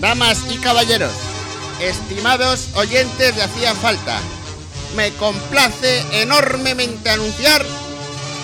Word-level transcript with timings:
Damas 0.00 0.44
y 0.50 0.58
caballeros, 0.58 1.12
estimados 1.80 2.68
oyentes 2.74 3.34
de 3.34 3.42
Hacía 3.42 3.74
Falta, 3.74 4.20
me 4.94 5.10
complace 5.12 6.04
enormemente 6.22 7.08
anunciar 7.08 7.64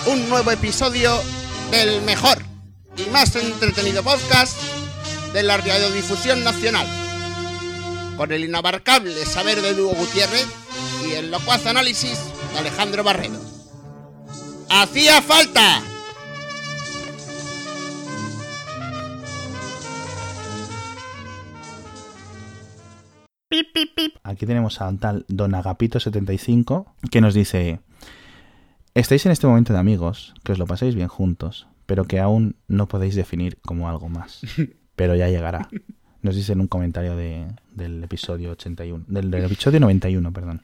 un 0.07 0.27
nuevo 0.29 0.49
episodio 0.51 1.21
del 1.69 2.01
mejor 2.01 2.43
y 2.97 3.09
más 3.11 3.35
entretenido 3.35 4.03
podcast 4.03 4.57
de 5.33 5.43
la 5.43 5.57
radiodifusión 5.57 6.43
nacional. 6.43 6.87
Con 8.17 8.31
el 8.31 8.45
inabarcable 8.45 9.25
saber 9.25 9.61
de 9.61 9.73
Hugo 9.73 9.93
Gutiérrez 9.93 10.47
y 11.07 11.13
el 11.13 11.29
locuaz 11.29 11.65
análisis 11.67 12.17
de 12.53 12.59
Alejandro 12.59 13.03
Barredo. 13.03 13.39
¡Hacía 14.69 15.21
falta! 15.21 15.83
Aquí 24.23 24.45
tenemos 24.45 24.81
a 24.81 24.87
un 24.87 24.97
tal 24.99 25.25
Don 25.27 25.51
Agapito75 25.51 26.85
que 27.11 27.21
nos 27.21 27.33
dice: 27.33 27.79
Estáis 28.93 29.25
en 29.25 29.31
este 29.31 29.47
momento 29.47 29.73
de 29.73 29.79
amigos, 29.79 30.33
que 30.43 30.51
os 30.51 30.59
lo 30.59 30.65
paséis 30.67 30.95
bien 30.95 31.07
juntos, 31.07 31.67
pero 31.85 32.05
que 32.05 32.19
aún 32.19 32.55
no 32.67 32.87
podéis 32.87 33.15
definir 33.15 33.57
como 33.61 33.89
algo 33.89 34.09
más. 34.09 34.41
Pero 34.95 35.15
ya 35.15 35.27
llegará. 35.27 35.69
Nos 36.21 36.35
dice 36.35 36.53
en 36.53 36.61
un 36.61 36.67
comentario 36.67 37.15
de- 37.15 37.47
del 37.71 38.03
episodio 38.03 38.51
81, 38.51 39.05
del, 39.07 39.31
del 39.31 39.45
episodio 39.45 39.79
91, 39.79 40.31
perdón. 40.31 40.61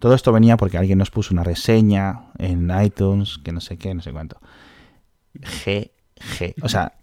Todo 0.00 0.14
esto 0.14 0.32
venía 0.32 0.56
porque 0.56 0.76
alguien 0.76 0.98
nos 0.98 1.10
puso 1.12 1.32
una 1.32 1.44
reseña 1.44 2.32
en 2.38 2.68
iTunes, 2.84 3.38
que 3.38 3.52
no 3.52 3.60
sé 3.60 3.78
qué, 3.78 3.94
no 3.94 4.02
sé 4.02 4.10
cuánto. 4.12 4.40
G, 5.34 5.92
G. 6.16 6.54
O 6.62 6.68
sea, 6.68 6.94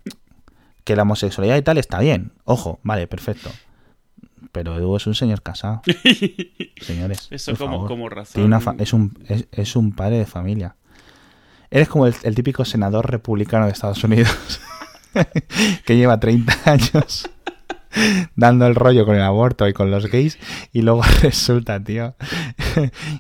que 0.84 0.96
la 0.98 1.04
homosexualidad 1.04 1.56
y 1.58 1.62
tal 1.62 1.78
está 1.78 2.00
bien. 2.00 2.34
Ojo, 2.44 2.80
vale, 2.84 3.08
perfecto. 3.08 3.50
Pero 4.52 4.78
Edu 4.78 4.96
es 4.96 5.08
un 5.08 5.16
señor 5.16 5.42
casado. 5.42 5.82
Señores. 6.82 7.28
Eso 7.32 7.56
como, 7.56 7.88
como 7.88 8.10
razón. 8.10 8.44
Una 8.44 8.60
es, 8.80 8.94
un, 8.94 9.18
es, 9.28 9.48
es 9.52 9.76
un 9.76 9.94
padre 9.94 10.18
de 10.18 10.26
familia. 10.26 10.76
Eres 11.70 11.88
como 11.88 12.08
el, 12.08 12.16
el 12.24 12.36
típico 12.36 12.66
senador 12.66 13.10
republicano 13.10 13.66
de 13.66 13.72
Estados 13.72 14.04
Unidos 14.04 14.60
que 15.86 15.96
lleva 15.96 16.20
30 16.20 16.54
años 16.66 17.30
dando 18.36 18.66
el 18.68 18.76
rollo 18.76 19.06
con 19.06 19.16
el 19.16 19.22
aborto 19.22 19.68
y 19.68 19.74
con 19.74 19.92
los 19.92 20.08
gays 20.08 20.38
y 20.72 20.82
luego 20.82 21.02
resulta, 21.22 21.82
tío, 21.84 22.16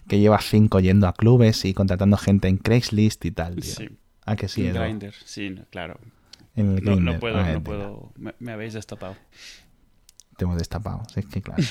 que 0.08 0.20
lleva 0.20 0.40
5 0.40 0.80
yendo 0.80 1.08
a 1.08 1.14
clubes 1.14 1.66
y 1.66 1.74
contratando 1.74 2.18
gente 2.18 2.48
en 2.48 2.58
Craigslist 2.58 3.26
y 3.26 3.32
tal, 3.32 3.56
tío. 3.56 3.74
Sí. 3.76 3.90
Ah, 4.26 4.36
que 4.36 4.48
sí? 4.48 4.64
Grindr, 4.70 5.14
sí, 5.26 5.56
claro. 5.70 6.00
En 6.56 6.78
el 6.78 7.04
No, 7.04 7.20
puedo, 7.20 7.38
Ah, 7.38 7.54
no 7.54 7.64
puedo. 7.64 8.12
Me, 8.18 8.34
me 8.40 8.52
habéis 8.52 8.74
destapado. 8.74 9.16
Te 10.42 10.45
hemos 10.45 10.58
destapado, 10.58 11.03
es 11.16 11.23
que 11.28 11.39
claro. 11.39 11.61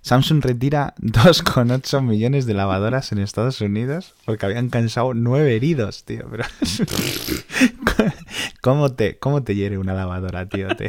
Samsung 0.00 0.42
retira 0.42 0.94
2,8 1.02 2.00
millones 2.00 2.46
de 2.46 2.54
lavadoras 2.54 3.12
en 3.12 3.18
Estados 3.18 3.60
Unidos 3.60 4.14
porque 4.24 4.46
habían 4.46 4.70
cansado 4.70 5.12
9 5.12 5.54
heridos, 5.54 6.04
tío. 6.04 6.26
Pero 6.30 6.44
¿Cómo 8.62 8.94
te, 8.94 9.18
cómo 9.18 9.42
te 9.42 9.54
hiere 9.54 9.76
una 9.76 9.92
lavadora, 9.92 10.48
tío? 10.48 10.74
¿Te, 10.74 10.88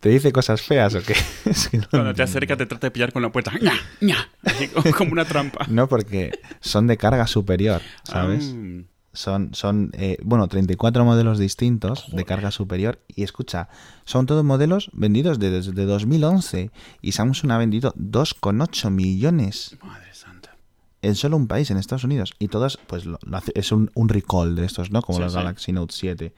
te 0.00 0.08
dice 0.08 0.32
cosas 0.32 0.62
feas 0.62 0.94
o 0.94 1.02
qué? 1.02 1.14
Es 1.44 1.68
que 1.68 1.76
no 1.76 1.86
Cuando 1.90 2.14
te 2.14 2.22
acerca 2.22 2.56
te 2.56 2.64
trata 2.64 2.86
de 2.86 2.92
pillar 2.92 3.12
con 3.12 3.20
la 3.20 3.30
puerta. 3.30 3.52
¡Ña! 3.60 3.74
¡Ña! 4.00 4.26
Así 4.42 4.68
como, 4.68 4.90
como 4.92 5.12
una 5.12 5.26
trampa. 5.26 5.66
No, 5.68 5.86
porque 5.86 6.30
son 6.60 6.86
de 6.86 6.96
carga 6.96 7.26
superior, 7.26 7.82
¿sabes? 8.04 8.54
Ah, 8.56 8.93
Son, 9.14 9.54
son 9.54 9.90
eh, 9.94 10.18
bueno, 10.22 10.46
34 10.48 11.04
modelos 11.04 11.38
distintos 11.38 12.04
de 12.14 12.24
carga 12.24 12.50
superior. 12.50 13.00
Y 13.08 13.22
escucha, 13.22 13.68
son 14.04 14.26
todos 14.26 14.44
modelos 14.44 14.90
vendidos 14.92 15.38
de- 15.38 15.50
desde 15.50 15.84
2011. 15.86 16.70
Y 17.00 17.12
Samsung 17.12 17.50
ha 17.52 17.58
vendido 17.58 17.92
2,8 17.96 18.90
millones 18.90 19.76
madre 19.82 20.12
santa. 20.12 20.56
en 21.02 21.14
solo 21.14 21.36
un 21.36 21.46
país, 21.46 21.70
en 21.70 21.76
Estados 21.78 22.04
Unidos. 22.04 22.34
Y 22.38 22.48
todos, 22.48 22.78
pues 22.86 23.06
lo- 23.06 23.18
lo 23.22 23.36
hace- 23.36 23.52
es 23.54 23.72
un, 23.72 23.90
un 23.94 24.08
recall 24.08 24.56
de 24.56 24.64
estos, 24.66 24.90
¿no? 24.90 25.00
Como 25.02 25.18
Sí, 25.18 25.22
los 25.24 25.32
sí. 25.32 25.38
Galaxy 25.38 25.72
Note 25.72 25.94
7. 25.96 26.34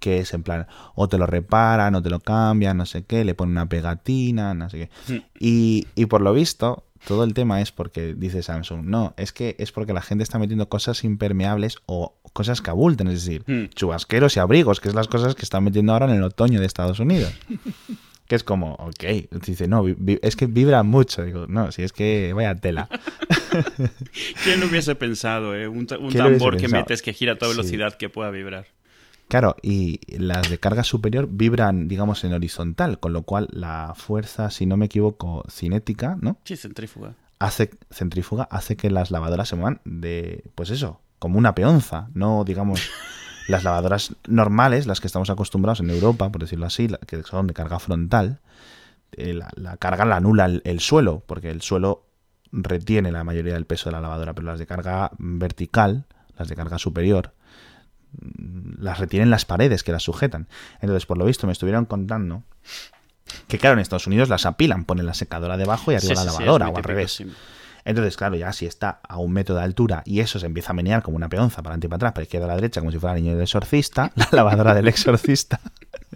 Que 0.00 0.18
es 0.18 0.32
en 0.32 0.44
plan, 0.44 0.66
o 0.94 1.08
te 1.08 1.18
lo 1.18 1.26
reparan, 1.26 1.94
o 1.96 2.02
te 2.02 2.08
lo 2.10 2.20
cambian, 2.20 2.76
no 2.76 2.86
sé 2.86 3.02
qué, 3.04 3.24
le 3.24 3.34
ponen 3.34 3.52
una 3.52 3.68
pegatina, 3.68 4.54
no 4.54 4.70
sé 4.70 4.88
qué. 5.08 5.12
Mm. 5.12 5.16
Y, 5.40 5.86
y 5.96 6.06
por 6.06 6.20
lo 6.20 6.32
visto, 6.32 6.84
todo 7.06 7.24
el 7.24 7.34
tema 7.34 7.60
es 7.60 7.72
porque 7.72 8.14
dice 8.14 8.42
Samsung, 8.44 8.84
no, 8.84 9.14
es 9.16 9.32
que 9.32 9.56
es 9.58 9.72
porque 9.72 9.92
la 9.92 10.00
gente 10.00 10.22
está 10.22 10.38
metiendo 10.38 10.68
cosas 10.68 11.02
impermeables 11.02 11.78
o 11.86 12.14
cosas 12.32 12.60
que 12.62 12.70
abulten, 12.70 13.08
es 13.08 13.24
decir, 13.24 13.42
Hmm. 13.46 13.66
chubasqueros 13.74 14.36
y 14.36 14.40
abrigos, 14.40 14.80
que 14.80 14.88
es 14.88 14.94
las 14.94 15.08
cosas 15.08 15.34
que 15.34 15.42
están 15.42 15.64
metiendo 15.64 15.92
ahora 15.92 16.06
en 16.06 16.12
el 16.16 16.22
otoño 16.22 16.60
de 16.60 16.66
Estados 16.66 17.00
Unidos. 17.00 17.32
que 18.28 18.34
es 18.36 18.44
como, 18.44 18.74
ok, 18.74 19.04
dice, 19.46 19.68
no, 19.68 19.84
es 20.20 20.36
que 20.36 20.46
vibra 20.46 20.82
mucho. 20.82 21.24
Digo, 21.24 21.46
no, 21.48 21.72
si 21.72 21.82
es 21.82 21.92
que 21.92 22.32
vaya 22.34 22.54
tela. 22.56 22.88
¿Quién 24.44 24.60
lo 24.60 24.66
hubiese 24.66 24.94
pensado, 24.94 25.54
eh? 25.56 25.68
Un, 25.68 25.86
ta- 25.86 25.98
un 25.98 26.10
¿Quién 26.10 26.22
lo 26.24 26.28
hubiese 26.28 26.38
tambor 26.40 26.56
que 26.56 26.62
pensado? 26.62 26.82
metes 26.82 27.02
que 27.02 27.12
gira 27.12 27.32
a 27.32 27.38
toda 27.38 27.52
Sí. 27.52 27.56
velocidad 27.58 27.94
que 27.94 28.08
pueda 28.08 28.30
vibrar. 28.30 28.66
Claro, 29.28 29.56
y 29.62 30.00
las 30.18 30.48
de 30.48 30.58
carga 30.58 30.84
superior 30.84 31.28
vibran, 31.30 31.86
digamos, 31.88 32.24
en 32.24 32.32
horizontal, 32.32 32.98
con 32.98 33.12
lo 33.12 33.22
cual 33.22 33.48
la 33.50 33.92
fuerza, 33.94 34.50
si 34.50 34.64
no 34.64 34.76
me 34.78 34.86
equivoco, 34.86 35.44
cinética, 35.50 36.16
¿no? 36.20 36.38
Sí, 36.44 36.56
centrífuga. 36.56 37.14
hace 37.38 37.70
centrífuga 37.90 38.44
hace 38.50 38.76
que 38.76 38.90
las 38.90 39.10
lavadoras 39.10 39.48
se 39.48 39.54
muevan 39.56 39.80
de 39.84 40.44
pues 40.54 40.70
eso 40.70 41.00
como 41.18 41.38
una 41.38 41.54
peonza 41.54 42.08
no 42.14 42.44
digamos 42.44 42.80
las 43.48 43.64
lavadoras 43.64 44.14
normales 44.26 44.86
las 44.86 45.00
que 45.00 45.06
estamos 45.06 45.30
acostumbrados 45.30 45.80
en 45.80 45.90
Europa 45.90 46.30
por 46.30 46.40
decirlo 46.40 46.66
así 46.66 46.88
que 47.06 47.22
son 47.22 47.46
de 47.46 47.54
carga 47.54 47.78
frontal 47.78 48.40
eh, 49.12 49.32
la, 49.34 49.48
la 49.56 49.76
carga 49.76 50.04
la 50.04 50.16
anula 50.16 50.44
el, 50.46 50.62
el 50.64 50.80
suelo 50.80 51.22
porque 51.26 51.50
el 51.50 51.62
suelo 51.62 52.04
retiene 52.52 53.12
la 53.12 53.24
mayoría 53.24 53.54
del 53.54 53.66
peso 53.66 53.88
de 53.88 53.92
la 53.92 54.00
lavadora 54.00 54.34
pero 54.34 54.46
las 54.46 54.58
de 54.58 54.66
carga 54.66 55.10
vertical 55.18 56.04
las 56.36 56.48
de 56.48 56.56
carga 56.56 56.78
superior 56.78 57.32
mm, 58.20 58.82
las 58.82 58.98
retienen 58.98 59.30
las 59.30 59.44
paredes 59.44 59.82
que 59.82 59.92
las 59.92 60.02
sujetan 60.02 60.46
entonces 60.80 61.06
por 61.06 61.18
lo 61.18 61.24
visto 61.24 61.46
me 61.46 61.52
estuvieron 61.52 61.84
contando 61.84 62.42
que 63.46 63.58
claro 63.58 63.74
en 63.74 63.80
Estados 63.80 64.06
Unidos 64.06 64.28
las 64.28 64.46
apilan 64.46 64.84
ponen 64.84 65.06
la 65.06 65.14
secadora 65.14 65.56
debajo 65.56 65.92
y 65.92 65.96
arriba 65.96 66.14
Sí, 66.14 66.14
la 66.14 66.22
sí, 66.22 66.28
sí, 66.28 66.32
es 66.34 66.40
lavadora 66.40 66.66
o 66.66 66.68
al 66.68 66.74
típico, 66.74 66.88
revés. 66.88 67.22
Entonces, 67.88 68.16
claro, 68.16 68.36
ya 68.36 68.52
si 68.52 68.66
está 68.66 69.00
a 69.08 69.18
un 69.18 69.32
metro 69.32 69.54
de 69.54 69.62
altura 69.62 70.02
y 70.04 70.20
eso 70.20 70.38
se 70.38 70.46
empieza 70.46 70.70
a 70.70 70.74
menear 70.74 71.02
como 71.02 71.16
una 71.16 71.28
peonza 71.28 71.56
para 71.62 71.70
adelante 71.74 71.86
y 71.86 71.90
para 71.90 71.96
atrás, 71.96 72.12
para 72.12 72.20
la 72.22 72.24
izquierda 72.24 72.44
a 72.46 72.48
la 72.48 72.54
derecha, 72.56 72.80
como 72.80 72.92
si 72.92 72.98
fuera 72.98 73.16
el 73.16 73.22
niño 73.22 73.34
del 73.34 73.42
exorcista, 73.42 74.12
la 74.16 74.28
lavadora 74.32 74.74
del 74.74 74.88
exorcista, 74.88 75.60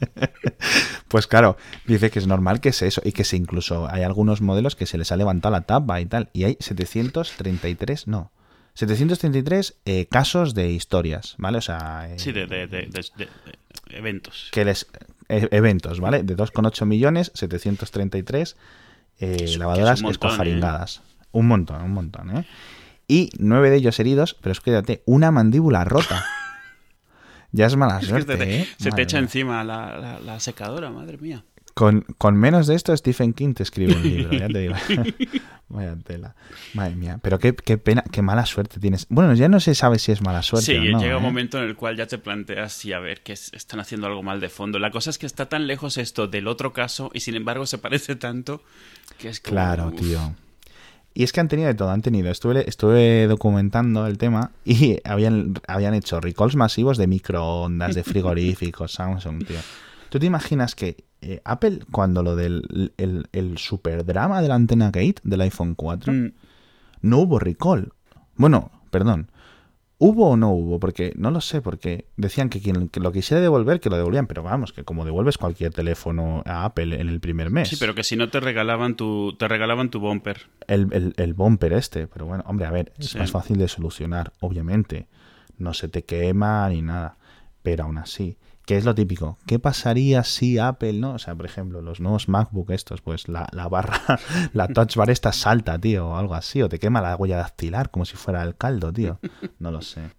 pues 1.09 1.27
claro, 1.27 1.57
dice 1.87 2.11
que 2.11 2.19
es 2.19 2.27
normal 2.27 2.61
que 2.61 2.73
sea 2.73 2.89
eso 2.89 3.03
y 3.05 3.13
que 3.13 3.25
se 3.25 3.37
incluso 3.37 3.89
hay 3.91 4.03
algunos 4.03 4.41
modelos 4.41 4.77
que 4.77 4.87
se 4.87 4.99
les 4.99 5.13
ha 5.13 5.17
levantado 5.17 5.53
la 5.53 5.63
tapa 5.63 6.01
y 6.01 6.07
tal, 6.07 6.29
y 6.33 6.45
hay 6.45 6.57
733, 6.61 8.07
no, 8.09 8.31
733 8.75 9.75
eh, 9.85 10.07
casos 10.11 10.55
de 10.55 10.71
historias, 10.71 11.35
¿vale? 11.39 11.59
O 11.59 11.63
sea, 11.63 12.09
eh, 12.11 12.19
Sí, 12.19 12.33
de, 12.33 12.47
de- 12.47 12.67
de- 12.67 12.87
de- 12.87 12.89
de- 12.89 13.29
de 13.91 13.99
eventos. 13.99 14.49
que 14.53 14.65
les 14.65 14.87
eh, 15.29 15.49
eventos, 15.51 16.01
¿vale? 16.01 16.23
De 16.23 16.37
2,8 16.37 16.87
millones, 16.87 17.31
733 17.35 18.57
eh, 19.21 19.55
lavadoras 19.59 20.03
que 20.03 20.09
es 20.11 20.19
un 21.33 21.49
montón. 21.49 21.83
Un 21.83 21.93
montón, 21.93 22.37
¿eh? 22.37 22.47
Y 23.09 23.31
nueve 23.39 23.71
de 23.71 23.77
ellos 23.77 23.99
heridos, 24.01 24.35
pero 24.41 24.53
es 24.53 24.61
que 24.61 24.71
fíjate, 24.71 25.03
una 25.07 25.31
mandíbula 25.31 25.85
rota. 25.85 26.25
ya 27.53 27.67
es 27.67 27.77
mala 27.77 27.97
Es 27.97 28.01
que 28.05 28.07
suerte, 28.07 28.33
se 28.33 28.39
te, 28.39 28.61
¿eh? 28.63 28.69
se 28.79 28.85
te 28.85 28.91
Madre 28.91 29.03
echa 29.03 29.17
mía. 29.19 29.25
encima 29.25 29.65
la, 29.65 29.99
la- 29.99 30.21
la 30.21 30.41
secadora, 30.41 30.91
madre 30.91 31.19
mía. 31.19 31.45
Con, 31.75 32.03
con 32.19 32.37
menos 32.37 32.67
de 32.67 32.75
esto, 32.75 32.95
Stephen 32.95 33.33
King 33.33 33.55
te 33.55 33.63
escribe 33.63 33.95
un 33.95 34.03
libro, 34.03 34.31
ya 34.39 34.47
te 34.47 34.59
digo. 34.59 34.75
Vaya 35.69 35.97
tela. 36.05 36.35
Madre 36.75 36.95
mía. 36.97 37.19
Pero 37.23 37.39
qué, 37.39 37.55
qué 37.55 37.79
pena, 37.79 38.05
qué 38.13 38.21
mala 38.21 38.45
suerte 38.45 38.79
tienes. 38.79 39.07
Bueno, 39.09 39.33
ya 39.33 39.49
no 39.49 39.59
se 39.59 39.75
sabe 39.75 39.99
si 39.99 40.13
es 40.13 40.21
mala 40.21 40.43
suerte 40.43 40.67
Sí, 40.67 40.77
o 40.77 40.93
no. 40.93 41.01
llega 41.01 41.17
un 41.17 41.23
¿eh? 41.23 41.27
momento 41.27 41.57
en 41.59 41.65
el 41.65 41.75
cual 41.77 41.97
ya 41.97 42.07
te 42.07 42.19
planteas 42.19 42.75
si 42.75 42.93
a 42.93 42.99
ver 42.99 43.23
que 43.23 43.33
es- 43.33 43.53
están 43.55 43.81
haciendo 43.81 44.07
algo 44.07 44.23
mal 44.23 44.39
de 44.41 44.51
fondo. 44.51 44.79
La 44.79 44.91
cosa 44.91 45.09
es 45.09 45.17
que 45.17 45.25
está 45.25 45.49
tan 45.49 45.67
lejos 45.67 45.97
esto 45.97 46.29
del 46.29 46.47
otro 46.47 46.75
caso 46.75 47.11
y 47.15 47.21
sin 47.21 47.37
embargo 47.37 47.65
se 47.65 47.79
parece 47.79 48.17
tanto 48.17 48.63
que 49.19 49.31
es 49.31 49.41
como, 49.41 49.53
Claro, 49.55 49.87
uf. 49.89 50.01
tío. 50.01 50.35
Y 51.15 51.25
es 51.25 51.33
que 51.33 51.41
han 51.41 51.49
tenido 51.49 51.69
de 51.69 51.75
todo, 51.75 51.91
han 51.91 52.03
tenido. 52.03 52.31
Estuve, 52.31 52.69
estuve 52.69 53.27
documentando 53.27 54.07
el 54.07 54.17
tema 54.19 54.51
y 54.65 54.99
habían, 55.05 55.55
habían 55.69 55.95
hecho 55.95 56.21
recalls 56.21 56.57
masivos 56.57 56.97
de 56.97 57.07
microondas, 57.07 57.95
de 57.95 58.03
frigoríficos, 58.05 58.93
Samsung, 58.93 59.45
tío. 59.45 59.59
¿Tú 60.09 60.19
te 60.19 60.27
imaginas 60.27 60.75
que 60.75 61.05
eh, 61.21 61.41
Apple, 61.45 61.81
cuando 61.91 62.23
lo 62.23 62.37
del 62.37 62.93
el, 62.97 63.27
el 63.33 63.59
super 63.59 64.05
drama 64.05 64.43
de 64.43 64.49
la 64.49 64.55
antena 64.57 64.87
gate 64.87 65.17
del 65.23 65.41
iPhone 65.43 65.75
4, 65.75 66.13
Mm, 66.13 66.33
no 67.03 67.19
hubo 67.19 67.39
recall? 67.39 67.93
Bueno, 68.37 68.71
perdón. 68.91 69.31
¿Hubo 70.05 70.31
o 70.31 70.37
no 70.37 70.51
hubo? 70.51 70.81
Porque 70.81 71.13
no 71.17 71.31
lo 71.31 71.41
sé, 71.41 71.63
porque 71.63 72.07
decían 72.17 72.49
que 72.49 72.61
quien 72.61 72.89
que 72.89 72.99
lo 72.99 73.13
quisiera 73.13 73.41
devolver, 73.41 73.79
que 73.79 73.89
lo 73.89 73.97
devolvían, 73.97 74.27
pero 74.27 74.43
vamos, 74.43 74.73
que 74.73 74.83
como 74.83 75.05
devuelves 75.05 75.39
cualquier 75.39 75.73
teléfono 75.73 76.43
a 76.45 76.65
Apple 76.65 77.01
en 77.01 77.09
el 77.09 77.21
primer 77.21 77.51
mes. 77.51 77.69
Sí, 77.69 77.77
pero 77.79 77.95
que 77.95 78.03
si 78.03 78.17
no 78.17 78.29
te 78.29 78.41
regalaban 78.41 78.97
tu, 78.97 79.35
te 79.39 79.47
regalaban 79.47 79.91
tu 79.91 80.01
bumper. 80.01 80.49
el, 80.67 80.89
el, 80.93 81.15
el 81.17 81.35
bumper 81.35 81.73
este, 81.75 82.09
pero 82.09 82.27
bueno, 82.27 82.43
hombre, 82.49 82.67
a 82.67 82.71
ver, 82.73 82.93
es 82.99 83.11
Sí. 83.11 83.19
más 83.19 83.31
fácil 83.31 83.59
de 83.59 83.69
solucionar, 83.69 84.33
obviamente. 84.41 85.07
no 85.59 85.73
se 85.75 85.87
te 85.87 86.05
quema 86.05 86.69
ni 86.71 86.83
nada. 86.83 87.17
Pero 87.63 87.85
aún 87.85 87.99
así, 87.99 88.37
¿qué 88.73 88.79
es 88.79 88.87
lo 88.87 88.95
típico? 88.95 89.37
¿Qué 89.47 89.59
pasaría 89.59 90.25
si 90.25 90.57
Apple, 90.57 90.95
no? 90.95 91.13
O 91.13 91.19
sea, 91.19 91.35
por 91.35 91.45
ejemplo, 91.45 91.83
los 91.83 92.01
nuevos 92.01 92.31
MacBook 92.31 92.71
estos, 92.71 93.03
pues 93.03 93.29
la, 93.29 93.47
la 93.53 93.69
barra, 93.69 94.01
la 94.55 94.67
touch 94.67 94.97
bar 94.97 95.11
esta 95.11 95.31
salta, 95.31 95.79
tío, 95.79 96.09
o 96.09 96.17
algo 96.17 96.35
así, 96.35 96.63
o 96.63 96.71
te 96.71 96.79
quema 96.79 97.03
la 97.03 97.15
huella 97.17 97.37
dactilar 97.37 97.91
como 97.91 98.07
si 98.07 98.17
fuera 98.17 98.43
el 98.43 98.57
caldo, 98.57 98.91
tío. 98.91 99.21
No 99.59 99.71
lo 99.71 99.83
sé. 99.83 100.13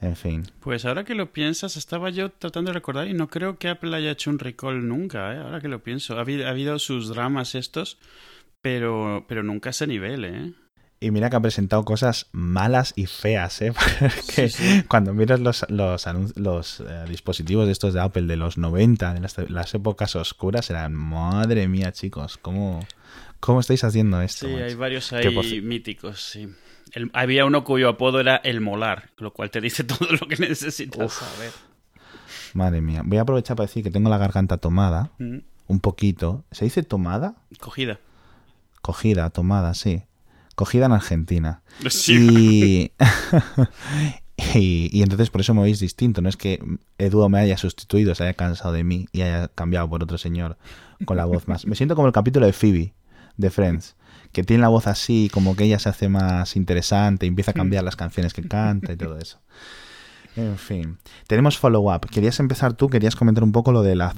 En 0.00 0.16
fin. 0.16 0.42
Pues 0.58 0.84
ahora 0.84 1.04
que 1.04 1.14
lo 1.14 1.32
piensas, 1.32 1.76
estaba 1.76 2.10
yo 2.10 2.32
tratando 2.32 2.70
de 2.70 2.74
recordar 2.74 3.06
y 3.06 3.14
no 3.14 3.28
creo 3.28 3.56
que 3.56 3.68
Apple 3.68 3.96
haya 3.96 4.10
hecho 4.10 4.30
un 4.30 4.40
recall 4.40 4.88
nunca, 4.88 5.32
¿eh? 5.32 5.38
ahora 5.38 5.60
que 5.60 5.68
lo 5.68 5.84
pienso. 5.84 6.18
Ha 6.18 6.22
habido, 6.22 6.44
ha 6.48 6.50
habido 6.50 6.80
sus 6.80 7.08
dramas 7.08 7.54
estos, 7.54 8.00
pero, 8.60 9.26
pero 9.28 9.44
nunca 9.44 9.68
a 9.68 9.70
ese 9.70 9.86
nivel, 9.86 10.24
¿eh? 10.24 10.54
Y 11.06 11.12
mira 11.12 11.30
que 11.30 11.36
ha 11.36 11.40
presentado 11.40 11.84
cosas 11.84 12.26
malas 12.32 12.92
y 12.96 13.06
feas, 13.06 13.62
¿eh? 13.62 13.72
Porque 14.00 14.50
cuando 14.88 15.14
miras 15.14 15.38
los, 15.38 15.64
los, 15.68 16.04
los 16.34 16.80
eh, 16.80 17.04
dispositivos 17.08 17.66
de 17.66 17.70
estos 17.70 17.94
de 17.94 18.00
Apple 18.00 18.22
de 18.22 18.34
los 18.34 18.58
90, 18.58 19.14
de 19.14 19.20
las, 19.20 19.38
las, 19.48 19.72
épocas 19.72 20.16
oscuras, 20.16 20.68
eran, 20.68 20.94
madre 20.94 21.68
mía, 21.68 21.92
chicos, 21.92 22.38
¿cómo, 22.38 22.84
cómo 23.38 23.60
estáis 23.60 23.84
haciendo 23.84 24.20
esto? 24.20 24.48
Sí, 24.48 24.54
hay 24.54 24.74
varios 24.74 25.12
ahí 25.12 25.60
míticos, 25.62 26.20
sí. 26.20 26.48
El, 26.90 27.08
había 27.12 27.44
uno 27.44 27.62
cuyo 27.62 27.88
apodo 27.88 28.18
era 28.18 28.34
el 28.38 28.60
molar, 28.60 29.10
lo 29.18 29.32
cual 29.32 29.52
te 29.52 29.60
dice 29.60 29.84
todo 29.84 30.08
lo 30.10 30.26
que 30.26 30.34
necesitas 30.38 31.06
Uf. 31.06 31.20
saber. 31.20 31.52
Madre 32.52 32.80
mía, 32.80 33.02
voy 33.04 33.18
a 33.18 33.20
aprovechar 33.22 33.56
para 33.56 33.68
decir 33.68 33.84
que 33.84 33.92
tengo 33.92 34.10
la 34.10 34.18
garganta 34.18 34.56
tomada, 34.56 35.12
mm. 35.18 35.38
un 35.68 35.78
poquito. 35.78 36.44
¿Se 36.50 36.64
dice 36.64 36.82
tomada? 36.82 37.36
Cogida. 37.60 38.00
Cogida, 38.82 39.30
tomada, 39.30 39.72
sí. 39.74 40.02
Cogida 40.56 40.86
en 40.86 40.92
Argentina. 40.92 41.62
Sí. 41.88 42.92
Y... 44.54 44.90
y, 44.92 45.02
entonces 45.02 45.30
por 45.30 45.40
eso 45.40 45.54
me 45.54 45.62
veis 45.62 45.80
distinto. 45.80 46.20
No 46.20 46.28
es 46.28 46.36
que 46.36 46.62
Edu 46.98 47.26
me 47.30 47.38
haya 47.38 47.56
sustituido, 47.56 48.14
se 48.14 48.22
haya 48.22 48.34
cansado 48.34 48.72
de 48.72 48.84
mí 48.84 49.08
y 49.10 49.22
haya 49.22 49.48
cambiado 49.48 49.88
por 49.88 50.02
otro 50.02 50.18
señor 50.18 50.58
con 51.06 51.16
la 51.16 51.24
voz 51.24 51.48
más. 51.48 51.66
Me 51.66 51.74
siento 51.74 51.94
como 51.96 52.06
el 52.06 52.12
capítulo 52.12 52.44
de 52.44 52.52
Phoebe, 52.52 52.92
de 53.38 53.50
Friends 53.50 53.96
que 54.36 54.44
tiene 54.44 54.60
la 54.60 54.68
voz 54.68 54.86
así, 54.86 55.30
como 55.32 55.56
que 55.56 55.64
ella 55.64 55.78
se 55.78 55.88
hace 55.88 56.10
más 56.10 56.56
interesante, 56.56 57.24
y 57.24 57.30
empieza 57.30 57.52
a 57.52 57.54
cambiar 57.54 57.84
las 57.84 57.96
canciones 57.96 58.34
que 58.34 58.46
canta 58.46 58.92
y 58.92 58.96
todo 58.96 59.18
eso. 59.18 59.38
En 60.36 60.58
fin, 60.58 60.98
tenemos 61.26 61.56
follow-up. 61.56 62.10
Querías 62.10 62.38
empezar 62.40 62.74
tú, 62.74 62.88
querías 62.88 63.16
comentar 63.16 63.42
un 63.42 63.52
poco 63.52 63.72
lo 63.72 63.82
de 63.82 63.96
la 63.96 64.14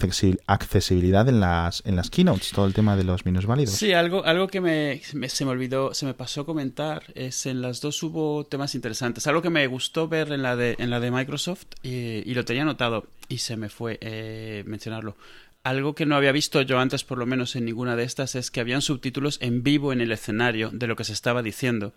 accesibilidad 0.47 1.29
en 1.29 1.39
las, 1.39 1.83
en 1.87 1.95
las 1.95 2.11
keynotes, 2.11 2.51
todo 2.51 2.67
el 2.67 2.75
tema 2.75 2.97
de 2.97 3.05
los 3.05 3.25
minusválidos. 3.25 3.75
Sí, 3.75 3.93
algo, 3.93 4.25
algo 4.25 4.49
que 4.49 4.61
me, 4.61 5.01
se 5.01 5.45
me 5.45 5.51
olvidó, 5.51 5.95
se 5.95 6.07
me 6.07 6.15
pasó 6.15 6.45
comentar, 6.45 7.05
es 7.15 7.47
en 7.47 7.63
las 7.63 7.81
dos 7.81 8.03
hubo 8.03 8.45
temas 8.45 8.75
interesantes. 8.75 9.29
Algo 9.29 9.43
que 9.43 9.51
me 9.51 9.65
gustó 9.69 10.09
ver 10.09 10.33
en 10.33 10.43
la 10.43 10.57
de, 10.57 10.75
en 10.79 10.91
la 10.91 10.99
de 10.99 11.13
Microsoft 11.13 11.67
y, 11.85 12.29
y 12.29 12.35
lo 12.35 12.45
tenía 12.45 12.63
anotado 12.63 13.07
y 13.29 13.39
se 13.39 13.57
me 13.57 13.69
fue 13.69 13.99
eh, 14.01 14.65
mencionarlo. 14.67 15.17
Algo 15.63 15.95
que 15.95 16.07
no 16.07 16.17
había 16.17 16.33
visto 16.33 16.63
yo 16.63 16.79
antes, 16.79 17.05
por 17.05 17.19
lo 17.19 17.27
menos 17.27 17.55
en 17.55 17.65
ninguna 17.65 17.95
de 17.95 18.05
estas, 18.05 18.35
es 18.35 18.51
que 18.51 18.61
habían 18.61 18.81
subtítulos 18.81 19.39
en 19.41 19.63
vivo 19.63 19.93
en 19.93 20.01
el 20.01 20.13
escenario 20.13 20.71
de 20.73 20.87
lo 20.87 20.97
que 20.97 21.05
se 21.05 21.13
estaba 21.13 21.43
diciendo. 21.43 21.93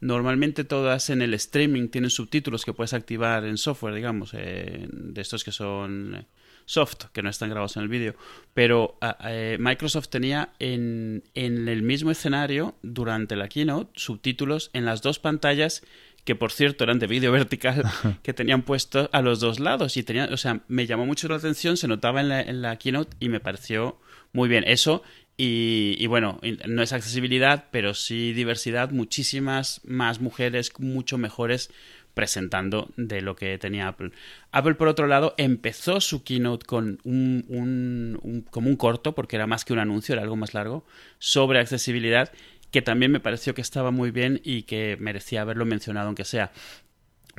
Normalmente 0.00 0.64
todas 0.64 1.10
en 1.10 1.22
el 1.22 1.34
streaming 1.34 1.88
tienen 1.88 2.10
subtítulos 2.10 2.64
que 2.64 2.72
puedes 2.72 2.92
activar 2.92 3.44
en 3.44 3.56
software, 3.56 3.94
digamos, 3.94 4.32
eh, 4.34 4.86
de 4.90 5.20
estos 5.20 5.44
que 5.44 5.52
son 5.52 6.14
eh, 6.14 6.26
soft, 6.66 7.06
que 7.12 7.22
no 7.22 7.30
están 7.30 7.50
grabados 7.50 7.76
en 7.76 7.84
el 7.84 7.88
vídeo. 7.88 8.14
Pero 8.52 8.98
eh, 9.24 9.56
Microsoft 9.60 10.08
tenía 10.08 10.52
en, 10.58 11.24
en 11.34 11.68
el 11.68 11.82
mismo 11.82 12.10
escenario, 12.10 12.74
durante 12.82 13.36
la 13.36 13.48
keynote, 13.48 13.90
subtítulos 13.94 14.70
en 14.72 14.84
las 14.84 15.02
dos 15.02 15.18
pantallas 15.18 15.82
que 16.24 16.34
por 16.34 16.52
cierto 16.52 16.84
eran 16.84 16.98
de 16.98 17.06
vídeo 17.06 17.32
vertical, 17.32 17.84
que 18.22 18.34
tenían 18.34 18.62
puestos 18.62 19.08
a 19.12 19.22
los 19.22 19.40
dos 19.40 19.60
lados. 19.60 19.96
Y 19.96 20.02
tenían, 20.02 20.32
o 20.32 20.36
sea, 20.36 20.60
me 20.68 20.86
llamó 20.86 21.06
mucho 21.06 21.28
la 21.28 21.36
atención, 21.36 21.76
se 21.76 21.88
notaba 21.88 22.20
en 22.20 22.28
la, 22.28 22.40
en 22.40 22.62
la 22.62 22.76
keynote 22.76 23.16
y 23.20 23.28
me 23.28 23.40
pareció 23.40 23.98
muy 24.32 24.48
bien. 24.48 24.64
Eso 24.66 25.02
y, 25.36 26.06
bueno, 26.06 26.38
no 26.68 26.82
es 26.82 26.92
accesibilidad, 26.92 27.66
pero 27.72 27.94
sí 27.94 28.32
diversidad, 28.32 28.90
muchísimas 28.90 29.80
más 29.84 30.20
mujeres 30.20 30.72
mucho 30.78 31.18
mejores 31.18 31.70
presentando 32.14 32.92
de 32.96 33.20
lo 33.20 33.34
que 33.34 33.58
tenía 33.58 33.88
Apple. 33.88 34.12
Apple, 34.52 34.76
por 34.76 34.86
otro 34.86 35.08
lado, 35.08 35.34
empezó 35.36 36.00
su 36.00 36.22
keynote 36.22 36.64
con 36.64 37.00
un, 37.02 37.44
un, 37.48 38.20
un, 38.22 38.42
como 38.42 38.68
un 38.68 38.76
corto, 38.76 39.16
porque 39.16 39.34
era 39.34 39.48
más 39.48 39.64
que 39.64 39.72
un 39.72 39.80
anuncio, 39.80 40.12
era 40.12 40.22
algo 40.22 40.36
más 40.36 40.54
largo, 40.54 40.86
sobre 41.18 41.58
accesibilidad 41.58 42.30
que 42.70 42.82
también 42.82 43.10
me 43.10 43.20
pareció 43.20 43.54
que 43.54 43.60
estaba 43.60 43.90
muy 43.90 44.12
bien 44.12 44.40
y 44.44 44.62
que 44.62 44.96
merecía 45.00 45.42
haberlo 45.42 45.64
mencionado, 45.64 46.06
aunque 46.06 46.24
sea 46.24 46.52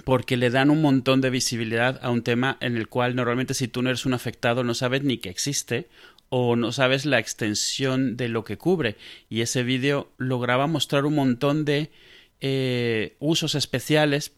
porque 0.04 0.36
le 0.36 0.50
dan 0.50 0.70
un 0.70 0.82
montón 0.82 1.22
de 1.22 1.30
visibilidad 1.30 2.00
a 2.02 2.10
un 2.10 2.22
tema 2.22 2.58
en 2.60 2.76
el 2.76 2.88
cual 2.90 3.16
normalmente 3.16 3.54
si 3.54 3.68
tú 3.68 3.82
no 3.82 3.90
eres 3.90 4.06
un 4.06 4.14
afectado 4.14 4.64
no 4.64 4.74
sabes 4.74 5.04
ni 5.04 5.18
que 5.18 5.30
existe 5.30 5.88
o 6.30 6.56
no 6.56 6.72
sabes 6.72 7.06
la 7.06 7.20
extensión 7.20 8.18
de 8.18 8.30
lo 8.30 8.44
que 8.44 8.58
cubre. 8.58 8.98
Y 9.30 9.42
ese 9.42 9.64
vídeo 9.64 10.12
lograba 10.18 10.68
mostrar 10.68 11.06
un 11.06 11.16
montón 11.16 11.66
de 11.66 11.92
eh, 12.42 13.16
usos 13.20 13.56
especiales 13.56 14.32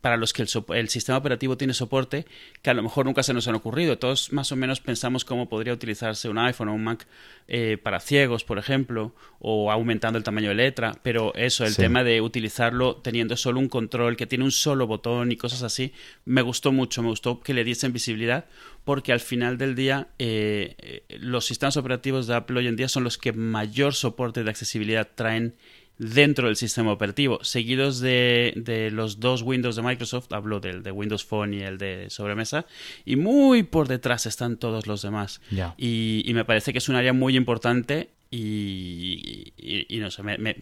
para 0.00 0.16
los 0.16 0.32
que 0.32 0.42
el, 0.42 0.88
sistema 0.88 1.18
operativo 1.18 1.56
tiene 1.56 1.74
soporte 1.74 2.26
que 2.62 2.70
a 2.70 2.74
lo 2.74 2.82
mejor 2.82 3.06
nunca 3.06 3.22
se 3.22 3.32
nos 3.32 3.48
han 3.48 3.54
ocurrido. 3.54 3.98
Todos 3.98 4.32
más 4.32 4.52
o 4.52 4.56
menos 4.56 4.80
pensamos 4.80 5.24
cómo 5.24 5.48
podría 5.48 5.72
utilizarse 5.72 6.28
un 6.28 6.38
iPhone 6.38 6.68
o 6.68 6.74
un 6.74 6.84
Mac 6.84 7.06
eh, 7.48 7.78
para 7.82 8.00
ciegos, 8.00 8.44
por 8.44 8.58
ejemplo, 8.58 9.14
o 9.38 9.70
aumentando 9.70 10.18
el 10.18 10.24
tamaño 10.24 10.50
de 10.50 10.54
letra, 10.54 10.98
pero 11.02 11.34
eso, 11.34 11.64
el 11.64 11.76
tema 11.76 12.04
de 12.04 12.20
utilizarlo 12.20 12.96
teniendo 12.96 13.36
solo 13.36 13.58
un 13.58 13.68
control 13.68 14.16
que 14.16 14.26
tiene 14.26 14.44
un 14.44 14.52
solo 14.52 14.86
botón 14.86 15.32
y 15.32 15.36
cosas 15.36 15.62
así, 15.62 15.92
me 16.24 16.42
gustó 16.42 16.72
mucho, 16.72 17.02
me 17.02 17.08
gustó 17.08 17.40
que 17.40 17.54
le 17.54 17.64
diesen 17.64 17.92
visibilidad 17.92 18.44
porque 18.84 19.12
al 19.12 19.20
final 19.20 19.58
del 19.58 19.74
día 19.74 20.08
eh, 20.18 20.74
eh, 20.78 21.18
los 21.18 21.44
sistemas 21.44 21.76
operativos 21.76 22.26
de 22.26 22.34
Apple 22.34 22.58
hoy 22.58 22.66
en 22.66 22.76
día 22.76 22.88
son 22.88 23.04
los 23.04 23.18
que 23.18 23.32
mayor 23.32 23.94
soporte 23.94 24.42
de 24.42 24.50
accesibilidad 24.50 25.08
traen 25.14 25.54
dentro 26.00 26.46
del 26.46 26.56
sistema 26.56 26.92
operativo, 26.92 27.44
seguidos 27.44 28.00
de, 28.00 28.54
de, 28.56 28.90
los 28.90 29.20
dos 29.20 29.42
Windows 29.42 29.76
de 29.76 29.82
Microsoft, 29.82 30.32
hablo 30.32 30.58
del 30.58 30.82
de 30.82 30.90
Windows 30.90 31.26
Phone 31.26 31.52
y 31.52 31.60
el 31.60 31.76
de 31.76 32.08
sobremesa, 32.08 32.64
y 33.04 33.16
muy 33.16 33.64
por 33.64 33.86
detrás 33.86 34.24
están 34.24 34.56
todos 34.56 34.86
los 34.86 35.02
demás. 35.02 35.42
Y, 35.76 36.22
y, 36.24 36.32
me 36.32 36.46
parece 36.46 36.72
que 36.72 36.78
es 36.78 36.88
un 36.88 36.96
área 36.96 37.12
muy 37.12 37.36
importante 37.36 38.08
y, 38.30 39.52
y, 39.58 39.98
no 39.98 40.10
sé, 40.10 40.22
me, 40.22 40.38
me, 40.38 40.56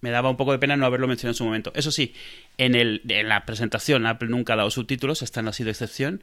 me, 0.00 0.10
daba 0.10 0.30
un 0.30 0.38
poco 0.38 0.52
de 0.52 0.58
pena 0.58 0.74
no 0.74 0.86
haberlo 0.86 1.06
mencionado 1.06 1.32
en 1.32 1.38
su 1.38 1.44
momento. 1.44 1.70
Eso 1.74 1.92
sí, 1.92 2.14
en, 2.56 2.74
el, 2.74 3.02
en 3.08 3.28
la 3.28 3.44
presentación 3.44 4.06
Apple 4.06 4.30
nunca 4.30 4.54
ha 4.54 4.56
dado 4.56 4.70
subtítulos, 4.70 5.20
esta 5.20 5.42
no 5.42 5.50
ha 5.50 5.52
sido 5.52 5.68
excepción, 5.68 6.22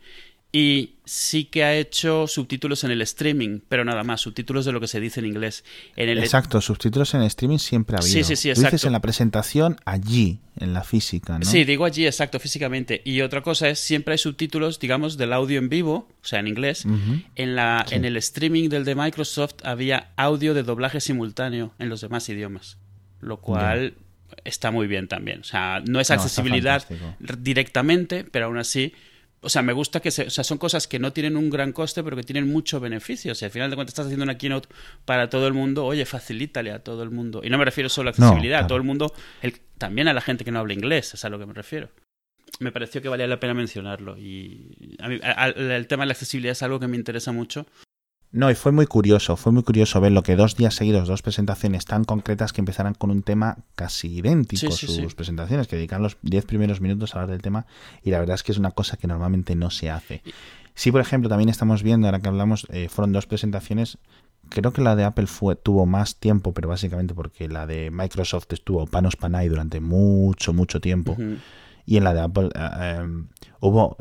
y 0.51 0.95
sí 1.05 1.45
que 1.45 1.63
ha 1.63 1.75
hecho 1.75 2.27
subtítulos 2.27 2.83
en 2.85 2.91
el 2.91 3.01
streaming, 3.01 3.59
pero 3.67 3.83
nada 3.83 4.03
más, 4.03 4.21
subtítulos 4.21 4.65
de 4.65 4.71
lo 4.71 4.79
que 4.79 4.87
se 4.87 4.99
dice 4.99 5.19
en 5.19 5.25
inglés. 5.25 5.65
En 5.95 6.07
el... 6.09 6.19
Exacto, 6.19 6.61
subtítulos 6.61 7.13
en 7.13 7.23
streaming 7.23 7.57
siempre 7.57 7.97
ha 7.97 7.99
habido. 7.99 8.13
Sí, 8.13 8.23
sí, 8.23 8.35
sí, 8.35 8.49
exacto. 8.49 8.71
dices 8.71 8.85
en 8.85 8.93
la 8.93 9.01
presentación 9.01 9.77
allí, 9.83 10.39
en 10.57 10.73
la 10.73 10.83
física, 10.83 11.37
¿no? 11.37 11.45
Sí, 11.45 11.65
digo 11.65 11.85
allí, 11.85 12.05
exacto, 12.05 12.39
físicamente. 12.39 13.01
Y 13.03 13.21
otra 13.21 13.41
cosa 13.41 13.67
es, 13.67 13.79
siempre 13.79 14.13
hay 14.13 14.17
subtítulos, 14.17 14.79
digamos, 14.79 15.17
del 15.17 15.33
audio 15.33 15.59
en 15.59 15.67
vivo, 15.69 16.07
o 16.21 16.25
sea, 16.25 16.39
en 16.39 16.47
inglés. 16.47 16.85
Uh 16.85 16.89
-huh. 16.89 17.25
en, 17.35 17.55
la, 17.55 17.85
sí. 17.87 17.95
en 17.95 18.05
el 18.05 18.15
streaming 18.17 18.69
del 18.69 18.85
de 18.85 18.95
Microsoft 18.95 19.55
había 19.63 20.11
audio 20.15 20.53
de 20.53 20.63
doblaje 20.63 21.01
simultáneo 21.01 21.73
en 21.79 21.89
los 21.89 22.01
demás 22.01 22.29
idiomas, 22.29 22.77
lo 23.19 23.41
cual... 23.41 23.79
Yeah. 23.91 23.99
Está 24.43 24.69
muy 24.71 24.87
bien 24.87 25.07
también. 25.07 25.41
O 25.41 25.43
sea, 25.43 25.81
no 25.87 25.99
es 25.99 26.11
accesibilidad 26.11 26.83
no, 26.89 27.35
directamente, 27.37 28.23
pero 28.23 28.47
aún 28.47 28.57
así 28.57 28.93
o 29.45 29.49
sea, 29.49 29.61
me 29.61 29.73
gusta 29.73 29.99
que 29.99 30.11
se, 30.11 30.23
o 30.23 30.29
sea, 30.29 30.43
son 30.43 30.57
cosas 30.57 30.87
que 30.87 30.97
no 30.97 31.13
tienen 31.13 31.37
un 31.37 31.49
gran 31.49 31.71
coste, 31.71 32.03
pero 32.03 32.15
que 32.15 32.23
tienen 32.23 32.51
mucho 32.51 32.79
beneficio. 32.79 33.31
O 33.31 33.35
sea, 33.35 33.47
al 33.47 33.51
final 33.51 33.69
de 33.69 33.75
cuentas 33.75 33.93
estás 33.93 34.07
haciendo 34.07 34.23
una 34.23 34.37
keynote 34.37 34.67
para 35.05 35.29
todo 35.29 35.47
el 35.47 35.53
mundo, 35.53 35.85
oye, 35.85 36.05
facilítale 36.05 36.71
a 36.71 36.79
todo 36.79 37.03
el 37.03 37.11
mundo. 37.11 37.41
Y 37.43 37.49
no 37.49 37.57
me 37.57 37.65
refiero 37.65 37.87
solo 37.89 38.09
a 38.09 38.11
accesibilidad, 38.11 38.41
no, 38.41 38.49
claro. 38.49 38.65
a 38.65 38.67
todo 38.67 38.77
el 38.77 38.83
mundo, 38.83 39.13
el, 39.41 39.59
también 39.77 40.07
a 40.07 40.13
la 40.13 40.21
gente 40.21 40.43
que 40.43 40.51
no 40.51 40.59
habla 40.59 40.73
inglés, 40.73 41.13
es 41.13 41.23
a 41.23 41.29
lo 41.29 41.37
que 41.37 41.45
me 41.45 41.53
refiero. 41.53 41.89
Me 42.59 42.71
pareció 42.71 43.01
que 43.01 43.09
valía 43.09 43.27
la 43.27 43.39
pena 43.39 43.53
mencionarlo. 43.53 44.17
Y 44.17 44.97
a 44.99 45.07
mí, 45.07 45.19
a, 45.21 45.43
a, 45.43 45.47
el 45.49 45.87
tema 45.87 46.03
de 46.03 46.07
la 46.07 46.13
accesibilidad 46.13 46.53
es 46.53 46.63
algo 46.63 46.79
que 46.79 46.87
me 46.87 46.97
interesa 46.97 47.31
mucho 47.31 47.67
no, 48.35 48.51
y 48.51 48.55
fue 48.55 48.73
muy 48.73 48.85
curioso, 48.85 49.37
fue 49.37 49.53
muy 49.53 49.63
curioso 49.63 50.01
ver 50.01 50.11
lo 50.11 50.21
que 50.21 50.35
dos 50.35 50.57
días 50.57 50.75
seguidos, 50.75 51.07
dos 51.07 51.21
presentaciones 51.21 51.85
tan 51.85 52.03
concretas 52.03 52.51
que 52.51 52.59
empezaran 52.59 52.93
con 52.93 53.09
un 53.09 53.23
tema 53.23 53.57
casi 53.75 54.17
idéntico, 54.17 54.71
sí, 54.71 54.87
sí, 54.87 55.01
sus 55.01 55.11
sí. 55.11 55.15
presentaciones, 55.15 55.67
que 55.67 55.77
dedican 55.77 56.03
los 56.03 56.17
diez 56.21 56.43
primeros 56.43 56.81
minutos 56.81 57.15
a 57.15 57.19
hablar 57.19 57.31
del 57.31 57.41
tema, 57.41 57.65
y 58.03 58.09
la 58.11 58.19
verdad 58.19 58.35
es 58.35 58.43
que 58.43 58.51
es 58.51 58.57
una 58.57 58.71
cosa 58.71 58.97
que 58.97 59.07
normalmente 59.07 59.55
no 59.55 59.69
se 59.69 59.89
hace. 59.89 60.21
Sí, 60.73 60.91
por 60.91 60.99
ejemplo, 60.99 61.29
también 61.29 61.47
estamos 61.47 61.81
viendo, 61.81 62.07
ahora 62.07 62.19
que 62.19 62.27
hablamos, 62.27 62.67
eh, 62.71 62.89
fueron 62.89 63.13
dos 63.13 63.25
presentaciones, 63.25 63.97
creo 64.49 64.73
que 64.73 64.81
la 64.81 64.97
de 64.97 65.05
Apple 65.05 65.27
fue, 65.27 65.55
tuvo 65.55 65.85
más 65.85 66.17
tiempo, 66.17 66.53
pero 66.53 66.67
básicamente 66.67 67.13
porque 67.13 67.47
la 67.47 67.65
de 67.65 67.89
Microsoft 67.89 68.51
estuvo 68.51 68.85
panos 68.85 69.15
panay 69.15 69.47
durante 69.47 69.79
mucho, 69.79 70.51
mucho 70.51 70.81
tiempo, 70.81 71.13
uh 71.13 71.21
-huh. 71.21 71.37
y 71.85 71.95
en 71.95 72.03
la 72.03 72.13
de 72.13 72.19
Apple 72.19 72.49
eh, 72.53 72.69
eh, 72.81 73.23
hubo 73.61 73.97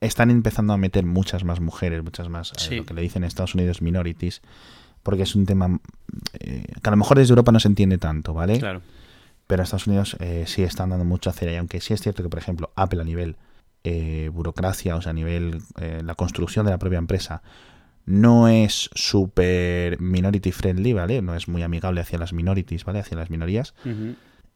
están 0.00 0.30
empezando 0.30 0.72
a 0.72 0.76
meter 0.76 1.04
muchas 1.04 1.44
más 1.44 1.60
mujeres, 1.60 2.02
muchas 2.02 2.28
más, 2.28 2.52
sí. 2.56 2.74
eh, 2.74 2.76
lo 2.78 2.86
que 2.86 2.94
le 2.94 3.02
dicen 3.02 3.22
en 3.22 3.28
Estados 3.28 3.54
Unidos 3.54 3.82
minorities, 3.82 4.42
porque 5.02 5.22
es 5.22 5.34
un 5.34 5.46
tema 5.46 5.78
eh, 6.38 6.64
que 6.82 6.88
a 6.88 6.90
lo 6.90 6.96
mejor 6.96 7.18
desde 7.18 7.32
Europa 7.32 7.52
no 7.52 7.60
se 7.60 7.68
entiende 7.68 7.98
tanto, 7.98 8.34
¿vale? 8.34 8.58
Claro. 8.58 8.82
pero 9.46 9.62
Estados 9.62 9.86
Unidos 9.86 10.16
eh, 10.20 10.44
sí 10.46 10.62
están 10.62 10.90
dando 10.90 11.04
mucho 11.04 11.30
a 11.30 11.32
hacer. 11.32 11.50
Y 11.50 11.56
aunque 11.56 11.80
sí 11.80 11.92
es 11.94 12.00
cierto 12.00 12.22
que, 12.22 12.28
por 12.28 12.38
ejemplo, 12.38 12.70
Apple 12.76 13.00
a 13.00 13.04
nivel 13.04 13.36
eh, 13.82 14.30
burocracia, 14.32 14.96
o 14.96 15.02
sea, 15.02 15.10
a 15.10 15.14
nivel 15.14 15.62
la 16.04 16.14
construcción 16.14 16.66
de 16.66 16.72
la 16.72 16.78
propia 16.78 16.98
empresa, 16.98 17.42
no 18.06 18.48
es 18.48 18.90
súper 18.94 20.00
minority 20.00 20.52
friendly, 20.52 20.92
¿vale? 20.92 21.22
No 21.22 21.34
es 21.34 21.48
muy 21.48 21.62
amigable 21.62 22.00
hacia 22.00 22.18
las 22.18 22.32
minorities, 22.32 22.84
¿vale? 22.84 23.00
Hacia 23.00 23.16
las 23.16 23.30
minorías. 23.30 23.74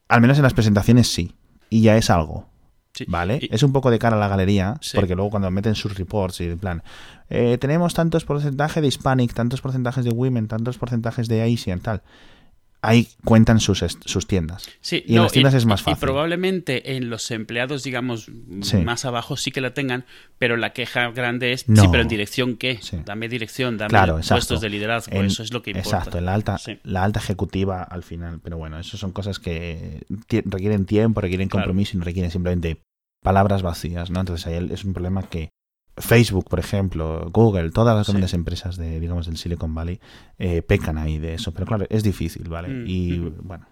Al 0.09 0.21
menos 0.21 0.37
en 0.39 0.43
las 0.43 0.55
presentaciones 0.55 1.09
sí. 1.09 1.35
Y 1.71 1.83
ya 1.83 1.97
es 1.97 2.11
algo. 2.11 2.49
Sí. 2.95 3.05
¿Vale? 3.09 3.41
Y- 3.43 3.49
Es 3.53 3.63
un 3.65 3.73
poco 3.73 3.91
de 3.91 3.99
cara 3.99 4.17
a 4.17 4.21
la 4.21 4.29
galería, 4.29 4.77
Sí. 4.81 4.97
porque 4.97 5.15
luego 5.17 5.31
cuando 5.31 5.51
meten 5.51 5.75
sus 5.75 5.99
reports 5.99 6.41
y 6.41 6.45
en 6.45 6.59
plan, 6.59 6.83
eh, 7.29 7.59
tenemos 7.61 7.93
tantos 7.93 8.25
porcentajes 8.25 8.81
de 8.81 8.87
Hispanic, 8.89 9.35
tantos 9.35 9.61
porcentajes 9.61 10.05
de 10.05 10.11
Women, 10.11 10.47
tantos 10.47 10.79
porcentajes 10.79 11.27
de 11.29 11.43
Asian, 11.43 11.81
tal. 11.81 12.03
Ahí 12.87 13.09
cuentan 13.25 13.61
sus, 13.61 13.85
sus 14.05 14.27
tiendas. 14.27 14.69
Sí, 14.81 15.03
Y 15.07 15.17
en 15.17 15.23
las 15.23 15.33
tiendas 15.33 15.55
es 15.55 15.65
más 15.67 15.81
y 15.81 15.85
fácil. 15.85 16.01
probablemente 16.01 16.97
en 16.97 17.11
los 17.11 17.31
empleados, 17.31 17.83
digamos, 17.83 18.31
Sí. 18.63 18.77
más 18.79 19.05
abajo 19.05 19.37
sí 19.37 19.51
que 19.51 19.61
la 19.61 19.75
tengan, 19.75 20.05
pero 20.39 20.57
la 20.57 20.73
queja 20.73 21.11
grande 21.11 21.53
es, 21.53 21.69
No. 21.69 21.83
sí, 21.83 21.89
pero 21.91 22.03
en 22.03 22.09
dirección 22.09 22.57
qué? 22.57 22.79
Sí. 22.83 22.99
Dame 23.05 23.29
dirección, 23.29 23.79
dame 23.79 23.89
Claro, 23.91 24.21
puestos 24.29 24.61
de 24.61 24.69
liderazgo, 24.69 25.17
En- 25.17 25.27
eso 25.27 25.43
es 25.43 25.53
lo 25.53 25.63
que 25.63 25.71
importa. 25.71 25.89
Exacto, 25.99 26.19
en 26.19 26.25
la 26.27 26.35
alta, 26.35 26.59
Sí. 26.59 26.79
la 26.85 27.05
alta 27.05 27.21
ejecutiva 27.21 27.83
al 27.83 28.03
final. 28.03 28.41
Pero 28.43 28.57
bueno, 28.59 28.79
eso 28.79 28.97
son 28.97 29.13
cosas 29.13 29.39
que 29.39 30.03
ti- 30.27 30.43
requieren 30.45 30.85
tiempo, 30.87 31.21
requieren 31.21 31.49
Claro. 31.49 31.65
compromiso 31.65 31.97
y 31.97 31.99
no 32.01 32.05
requieren 32.05 32.31
simplemente 32.31 32.83
palabras 33.23 33.63
vacías, 33.63 34.11
¿no? 34.11 34.21
Entonces 34.21 34.47
ahí 34.47 34.69
es 34.71 34.85
un 34.85 34.93
problema 34.93 35.23
que 35.23 35.49
Facebook, 35.97 36.47
por 36.49 36.59
ejemplo, 36.59 37.31
Google, 37.33 37.71
todas 37.71 37.97
las 37.97 38.07
Sí. 38.07 38.13
grandes 38.13 38.35
empresas 38.35 38.77
de, 38.77 38.99
digamos, 39.01 39.27
del 39.27 39.37
Silicon 39.37 39.75
Valley 39.75 40.01
eh, 40.39 40.63
pecan 40.63 40.99
ahí 40.99 41.19
de 41.19 41.35
eso. 41.35 41.53
Pero 41.53 41.67
claro, 41.67 41.87
es 41.89 42.03
difícil, 42.03 42.49
¿vale? 42.49 42.69
Mm, 42.69 42.85
Y 42.89 43.19
bueno. 43.43 43.67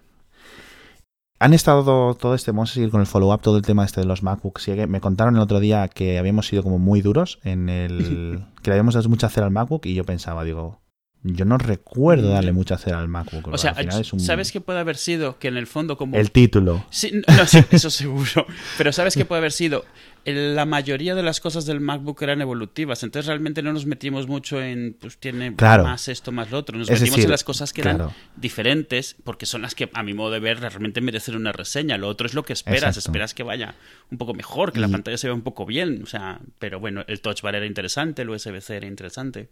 Han 1.40 1.54
estado 1.54 2.14
todo 2.14 2.34
este, 2.36 2.52
vamos 2.52 2.70
a 2.70 2.74
seguir 2.74 2.90
con 2.90 3.00
el 3.00 3.06
follow-up, 3.08 3.40
todo 3.42 3.56
el 3.56 3.62
tema 3.64 3.84
este 3.84 4.00
de 4.00 4.06
los 4.06 4.22
MacBook. 4.22 4.60
Sigue. 4.60 4.86
Me 4.86 5.00
contaron 5.00 5.34
el 5.34 5.40
otro 5.42 5.58
día 5.58 5.88
que 5.88 6.18
habíamos 6.18 6.46
sido 6.46 6.62
como 6.62 6.78
muy 6.78 7.00
duros 7.00 7.40
en 7.42 7.68
el... 7.68 8.44
que 8.62 8.70
le 8.70 8.74
habíamos 8.74 8.94
dado 8.94 9.08
mucha 9.08 9.28
cera 9.28 9.46
al 9.46 9.52
MacBook 9.52 9.84
y 9.86 9.94
yo 9.94 10.04
pensaba, 10.04 10.44
digo, 10.44 10.80
yo 11.24 11.44
no 11.44 11.56
recuerdo 11.58 12.30
darle 12.30 12.52
mucha 12.52 12.76
cera 12.78 12.98
al 13.00 13.08
MacBook. 13.08 13.48
O 13.48 13.58
sea, 13.58 13.70
al 13.70 13.76
final 13.76 14.00
es 14.00 14.12
un- 14.12 14.20
¿sabes 14.20 14.50
qué 14.52 14.60
puede 14.60 14.80
haber 14.80 14.96
sido? 14.96 15.38
Que 15.38 15.48
en 15.48 15.56
el 15.56 15.66
fondo 15.66 15.96
como... 15.96 16.16
El 16.16 16.30
título. 16.32 16.84
Sí, 16.90 17.12
no, 17.28 17.46
sí, 17.46 17.58
eso 17.70 17.90
seguro. 17.90 18.46
Pero 18.78 18.92
¿sabes 18.92 19.14
qué 19.14 19.24
puede 19.24 19.38
haber 19.38 19.52
sido? 19.52 19.84
La 20.24 20.66
mayoría 20.66 21.16
de 21.16 21.22
las 21.24 21.40
cosas 21.40 21.66
del 21.66 21.80
MacBook 21.80 22.22
eran 22.22 22.40
evolutivas, 22.40 23.02
entonces 23.02 23.26
realmente 23.26 23.60
no 23.60 23.72
nos 23.72 23.86
metimos 23.86 24.28
mucho 24.28 24.62
en, 24.62 24.96
pues 25.00 25.18
tiene 25.18 25.54
Claro. 25.56 25.82
más 25.82 26.06
esto, 26.06 26.30
más 26.30 26.50
lo 26.52 26.58
otro. 26.58 26.78
Nos 26.78 26.88
Es 26.88 27.00
metimos 27.00 27.16
decir, 27.16 27.24
en 27.24 27.30
las 27.32 27.42
cosas 27.42 27.72
que 27.72 27.80
eran 27.80 27.96
claro. 27.96 28.12
diferentes, 28.36 29.16
porque 29.24 29.46
son 29.46 29.62
las 29.62 29.74
que, 29.74 29.90
a 29.92 30.02
mi 30.04 30.14
modo 30.14 30.30
de 30.30 30.38
ver, 30.40 30.60
realmente 30.60 31.00
merecen 31.00 31.34
una 31.34 31.50
reseña. 31.52 31.98
Lo 31.98 32.08
otro 32.08 32.26
es 32.28 32.34
lo 32.34 32.44
que 32.44 32.52
esperas, 32.52 32.96
Exacto. 32.96 33.10
esperas 33.10 33.34
que 33.34 33.42
vaya 33.42 33.74
un 34.10 34.18
poco 34.18 34.32
mejor, 34.34 34.72
que 34.72 34.78
la 34.80 34.88
pantalla 34.88 35.16
se 35.18 35.26
vea 35.26 35.34
un 35.34 35.42
poco 35.42 35.66
bien. 35.66 36.02
O 36.02 36.06
sea, 36.06 36.40
pero 36.60 36.78
bueno, 36.78 37.04
el 37.08 37.20
Touch 37.20 37.42
Bar 37.42 37.56
era 37.56 37.66
interesante, 37.66 38.22
el 38.22 38.30
USB-C 38.30 38.76
era 38.76 38.86
interesante. 38.86 39.48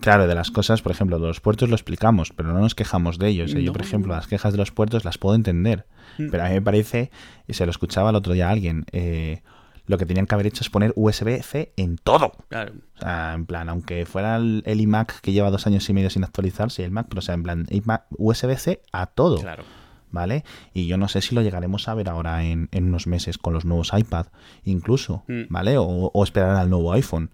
Claro, 0.00 0.28
de 0.28 0.34
las 0.36 0.50
cosas, 0.52 0.82
por 0.82 0.92
ejemplo, 0.92 1.18
de 1.18 1.26
los 1.26 1.40
puertos 1.40 1.68
lo 1.68 1.74
explicamos, 1.74 2.32
pero 2.34 2.52
no 2.52 2.60
nos 2.60 2.76
quejamos 2.76 3.18
de 3.18 3.28
ellos. 3.28 3.52
Yo, 3.52 3.72
por 3.72 3.82
ejemplo, 3.82 4.14
las 4.14 4.28
quejas 4.28 4.52
de 4.52 4.58
los 4.58 4.70
puertos 4.70 5.04
las 5.04 5.18
puedo 5.18 5.34
entender. 5.34 5.86
Mm. 6.16 6.30
Pero 6.30 6.44
a 6.44 6.48
mí 6.48 6.54
me 6.54 6.62
parece, 6.62 7.10
y 7.48 7.54
se 7.54 7.64
lo 7.66 7.70
escuchaba 7.70 8.10
el 8.10 8.16
otro 8.16 8.32
día 8.32 8.48
a 8.48 8.52
alguien, 8.52 8.84
eh, 8.92 9.42
lo 9.86 9.98
que 9.98 10.06
tenían 10.06 10.26
que 10.26 10.34
haber 10.36 10.46
hecho 10.46 10.62
es 10.62 10.70
poner 10.70 10.92
USB-C 10.94 11.72
en 11.76 11.96
todo. 11.96 12.32
Claro. 12.48 12.74
O 12.96 13.00
sea, 13.00 13.34
en 13.34 13.46
plan, 13.46 13.68
aunque 13.68 14.06
fuera 14.06 14.36
el, 14.36 14.62
el 14.64 14.80
iMac 14.80 15.20
que 15.20 15.32
lleva 15.32 15.50
dos 15.50 15.66
años 15.66 15.88
y 15.90 15.92
medio 15.92 16.08
sin 16.08 16.22
actualizarse, 16.22 16.84
el 16.84 16.92
Mac, 16.92 17.06
pero 17.08 17.18
o 17.18 17.22
sea, 17.22 17.34
en 17.34 17.42
plan, 17.42 17.66
USB-C 18.10 18.82
a 18.92 19.06
todo. 19.06 19.38
Claro. 19.40 19.64
¿Vale? 20.12 20.44
Y 20.72 20.86
yo 20.86 20.96
no 20.98 21.06
sé 21.08 21.20
si 21.20 21.34
lo 21.36 21.42
llegaremos 21.42 21.88
a 21.88 21.94
ver 21.94 22.08
ahora 22.08 22.44
en, 22.44 22.68
en 22.72 22.84
unos 22.84 23.06
meses 23.06 23.38
con 23.38 23.54
los 23.54 23.64
nuevos 23.64 23.92
iPad, 23.96 24.26
incluso, 24.64 25.24
Mm. 25.28 25.42
¿vale? 25.48 25.78
O, 25.78 25.84
o 25.86 26.24
esperar 26.24 26.56
al 26.56 26.70
nuevo 26.70 26.92
iPhone. 26.92 27.30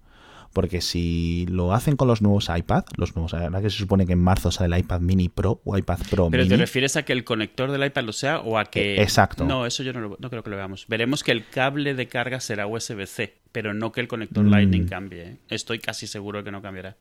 Porque 0.57 0.81
si 0.81 1.45
lo 1.51 1.75
hacen 1.75 1.97
con 1.97 2.09
los 2.09 2.23
nuevos 2.23 2.49
iPad, 2.49 2.85
los 2.97 3.15
nuevos, 3.15 3.35
ahora 3.35 3.61
que 3.61 3.69
se 3.69 3.77
supone 3.77 4.07
que 4.07 4.15
en 4.15 4.21
marzo 4.21 4.51
sale 4.51 4.75
el 4.75 4.81
iPad 4.81 5.03
mini 5.03 5.29
Pro 5.29 5.61
o 5.67 5.77
iPad 5.77 5.99
Pro 6.11 6.29
Pero 6.31 6.45
mini. 6.45 6.49
¿te 6.49 6.57
refieres 6.57 6.97
a 6.97 7.03
que 7.05 7.13
el 7.13 7.25
conector 7.25 7.71
del 7.71 7.85
iPad 7.85 8.05
lo 8.05 8.13
sea 8.15 8.39
o 8.41 8.57
a 8.57 8.65
que... 8.65 8.95
Eh, 8.95 9.03
exacto. 9.03 9.45
No, 9.45 9.67
eso 9.67 9.83
yo 9.83 9.93
no, 9.93 10.01
lo- 10.01 10.17
no 10.19 10.31
creo 10.31 10.43
que 10.43 10.49
lo 10.49 10.57
veamos. 10.57 10.87
Veremos 10.89 11.23
que 11.23 11.33
el 11.33 11.47
cable 11.47 11.93
de 11.95 12.09
carga 12.09 12.41
será 12.41 12.67
USB-C, 12.67 13.35
pero 13.53 13.75
no 13.75 13.93
que 13.93 14.01
el 14.01 14.09
conector 14.09 14.45
Mm. 14.45 14.49
Lightning 14.51 14.87
cambie. 14.89 15.23
¿eh? 15.25 15.37
Estoy 15.51 15.79
casi 15.79 16.07
seguro 16.07 16.43
que 16.43 16.51
no 16.51 16.63
cambiará. 16.63 16.97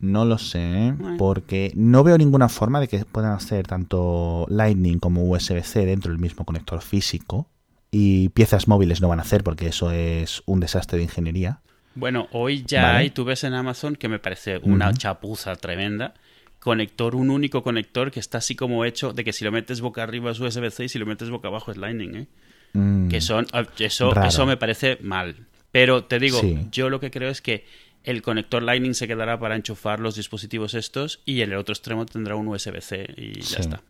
No 0.00 0.26
lo 0.26 0.36
sé, 0.36 0.92
porque 1.16 1.72
no 1.74 2.04
veo 2.04 2.18
ninguna 2.18 2.50
forma 2.50 2.78
de 2.78 2.88
que 2.88 2.98
puedan 3.06 3.32
hacer 3.32 3.66
tanto 3.66 4.44
Lightning 4.50 4.98
como 4.98 5.24
USB-C 5.24 5.86
dentro 5.86 6.12
del 6.12 6.20
mismo 6.20 6.44
conector 6.44 6.82
físico. 6.82 7.48
Y 7.90 8.28
piezas 8.28 8.68
móviles 8.68 9.00
no 9.00 9.08
van 9.08 9.18
a 9.18 9.22
hacer 9.22 9.42
porque 9.42 9.66
eso 9.68 9.90
es 9.92 10.42
un 10.44 10.60
desastre 10.60 10.98
de 10.98 11.04
ingeniería. 11.04 11.62
Bueno, 11.98 12.28
hoy 12.32 12.64
ya 12.66 12.82
Vale. 12.82 12.98
hay, 12.98 13.10
tú 13.10 13.24
ves 13.24 13.42
en 13.44 13.54
Amazon, 13.54 13.96
que 13.96 14.08
me 14.08 14.18
parece 14.18 14.58
una 14.62 14.92
chapuza 14.94 15.56
tremenda, 15.56 16.14
conector, 16.60 17.14
un 17.16 17.30
único 17.30 17.62
conector 17.62 18.10
que 18.10 18.20
está 18.20 18.38
así 18.38 18.54
como 18.54 18.84
hecho 18.84 19.12
de 19.12 19.24
que 19.24 19.32
si 19.32 19.44
lo 19.44 19.50
metes 19.52 19.80
boca 19.80 20.02
arriba 20.02 20.30
es 20.30 20.38
USB-C 20.38 20.84
y 20.84 20.88
si 20.88 20.98
lo 20.98 21.06
metes 21.06 21.28
boca 21.30 21.48
abajo 21.48 21.70
es 21.72 21.76
Lightning, 21.76 22.14
¿eh? 22.14 22.26
Mm, 22.74 23.08
Que 23.08 23.20
son, 23.20 23.46
ah, 23.52 23.64
eso, 23.78 24.12
Raro. 24.12 24.28
eso 24.28 24.46
me 24.46 24.56
parece 24.56 24.98
mal. 25.00 25.34
Pero 25.72 26.04
te 26.04 26.18
digo, 26.18 26.40
Sí. 26.40 26.58
yo 26.70 26.88
lo 26.88 27.00
que 27.00 27.10
creo 27.10 27.30
es 27.30 27.42
que 27.42 27.64
el 28.04 28.22
conector 28.22 28.62
Lightning 28.62 28.94
se 28.94 29.08
quedará 29.08 29.38
para 29.38 29.56
enchufar 29.56 29.98
los 30.00 30.14
dispositivos 30.14 30.74
estos 30.74 31.20
y 31.24 31.40
en 31.42 31.50
el 31.52 31.58
otro 31.58 31.72
extremo 31.72 32.06
tendrá 32.06 32.36
un 32.36 32.46
USB-C 32.48 33.06
y 33.16 33.40
ya 33.40 33.58
está. 33.58 33.82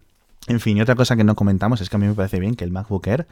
En 0.48 0.60
fin, 0.60 0.76
y 0.76 0.80
otra 0.80 0.94
cosa 0.94 1.14
que 1.16 1.24
no 1.24 1.34
comentamos 1.34 1.80
es 1.80 1.90
que 1.90 1.96
a 1.96 1.98
mí 1.98 2.06
me 2.06 2.14
parece 2.14 2.40
bien 2.40 2.54
que 2.54 2.64
el 2.64 2.70
MacBook 2.70 3.06
Air 3.06 3.26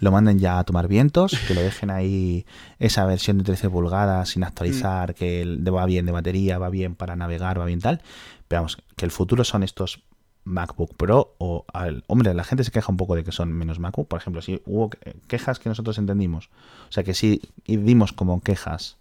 lo 0.00 0.12
manden 0.12 0.38
ya 0.38 0.58
a 0.58 0.64
tomar 0.64 0.86
vientos, 0.88 1.32
que 1.48 1.54
lo 1.54 1.62
dejen 1.62 1.90
ahí 1.90 2.44
esa 2.78 3.04
versión 3.06 3.38
de 3.38 3.44
13 3.44 3.70
pulgadas 3.70 4.28
sin 4.30 4.44
actualizar, 4.44 5.14
que 5.14 5.40
el- 5.42 5.66
va 5.74 5.86
bien 5.86 6.04
de 6.06 6.12
batería, 6.12 6.58
va 6.58 6.68
bien 6.68 6.94
para 6.94 7.16
navegar, 7.16 7.58
va 7.58 7.64
bien 7.64 7.80
tal. 7.80 8.02
Pero 8.48 8.60
vamos, 8.62 8.78
que 8.96 9.04
el 9.04 9.10
futuro 9.10 9.44
son 9.44 9.62
estos 9.62 10.02
MacBook 10.44 10.94
Pro 10.96 11.34
o... 11.38 11.64
al- 11.72 12.04
hombre, 12.06 12.32
la 12.34 12.44
gente 12.44 12.64
se 12.64 12.70
queja 12.70 12.90
un 12.90 12.96
poco 12.96 13.14
de 13.16 13.24
que 13.24 13.32
son 13.32 13.52
menos 13.52 13.78
MacBook. 13.78 14.08
Por 14.08 14.20
ejemplo, 14.20 14.40
si 14.42 14.62
hubo 14.66 14.90
que- 14.90 15.16
quejas 15.26 15.58
que 15.58 15.68
nosotros 15.68 15.98
entendimos, 15.98 16.48
o 16.88 16.92
sea, 16.92 17.02
que 17.02 17.14
si 17.14 17.40
dimos 17.66 18.12
como 18.12 18.40
quejas 18.42 18.96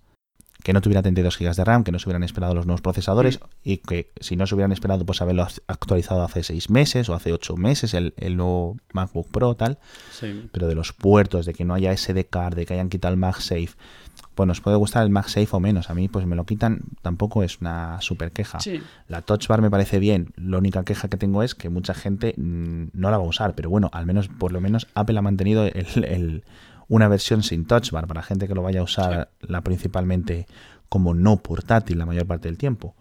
que 0.64 0.74
no 0.74 0.82
tuviera 0.82 1.02
32 1.02 1.38
GB 1.38 1.56
de 1.56 1.64
RAM, 1.64 1.84
que 1.84 1.92
no 1.92 2.00
se 2.00 2.10
hubieran 2.10 2.24
esperado 2.24 2.54
los 2.54 2.66
nuevos 2.66 2.82
procesadores 2.82 3.40
y 3.64 3.78
que 3.78 4.12
si 4.20 4.36
no 4.36 4.48
se 4.48 4.56
hubieran 4.56 4.72
esperado, 4.72 5.06
pues 5.06 5.22
haberlo 5.22 5.48
actualizado 5.68 6.24
hace 6.24 6.44
6 6.44 6.70
meses 6.70 7.08
o 7.10 7.14
hace 7.14 7.32
8 7.32 7.56
meses 7.56 7.94
el, 7.94 8.14
el 8.18 8.36
nuevo 8.38 8.78
MacBook 8.92 9.30
Pro, 9.32 9.56
tal. 9.56 9.78
Sí. 10.12 10.50
Pero 10.52 10.68
de 10.68 10.76
los 10.76 10.94
puertos, 10.94 11.46
de 11.46 11.54
que 11.54 11.64
no 11.64 11.74
haya 11.74 11.96
SD 11.96 12.26
card, 12.30 12.56
de 12.56 12.66
que 12.66 12.74
hayan 12.74 12.90
quitado 12.90 13.14
el 13.14 13.20
MagSafe, 13.20 13.70
pues 14.36 14.48
nos 14.48 14.60
puede 14.62 14.78
gustar 14.78 15.04
el 15.04 15.10
MagSafe 15.10 15.48
o 15.52 15.60
menos. 15.60 15.90
A 15.90 15.94
mí, 15.94 16.08
pues 16.10 16.26
me 16.26 16.36
lo 16.36 16.46
quitan, 16.46 16.82
tampoco 17.02 17.44
es 17.44 17.60
una 17.62 18.02
super 18.02 18.32
queja. 18.32 18.60
Sí. 18.60 18.82
La 19.08 19.22
Touch 19.22 19.48
Bar 19.48 19.62
me 19.62 19.70
parece 19.72 20.00
bien. 20.00 20.34
La 20.36 20.58
única 20.58 20.84
queja 20.84 21.08
que 21.08 21.18
tengo 21.18 21.44
es 21.44 21.56
que 21.56 21.70
mucha 21.70 21.94
gente 21.94 22.34
mm, 22.38 22.88
no 22.94 23.10
la 23.12 23.18
va 23.18 23.24
a 23.24 23.28
usar. 23.28 23.54
Pero 23.56 23.70
bueno, 23.70 23.90
al 23.94 24.06
menos, 24.06 24.28
por 24.28 24.52
lo 24.52 24.60
menos, 24.60 24.88
Apple 24.96 25.18
ha 25.18 25.22
mantenido 25.22 25.66
el- 25.66 26.04
el- 26.04 26.44
una 26.90 27.08
versión 27.08 27.44
sin 27.44 27.66
Touch 27.66 27.92
Bar 27.92 28.08
para 28.08 28.24
gente 28.24 28.48
que 28.48 28.56
lo 28.56 28.62
vaya 28.62 28.80
a 28.80 28.84
usar 28.84 29.32
la 29.42 29.62
principalmente 29.62 30.48
como 30.90 31.14
no 31.14 31.38
portátil 31.38 31.98
la 31.98 32.06
mayor 32.06 32.26
parte 32.28 32.48
del 32.48 32.58
tiempo. 32.58 32.96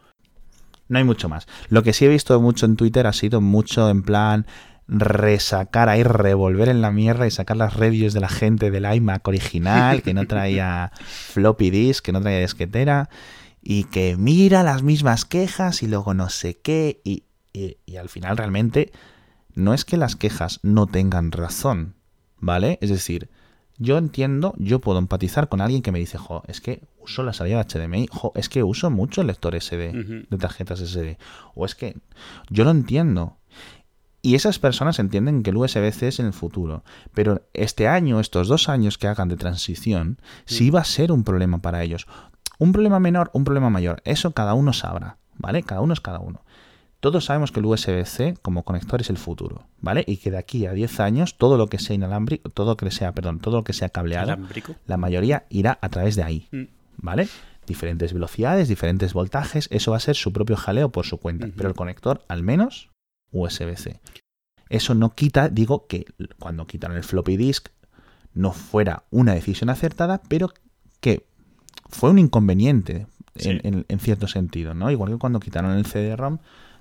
No 0.89 0.99
hay 0.99 1.05
mucho 1.05 1.29
más. 1.29 1.47
Lo 1.69 1.83
que 1.83 1.93
sí 1.93 2.05
he 2.05 2.09
visto 2.09 2.41
mucho 2.41 2.67
en 2.67 2.77
Twitter 2.77 3.07
ha 3.07 3.13
sido 3.13 3.41
mucho 3.41 3.89
en 3.91 4.03
plan 4.03 4.47
resacar 4.89 5.89
ahí, 5.89 6.03
revolver 6.05 6.69
en 6.69 6.81
la 6.81 6.93
mierda 6.93 7.27
y 7.27 7.31
sacar 7.31 7.57
las 7.57 7.75
reviews 7.75 8.13
de 8.15 8.21
la 8.21 8.29
gente 8.29 8.71
del 8.71 8.93
iMac 8.93 9.27
original, 9.27 10.03
que 10.03 10.15
no 10.15 10.25
traía 10.29 10.93
floppy 11.33 11.71
disk, 11.71 12.05
que 12.05 12.13
no 12.13 12.21
traía 12.21 12.41
disquetera, 12.41 13.09
y 13.63 13.85
que 13.85 14.17
mira 14.17 14.63
las 14.63 14.83
mismas 14.85 15.25
quejas 15.25 15.83
y 15.83 15.89
luego 15.89 16.15
no 16.15 16.29
sé 16.29 16.55
qué, 16.59 17.01
y, 17.05 17.25
y- 17.53 17.79
y 17.85 17.97
al 17.97 18.09
final 18.09 18.37
realmente 18.37 18.93
no 19.55 19.75
es 19.75 19.85
que 19.85 19.97
las 19.97 20.15
quejas 20.15 20.61
no 20.63 20.87
tengan 20.87 21.33
razón, 21.33 21.95
¿vale? 22.39 22.79
Es 22.81 22.91
decir, 22.91 23.29
yo 23.79 23.99
entiendo, 23.99 24.55
yo 24.59 24.81
puedo 24.81 24.99
empatizar 24.99 25.49
con 25.49 25.61
alguien 25.61 25.83
que 25.83 25.93
me 25.93 25.99
dice, 25.99 26.19
jo, 26.19 26.43
es 26.47 26.61
que 26.61 26.83
uso 26.99 27.23
la 27.23 27.33
salida 27.33 27.65
HDMI, 27.65 28.09
jo, 28.11 28.33
es 28.35 28.49
que 28.49 28.63
uso 28.63 28.91
mucho 28.91 29.21
el 29.21 29.27
lector 29.27 29.61
SD 29.61 30.27
de 30.29 30.39
tarjetas 30.39 30.81
SD, 30.81 31.19
o 31.55 31.65
es 31.65 31.75
que 31.75 31.97
yo 32.49 32.65
lo 32.65 32.71
entiendo. 32.71 33.37
Y 34.23 34.35
esas 34.35 34.59
personas 34.59 34.99
entienden 34.99 35.45
que 35.45 35.51
el 35.51 35.57
USB-C 35.57 36.09
es 36.09 36.19
en 36.19 36.27
el 36.27 36.33
futuro. 36.33 36.83
Pero 37.15 37.47
este 37.55 37.87
año, 37.87 38.19
estos 38.19 38.49
dos 38.49 38.69
años 38.69 38.99
que 38.99 39.07
hagan 39.07 39.29
de 39.29 39.37
transición, 39.37 40.19
sí 40.47 40.71
va 40.71 40.81
a 40.81 40.85
ser 40.85 41.13
un 41.13 41.23
problema 41.23 41.59
para 41.59 41.85
ellos. 41.85 42.09
Un 42.59 42.73
problema 42.73 42.99
menor, 42.99 43.31
un 43.35 43.45
problema 43.45 43.71
mayor. 43.71 44.03
Eso 44.05 44.33
cada 44.33 44.55
uno 44.55 44.73
sabrá, 44.73 45.19
¿vale? 45.37 45.63
Cada 45.63 45.81
uno 45.81 45.93
es 45.93 46.01
cada 46.01 46.19
uno. 46.19 46.43
Todos 47.01 47.27
sabemos 47.27 47.53
que 47.53 47.61
el 47.61 47.67
USB-C 47.67 48.37
como 48.43 48.65
conector 48.65 49.01
es 49.01 49.11
el 49.11 49.19
futuro, 49.19 49.67
¿vale? 49.81 50.03
Y 50.07 50.17
que 50.17 50.31
de 50.31 50.39
aquí 50.39 50.67
a 50.67 50.73
10 50.73 51.01
años 51.01 51.37
todo 51.37 51.57
lo 51.57 51.69
que 51.69 51.79
sea 51.79 51.95
inalámbrico, 51.95 52.49
todo 52.51 52.71
lo 52.73 52.77
que 52.77 52.91
sea, 52.91 53.13
perdón, 53.13 53.39
todo 53.39 53.59
lo 53.59 53.65
que 53.65 53.73
sea 53.73 53.91
cableado, 53.91 54.33
Alámbrico. 54.33 54.75
la 54.87 54.97
mayoría 54.97 55.45
irá 55.51 55.79
a 55.83 55.89
través 55.91 56.17
de 56.17 56.23
ahí, 56.23 56.49
Mm. 56.51 56.65
¿vale? 56.99 57.29
Diferentes 57.67 58.13
velocidades, 58.13 58.69
diferentes 58.69 59.13
voltajes, 59.13 59.69
eso 59.71 59.91
va 59.91 59.99
a 59.99 60.01
ser 60.01 60.17
su 60.17 60.33
propio 60.33 60.57
jaleo 60.57 60.91
por 60.91 61.05
su 61.05 61.19
cuenta, 61.19 61.49
pero 61.57 61.69
el 61.69 61.75
conector 61.75 62.25
al 62.29 62.43
menos 62.43 62.91
USB-C. 63.33 64.01
Eso 64.69 64.95
no 64.95 65.11
quita, 65.15 65.49
digo, 65.49 65.87
que 65.87 66.07
cuando 66.39 66.67
quitaron 66.67 66.97
el 66.97 67.05
floppy 67.05 67.37
disk 67.37 67.69
no 68.35 68.53
fuera 68.53 69.05
una 69.11 69.35
decisión 69.35 69.71
acertada, 69.71 70.23
pero 70.29 70.53
que 71.01 71.27
fue 71.89 72.11
un 72.11 72.19
inconveniente 72.19 73.07
en, 73.35 73.85
cierto 74.01 74.29
sentido, 74.29 74.75
¿no? 74.75 74.91
Igual 74.91 75.13
que 75.13 75.19
cuando 75.19 75.41
quitaron 75.41 75.73
el 75.73 75.87
CD-ROM 75.87 76.39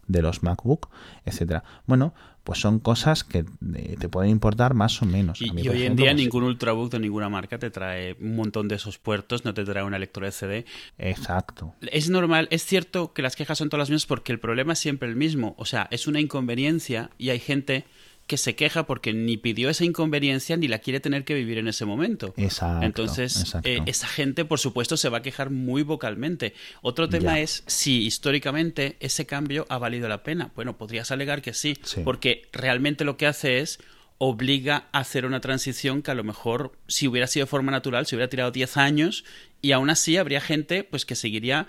de 0.07 0.21
los 0.21 0.43
MacBook, 0.43 0.89
etcétera. 1.25 1.63
Bueno, 1.85 2.13
pues 2.43 2.59
son 2.59 2.79
cosas 2.79 3.23
que 3.23 3.39
eh, 3.75 3.95
te 3.99 4.07
pueden 4.07 4.29
importar 4.29 4.75
más 4.75 5.01
o 5.01 5.05
menos. 5.05 5.41
Y, 5.41 5.49
hoy 5.67 5.83
en 5.83 5.95
día 5.95 6.11
pues 6.11 6.15
ningún 6.15 6.43
Ultrabook 6.43 6.91
de 6.91 6.99
ninguna 6.99 7.27
marca 7.27 7.57
te 7.57 7.71
trae 7.71 8.15
un 8.21 8.35
montón 8.35 8.67
de 8.67 8.75
esos 8.75 8.99
puertos, 8.99 9.45
no 9.45 9.53
te 9.55 9.65
trae 9.65 9.83
una 9.83 9.97
lectura 9.97 10.27
de 10.27 10.31
CD. 10.31 10.65
Exacto. 10.99 11.73
Es 11.81 12.09
normal, 12.09 12.47
es 12.51 12.63
cierto 12.63 13.13
que 13.13 13.23
las 13.23 13.35
quejas 13.35 13.57
son 13.57 13.69
todas 13.69 13.79
las 13.79 13.89
mismas 13.89 14.05
porque 14.05 14.31
el 14.31 14.39
problema 14.39 14.73
es 14.73 14.79
siempre 14.79 15.09
el 15.09 15.15
mismo. 15.15 15.55
O 15.57 15.65
sea, 15.65 15.87
es 15.89 16.05
una 16.05 16.19
inconveniencia 16.19 17.09
y 17.17 17.29
hay 17.29 17.39
gente 17.39 17.85
que 18.27 18.37
se 18.37 18.55
queja 18.55 18.87
porque 18.87 19.13
ni 19.13 19.37
pidió 19.37 19.69
esa 19.69 19.85
inconveniencia 19.85 20.57
ni 20.57 20.67
la 20.67 20.79
quiere 20.79 20.99
tener 20.99 21.25
que 21.25 21.35
vivir 21.35 21.57
en 21.59 21.67
ese 21.67 21.85
momento. 21.85 22.33
Exacto, 22.37 22.85
Entonces, 22.85 23.55
eh, 23.63 23.81
esa 23.85 24.07
gente, 24.07 24.45
por 24.45 24.59
supuesto, 24.59 24.97
se 24.97 25.09
va 25.09 25.19
a 25.19 25.21
quejar 25.21 25.51
muy 25.51 25.83
vocalmente. 25.83 26.53
Otro 26.81 27.07
tema 27.07 27.39
es 27.39 27.63
si 27.67 28.03
históricamente 28.03 28.97
ese 28.99 29.25
cambio 29.25 29.65
ha 29.69 29.77
valido 29.77 30.09
la 30.09 30.23
pena. 30.23 30.51
Bueno, 30.55 30.77
podrías 30.77 31.11
alegar 31.11 31.41
que 31.41 31.53
sí, 31.53 31.77
porque 32.03 32.47
realmente 32.51 33.05
lo 33.05 33.17
que 33.17 33.27
hace 33.27 33.59
es 33.59 33.79
obliga 34.17 34.87
a 34.91 34.99
hacer 34.99 35.25
una 35.25 35.41
transición 35.41 36.01
que 36.01 36.11
a 36.11 36.15
lo 36.15 36.23
mejor 36.23 36.71
si 36.87 37.07
hubiera 37.07 37.27
sido 37.27 37.45
de 37.45 37.49
forma 37.49 37.71
natural 37.71 38.05
se 38.05 38.15
hubiera 38.15 38.29
tirado 38.29 38.49
10 38.49 38.77
años 38.77 39.25
y 39.61 39.73
aún 39.73 39.89
así 39.89 40.15
habría 40.15 40.39
gente 40.39 40.85
pues 40.85 41.05
que 41.05 41.15
seguiría 41.15 41.67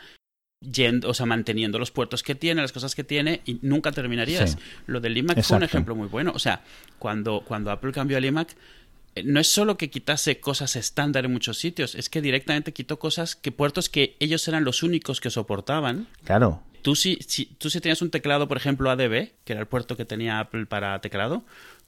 yendo, 0.61 1.11
o 1.11 1.15
sea, 1.15 1.27
manteniendo 1.27 1.79
los 1.79 1.91
puertos 1.91 2.23
que 2.23 2.35
tiene, 2.35 2.63
las 2.63 2.73
cosas 2.73 2.95
que 2.95 3.05
tiene, 3.05 3.43
y 3.45 3.59
nunca 3.63 3.93
terminarías. 3.93 4.59
Lo 4.87 5.01
del 5.01 5.17
iMac 5.17 5.43
fue 5.43 5.57
un 5.59 5.63
ejemplo 5.63 5.95
muy 5.95 6.09
bueno. 6.09 6.33
O 6.35 6.39
sea, 6.39 6.63
cuando, 6.99 7.43
cuando 7.47 7.71
Apple 7.71 7.93
cambió 7.93 8.17
al 8.17 8.25
iMac, 8.25 8.57
eh, 9.15 9.23
no 9.25 9.41
es 9.41 9.49
solo 9.49 9.77
que 9.77 9.91
quitase 9.91 10.41
cosas 10.41 10.77
estándar 10.77 11.25
en 11.25 11.33
muchos 11.33 11.59
sitios, 11.59 11.95
es 11.95 12.09
que 12.09 12.21
directamente 12.21 12.73
quitó 12.73 12.99
cosas 12.99 13.37
que 13.37 13.53
puertos 13.53 13.89
que 13.89 14.17
ellos 14.21 14.47
eran 14.49 14.65
los 14.65 14.83
únicos 14.83 15.21
que 15.21 15.31
soportaban. 15.31 16.07
Claro. 16.25 16.63
Tú 16.83 16.95
si, 16.95 17.19
si, 17.27 17.47
tú 17.47 17.69
si 17.69 17.81
tenías 17.81 18.01
un 18.01 18.11
teclado, 18.11 18.47
por 18.47 18.57
ejemplo, 18.57 18.91
ADB, 18.91 19.33
que 19.45 19.53
era 19.53 19.61
el 19.61 19.67
puerto 19.67 19.97
que 19.97 20.05
tenía 20.05 20.39
Apple 20.39 20.67
para 20.67 21.01
teclado, 21.01 21.45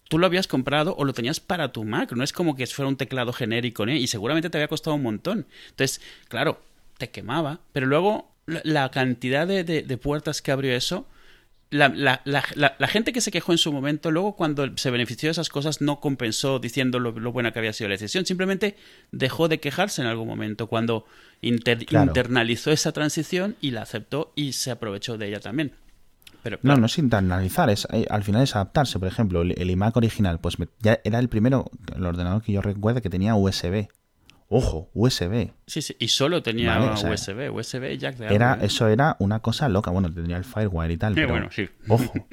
tú 0.09 0.19
lo 0.19 0.27
habías 0.27 0.49
comprado 0.49 0.97
o 0.97 1.05
lo 1.05 1.13
tenías 1.13 1.39
para 1.39 1.73
tu 1.73 1.85
Mac. 1.85 2.13
No 2.13 2.25
es 2.25 2.33
como 2.33 2.57
que 2.57 2.67
fuera 2.67 2.89
un 2.89 2.97
teclado 2.97 3.33
genérico, 3.33 3.87
¿eh? 3.87 3.97
Y 3.97 4.09
seguramente 4.09 4.51
te 4.51 4.59
había 4.59 4.69
costado 4.69 4.97
un 4.97 5.03
montón. 5.03 5.47
Entonces, 5.71 6.01
claro, 6.29 6.61
te 6.97 7.11
quemaba, 7.11 7.61
pero 7.73 7.87
luego 7.87 8.35
la 8.49 8.90
cantidad 8.90 9.47
de, 9.47 9.99
puertas 9.99 10.43
que 10.43 10.52
abrió 10.52 10.75
eso, 10.75 11.07
la, 11.71 11.88
la, 11.88 12.23
la, 12.25 12.88
gente 12.88 13.12
que 13.12 13.21
se 13.21 13.31
quejó 13.31 13.52
en 13.52 13.59
su 13.59 13.73
momento, 13.73 14.11
luego 14.11 14.37
cuando 14.37 14.76
se 14.76 14.90
benefició 14.90 15.26
de 15.26 15.33
esas 15.33 15.50
cosas, 15.50 15.83
no 15.83 16.00
compensó 16.00 16.59
diciendo 16.59 16.99
lo, 16.99 17.12
buena 17.31 17.52
que 17.52 17.59
había 17.59 17.75
sido 17.75 17.88
la 17.88 17.95
decisión, 17.95 18.25
simplemente 18.25 18.76
dejó 19.12 19.49
de 19.49 19.61
quejarse 19.61 20.00
en 20.00 20.09
algún 20.09 20.26
momento, 20.26 20.67
cuando 20.67 21.05
internalizó 21.43 22.71
esa 22.71 22.93
transición 22.93 23.57
y 23.61 23.73
la 23.73 23.83
aceptó 23.83 24.33
y 24.35 24.52
se 24.52 24.71
aprovechó 24.71 25.19
de 25.19 25.28
ella 25.28 25.40
también. 25.40 25.73
Pero, 26.43 26.59
No, 26.62 26.76
no 26.76 26.87
es 26.87 26.97
internalizar, 26.99 27.69
es, 27.69 27.87
eh, 27.93 28.07
al 28.09 28.23
final 28.23 28.43
es 28.43 28.55
adaptarse. 28.55 28.99
Por 28.99 29.09
ejemplo, 29.09 29.43
el, 29.43 29.71
iMac 29.71 29.97
original, 29.97 30.38
pues 30.40 30.57
ya 30.81 31.00
era 31.05 31.19
el 31.19 31.28
primero, 31.28 31.71
el 31.95 32.07
ordenador 32.07 32.43
que 32.43 32.52
yo 32.52 32.62
recuerdo 32.62 33.02
que 33.02 33.11
tenía 33.11 33.35
USB. 33.35 33.88
Ojo, 34.50 34.88
USB. 34.95 35.50
Sí, 35.67 35.83
sí, 35.83 35.95
y 35.99 36.09
solo 36.09 36.43
tenía 36.43 36.81
USB, 36.93 37.52
USB 37.52 37.99
jack 37.99 38.17
de 38.17 38.35
era, 38.35 38.59
Eso 38.62 38.88
era 38.88 39.17
una 39.19 39.40
cosa 39.40 39.69
loca. 39.69 39.90
Bueno, 39.90 40.12
tendría 40.12 40.38
el 40.38 40.45
Firewire 40.45 40.95
y 40.95 40.97
tal. 40.97 41.14
pero, 41.14 41.28
bueno, 41.28 41.49
sí. 41.50 41.69
Ojo. 41.87 42.12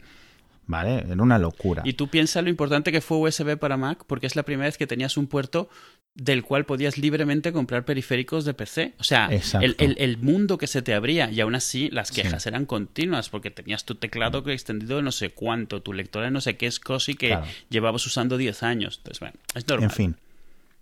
¿Vale? 0.67 1.05
Era 1.07 1.21
una 1.21 1.37
locura. 1.37 1.83
Y 1.85 1.93
tú 1.93 2.07
piensas 2.07 2.43
lo 2.43 2.49
importante 2.49 2.91
que 2.91 2.99
fue 2.99 3.17
USB 3.17 3.57
para 3.57 3.77
Mac, 3.77 4.03
porque 4.07 4.25
es 4.25 4.35
la 4.35 4.41
primera 4.41 4.65
vez 4.65 4.79
que 4.79 4.87
tenías 4.87 5.15
un 5.15 5.27
puerto 5.27 5.69
del 6.15 6.43
cual 6.43 6.65
podías 6.65 6.97
libremente 6.97 7.51
comprar 7.51 7.85
periféricos 7.85 8.45
de 8.45 8.55
PC. 8.55 8.95
O 8.97 9.03
sea, 9.03 9.29
el, 9.61 9.75
el, 9.77 10.17
mundo 10.17 10.57
que 10.57 10.65
se 10.65 10.81
te 10.81 10.95
abría, 10.95 11.29
y 11.29 11.39
aún 11.41 11.53
así 11.53 11.89
las 11.91 12.09
quejas 12.09 12.47
eran 12.47 12.65
continuas, 12.65 13.29
porque 13.29 13.51
tenías 13.51 13.85
tu 13.85 13.93
teclado 13.95 14.43
que 14.43 14.53
extendido 14.53 14.97
de 14.97 15.03
no 15.03 15.11
sé 15.11 15.29
cuánto, 15.29 15.83
tu 15.83 15.93
lector 15.93 16.23
de 16.23 16.31
no 16.31 16.41
sé 16.41 16.57
qué 16.57 16.65
es 16.65 16.79
COSI 16.79 17.13
que 17.13 17.37
llevabas 17.69 18.03
usando 18.07 18.37
10 18.37 18.63
años. 18.63 18.97
Entonces, 18.97 19.19
bueno, 19.19 19.35
es 19.53 19.67
normal. 19.67 19.83
En 19.83 19.95
fin, 19.95 20.15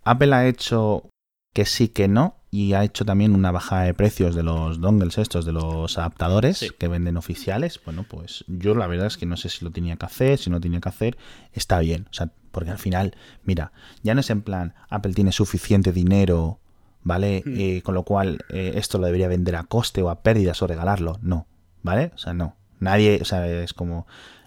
Apple 0.04 0.34
ha 0.34 0.46
hecho 0.46 1.10
que 1.54 1.64
sí 1.64 1.88
que 1.88 2.08
no 2.08 2.36
y 2.50 2.74
ha 2.74 2.84
hecho 2.84 3.04
también 3.04 3.34
una 3.34 3.50
bajada 3.50 3.84
de 3.84 3.94
precios 3.94 4.34
de 4.34 4.42
los 4.42 4.80
dongles 4.80 5.18
estos, 5.18 5.44
de 5.44 5.52
los 5.52 5.96
adaptadores 5.98 6.72
que 6.78 6.88
venden 6.88 7.16
oficiales. 7.16 7.80
Bueno, 7.84 8.04
pues 8.08 8.44
yo 8.46 8.74
la 8.74 8.86
verdad 8.86 9.06
es 9.06 9.16
que 9.16 9.24
no 9.26 9.36
sé 9.36 9.48
si 9.48 9.64
lo 9.64 9.70
tenía 9.70 9.96
que 9.96 10.06
hacer, 10.06 10.38
si 10.38 10.50
no 10.50 10.60
tenía 10.60 10.80
que 10.80 10.88
hacer, 10.88 11.16
está 11.52 11.78
bien. 11.78 12.06
O 12.10 12.14
sea, 12.14 12.30
porque 12.52 12.70
al 12.70 12.78
final, 12.78 13.16
mira, 13.44 13.72
ya 14.02 14.14
no 14.14 14.20
es 14.20 14.30
en 14.30 14.42
plan, 14.42 14.74
Apple 14.88 15.14
tiene 15.14 15.32
suficiente 15.32 15.92
dinero, 15.92 16.60
¿vale? 17.02 17.42
Hmm. 17.44 17.54
Eh, 17.56 17.82
con 17.82 17.94
lo 17.94 18.02
cual 18.04 18.38
eh, 18.50 18.72
esto 18.76 18.98
lo 18.98 19.06
debería 19.06 19.28
vender 19.28 19.56
a 19.56 19.64
coste 19.64 20.02
o 20.02 20.10
a 20.10 20.22
pérdidas 20.22 20.60
o 20.62 20.66
regalarlo. 20.66 21.18
No, 21.22 21.46
¿vale? 21.82 22.12
O 22.14 22.18
sea, 22.18 22.34
no. 22.34 22.56
Nadie, 22.80 23.20
o 23.22 23.24
sea, 23.24 23.46
es 23.48 23.74
como, 23.74 24.06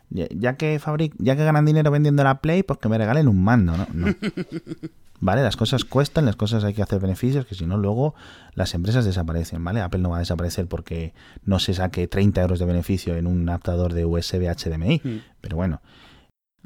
ya 0.10 0.56
que 0.56 0.80
fabric, 0.80 1.14
ya 1.18 1.36
que 1.36 1.44
ganan 1.44 1.66
dinero 1.66 1.92
vendiendo 1.92 2.24
la 2.24 2.42
Play, 2.42 2.64
pues 2.64 2.80
que 2.80 2.90
me 2.90 2.98
regalen 2.98 3.28
un 3.28 3.44
mando, 3.44 3.76
¿no? 3.76 3.88
No. 3.94 4.08
¿Vale? 5.20 5.42
Las 5.42 5.58
cosas 5.58 5.84
cuestan, 5.84 6.26
las 6.26 6.36
cosas 6.36 6.64
hay 6.64 6.76
que 6.76 6.84
hacer 6.84 7.00
beneficios, 7.00 7.46
que 7.46 7.56
si 7.56 7.66
no, 7.66 7.78
luego 7.78 8.14
las 8.54 8.76
empresas 8.76 9.04
desaparecen, 9.04 9.64
¿vale? 9.64 9.82
Apple 9.82 10.00
no 10.00 10.12
va 10.12 10.18
a 10.18 10.20
desaparecer 10.20 10.68
porque 10.68 11.14
no 11.44 11.58
se 11.58 11.74
saque 11.74 12.08
30 12.08 12.42
euros 12.42 12.60
de 12.60 12.66
beneficio 12.66 13.16
en 13.16 13.26
un 13.26 13.50
adaptador 13.50 13.94
de 13.94 14.06
USB 14.06 14.48
HDMI. 14.48 15.02
Mm. 15.04 15.22
Pero 15.42 15.58
bueno, 15.58 15.82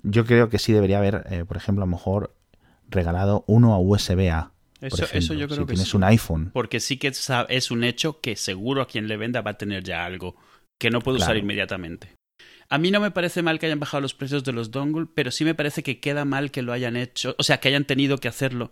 yo 0.03 0.25
creo 0.25 0.49
que 0.49 0.59
sí 0.59 0.73
debería 0.73 0.97
haber, 0.97 1.25
eh, 1.29 1.45
por 1.45 1.55
ejemplo, 1.55 1.83
a 1.83 1.87
lo 1.87 1.91
mejor 1.91 2.35
regalado 2.89 3.45
uno 3.47 3.73
a 3.73 3.79
USB 3.79 4.29
A. 4.31 4.51
Eso, 4.81 5.05
eso, 5.13 5.33
yo 5.33 5.47
creo 5.47 5.59
si 5.59 5.65
que 5.65 5.73
tienes 5.73 5.93
un 5.93 6.03
iPhone. 6.03 6.49
Porque 6.51 6.79
sí 6.79 6.97
que 6.97 7.07
es 7.49 7.71
un 7.71 7.83
hecho 7.83 8.19
que 8.19 8.35
seguro 8.35 8.81
a 8.81 8.87
quien 8.87 9.07
le 9.07 9.15
venda 9.15 9.41
va 9.41 9.51
a 9.51 9.57
tener 9.57 9.83
ya 9.83 10.03
algo 10.03 10.35
que 10.79 10.89
no 10.89 10.99
puede 11.01 11.19
usar 11.19 11.37
inmediatamente. 11.37 12.15
A 12.71 12.77
mí 12.77 12.89
no 12.89 13.01
me 13.01 13.11
parece 13.11 13.41
mal 13.41 13.59
que 13.59 13.65
hayan 13.65 13.81
bajado 13.81 13.99
los 13.99 14.13
precios 14.13 14.45
de 14.45 14.53
los 14.53 14.71
dongle, 14.71 15.05
pero 15.13 15.29
sí 15.29 15.43
me 15.43 15.53
parece 15.53 15.83
que 15.83 15.99
queda 15.99 16.23
mal 16.23 16.51
que 16.51 16.61
lo 16.61 16.71
hayan 16.71 16.95
hecho, 16.95 17.35
o 17.37 17.43
sea, 17.43 17.59
que 17.59 17.67
hayan 17.67 17.83
tenido 17.83 18.17
que 18.17 18.29
hacerlo. 18.29 18.71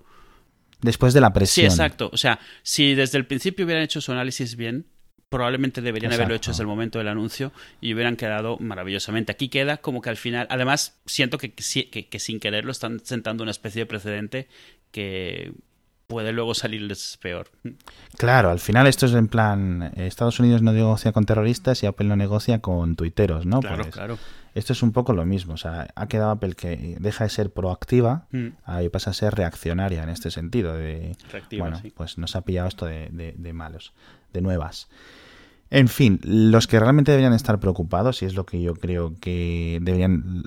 Después 0.81 1.13
de 1.13 1.19
la 1.19 1.33
presión. 1.33 1.69
Sí, 1.69 1.69
exacto. 1.69 2.09
O 2.13 2.15
sea, 2.15 2.39
si 2.63 2.95
desde 2.95 3.17
el 3.17 3.25
principio 3.25 3.65
hubieran 3.65 3.83
hecho 3.83 3.99
su 3.99 4.13
análisis 4.13 4.55
bien, 4.55 4.85
probablemente 5.27 5.81
deberían 5.81 6.13
haberlo 6.13 6.33
hecho 6.33 6.51
desde 6.51 6.63
el 6.63 6.67
momento 6.67 6.97
del 6.97 7.09
anuncio 7.09 7.51
y 7.81 7.93
hubieran 7.93 8.15
quedado 8.15 8.57
maravillosamente. 8.59 9.33
Aquí 9.33 9.49
queda 9.49 9.75
como 9.75 10.01
que 10.01 10.09
al 10.09 10.15
final, 10.15 10.47
además, 10.49 10.97
siento 11.05 11.38
que, 11.38 11.51
que, 11.51 12.07
que 12.07 12.19
sin 12.19 12.39
quererlo 12.39 12.71
están 12.71 13.01
sentando 13.03 13.43
una 13.43 13.51
especie 13.51 13.81
de 13.81 13.85
precedente 13.85 14.47
que 14.91 15.51
puede 16.09 16.33
luego 16.33 16.55
salirles 16.55 17.19
peor. 17.21 17.51
Claro, 18.17 18.49
al 18.49 18.59
final 18.59 18.87
esto 18.87 19.05
es 19.05 19.13
en 19.13 19.27
plan, 19.27 19.93
Estados 19.95 20.39
Unidos 20.39 20.63
no 20.63 20.73
negocia 20.73 21.11
con 21.11 21.25
terroristas 21.25 21.83
y 21.83 21.85
Apple 21.85 22.07
no 22.07 22.15
negocia 22.15 22.59
con 22.59 22.95
tuiteros, 22.95 23.45
¿no? 23.45 23.59
Claro, 23.59 23.83
pues 23.83 23.93
claro. 23.93 24.17
Esto 24.55 24.73
es 24.73 24.81
un 24.81 24.91
poco 24.91 25.13
lo 25.13 25.23
mismo, 25.25 25.53
o 25.53 25.57
sea, 25.57 25.87
ha 25.93 26.07
quedado 26.07 26.31
Apple 26.31 26.55
que 26.55 26.97
deja 26.99 27.25
de 27.25 27.29
ser 27.29 27.53
proactiva 27.53 28.25
mm. 28.31 28.47
y 28.83 28.89
pasa 28.89 29.11
a 29.11 29.13
ser 29.13 29.35
reaccionaria 29.35 30.01
en 30.01 30.09
este 30.09 30.31
sentido, 30.31 30.73
de, 30.73 31.15
bueno, 31.59 31.79
pues 31.95 32.17
nos 32.17 32.35
ha 32.35 32.41
pillado 32.41 32.67
esto 32.67 32.87
de, 32.87 33.35
de 33.37 33.53
malos, 33.53 33.93
de 34.33 34.41
nuevas. 34.41 34.89
En 35.69 35.87
fin, 35.87 36.19
los 36.23 36.65
que 36.65 36.79
realmente 36.79 37.11
deberían 37.11 37.33
estar 37.33 37.59
preocupados, 37.59 38.23
y 38.23 38.25
es 38.25 38.33
lo 38.33 38.47
que 38.47 38.59
yo 38.59 38.73
creo 38.73 39.13
que 39.21 39.77
deberían, 39.83 40.45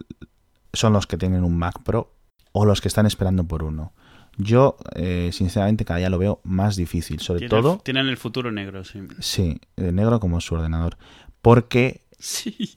son 0.72 0.92
los 0.92 1.06
que 1.06 1.16
tienen 1.16 1.44
un 1.44 1.56
Mac 1.56 1.84
Pro 1.84 2.12
o 2.50 2.64
los 2.64 2.80
que 2.80 2.88
están 2.88 3.06
esperando 3.06 3.44
por 3.44 3.62
uno. 3.62 3.92
Yo, 4.38 4.76
eh, 4.94 5.30
sinceramente, 5.32 5.84
cada 5.84 5.98
día 5.98 6.10
lo 6.10 6.18
veo 6.18 6.40
más 6.44 6.76
difícil. 6.76 7.20
Sobre 7.20 7.48
todo. 7.48 7.78
tienen 7.84 8.08
el 8.08 8.16
futuro 8.16 8.50
negro, 8.50 8.84
sí. 8.84 9.00
Sí, 9.18 9.60
eh, 9.76 9.92
negro 9.92 10.20
como 10.20 10.40
su 10.40 10.54
ordenador. 10.54 10.96
Porque 11.42 12.02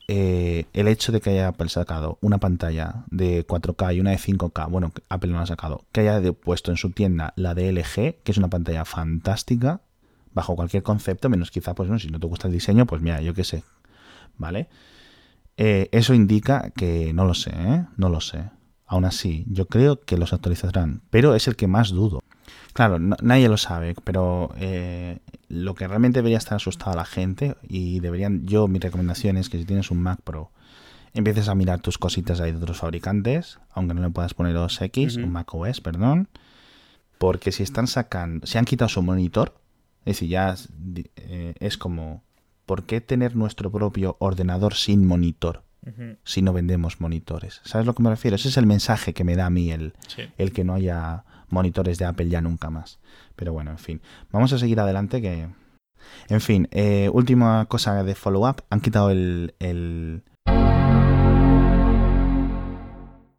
eh, 0.08 0.66
el 0.74 0.88
hecho 0.88 1.12
de 1.12 1.22
que 1.22 1.30
haya 1.30 1.48
Apple 1.48 1.70
sacado 1.70 2.18
una 2.22 2.40
pantalla 2.40 3.06
de 3.10 3.46
4K 3.48 3.96
y 3.96 4.00
una 4.02 4.12
de 4.12 4.18
5K, 4.18 4.70
bueno, 4.70 4.92
Apple 5.10 5.32
no 5.32 5.38
la 5.38 5.44
ha 5.44 5.48
sacado, 5.48 5.86
que 5.92 6.02
haya 6.02 6.34
puesto 6.34 6.72
en 6.72 6.78
su 6.78 6.92
tienda 6.92 7.34
la 7.36 7.54
de 7.54 7.72
LG, 7.72 8.24
que 8.24 8.32
es 8.32 8.38
una 8.38 8.50
pantalla 8.50 8.84
fantástica, 8.84 9.82
bajo 10.34 10.56
cualquier 10.56 10.84
concepto, 10.84 11.30
menos 11.30 11.52
quizá, 11.52 11.74
pues 11.74 11.90
no, 11.90 11.98
si 12.00 12.10
no 12.10 12.20
te 12.20 12.28
gusta 12.28 12.48
el 12.48 12.54
diseño, 12.54 12.86
pues 12.86 13.02
mira, 13.02 13.22
yo 13.22 13.34
qué 13.34 13.44
sé. 13.44 13.64
¿Vale? 14.38 14.68
eso 15.58 16.14
indica 16.14 16.72
que 16.76 17.14
no 17.14 17.24
lo 17.24 17.34
sé, 17.34 17.52
¿eh? 17.52 17.86
No 17.96 18.10
lo 18.10 18.20
sé. 18.20 18.50
Aún 18.88 19.06
así, 19.06 19.46
yo 19.48 19.68
creo 19.68 20.02
que 20.02 20.18
los 20.18 20.34
actualizarán, 20.34 21.02
pero 21.10 21.36
es 21.36 21.48
el 21.48 21.56
que 21.56 21.68
más 21.68 21.90
dudo. 21.90 22.20
Claro, 22.74 23.00
nadie 23.00 23.50
lo 23.50 23.58
sabe, 23.58 23.96
pero 24.04 24.54
eh, 24.58 25.20
lo 25.48 25.76
que 25.76 25.88
realmente 25.88 26.20
debería 26.20 26.38
estar 26.38 26.58
asustado 26.58 26.92
a 26.92 26.96
la 26.96 27.06
gente 27.06 27.56
y 27.64 28.00
deberían, 28.00 28.46
yo 28.46 28.68
mi 28.68 28.80
recomendación 28.80 29.38
es 29.38 29.50
que 29.50 29.58
si 29.58 29.66
tienes 29.66 29.92
un 29.92 30.02
Mac 30.02 30.20
Pro, 30.24 30.52
empieces 31.14 31.48
a 31.48 31.56
mirar 31.56 31.80
tus 31.80 31.98
cositas 31.98 32.42
ahí 32.42 32.52
de 32.52 32.58
otros 32.58 32.80
fabricantes, 32.80 33.60
aunque 33.72 33.94
no 33.94 34.02
le 34.02 34.10
puedas 34.10 34.34
poner 34.34 34.58
OS 34.58 34.82
X, 34.82 35.16
un 35.16 35.32
Mac 35.32 35.54
OS, 35.56 35.82
perdón, 35.82 36.28
porque 37.18 37.52
si 37.52 37.64
están 37.64 37.88
sacando, 37.88 38.46
si 38.46 38.58
han 38.58 38.66
quitado 38.66 38.90
su 38.90 39.02
monitor, 39.02 39.56
es 40.02 40.18
decir, 40.18 40.30
ya 40.30 40.52
es, 40.52 40.70
eh, 41.16 41.56
es 41.60 41.78
como, 41.78 42.24
¿por 42.66 42.84
qué 42.84 43.02
tener 43.02 43.36
nuestro 43.36 43.72
propio 43.72 44.18
ordenador 44.20 44.76
sin 44.76 45.08
monitor? 45.08 45.64
Si 46.24 46.42
no 46.42 46.52
vendemos 46.54 47.00
monitores. 47.00 47.62
¿Sabes 47.64 47.86
lo 47.86 47.94
que 47.94 48.02
me 48.04 48.10
refiero? 48.10 48.36
Ese 48.36 48.50
es 48.50 48.58
el 48.58 48.66
mensaje 48.66 49.14
que 49.14 49.24
me 49.24 49.36
da 49.36 49.46
a 49.46 49.50
mí 49.50 49.72
el, 49.72 49.94
Sí. 50.08 50.24
el 50.38 50.52
que 50.52 50.64
no 50.64 50.74
haya 50.74 51.24
monitores 51.50 51.98
de 52.00 52.06
Apple 52.06 52.28
ya 52.30 52.42
nunca 52.42 52.70
más. 52.70 53.00
Pero 53.36 53.54
bueno, 53.54 53.72
en 53.72 53.78
fin. 53.78 54.02
Vamos 54.32 54.52
a 54.54 54.58
seguir 54.58 54.80
adelante 54.80 55.22
que... 55.22 55.48
En 56.30 56.42
fin, 56.42 56.68
eh, 56.72 57.10
última 57.14 57.66
cosa 57.66 58.04
de 58.04 58.16
follow-up. 58.16 58.64
Han 58.70 58.82
quitado 58.82 59.10
el... 59.12 59.54
el... 59.60 60.24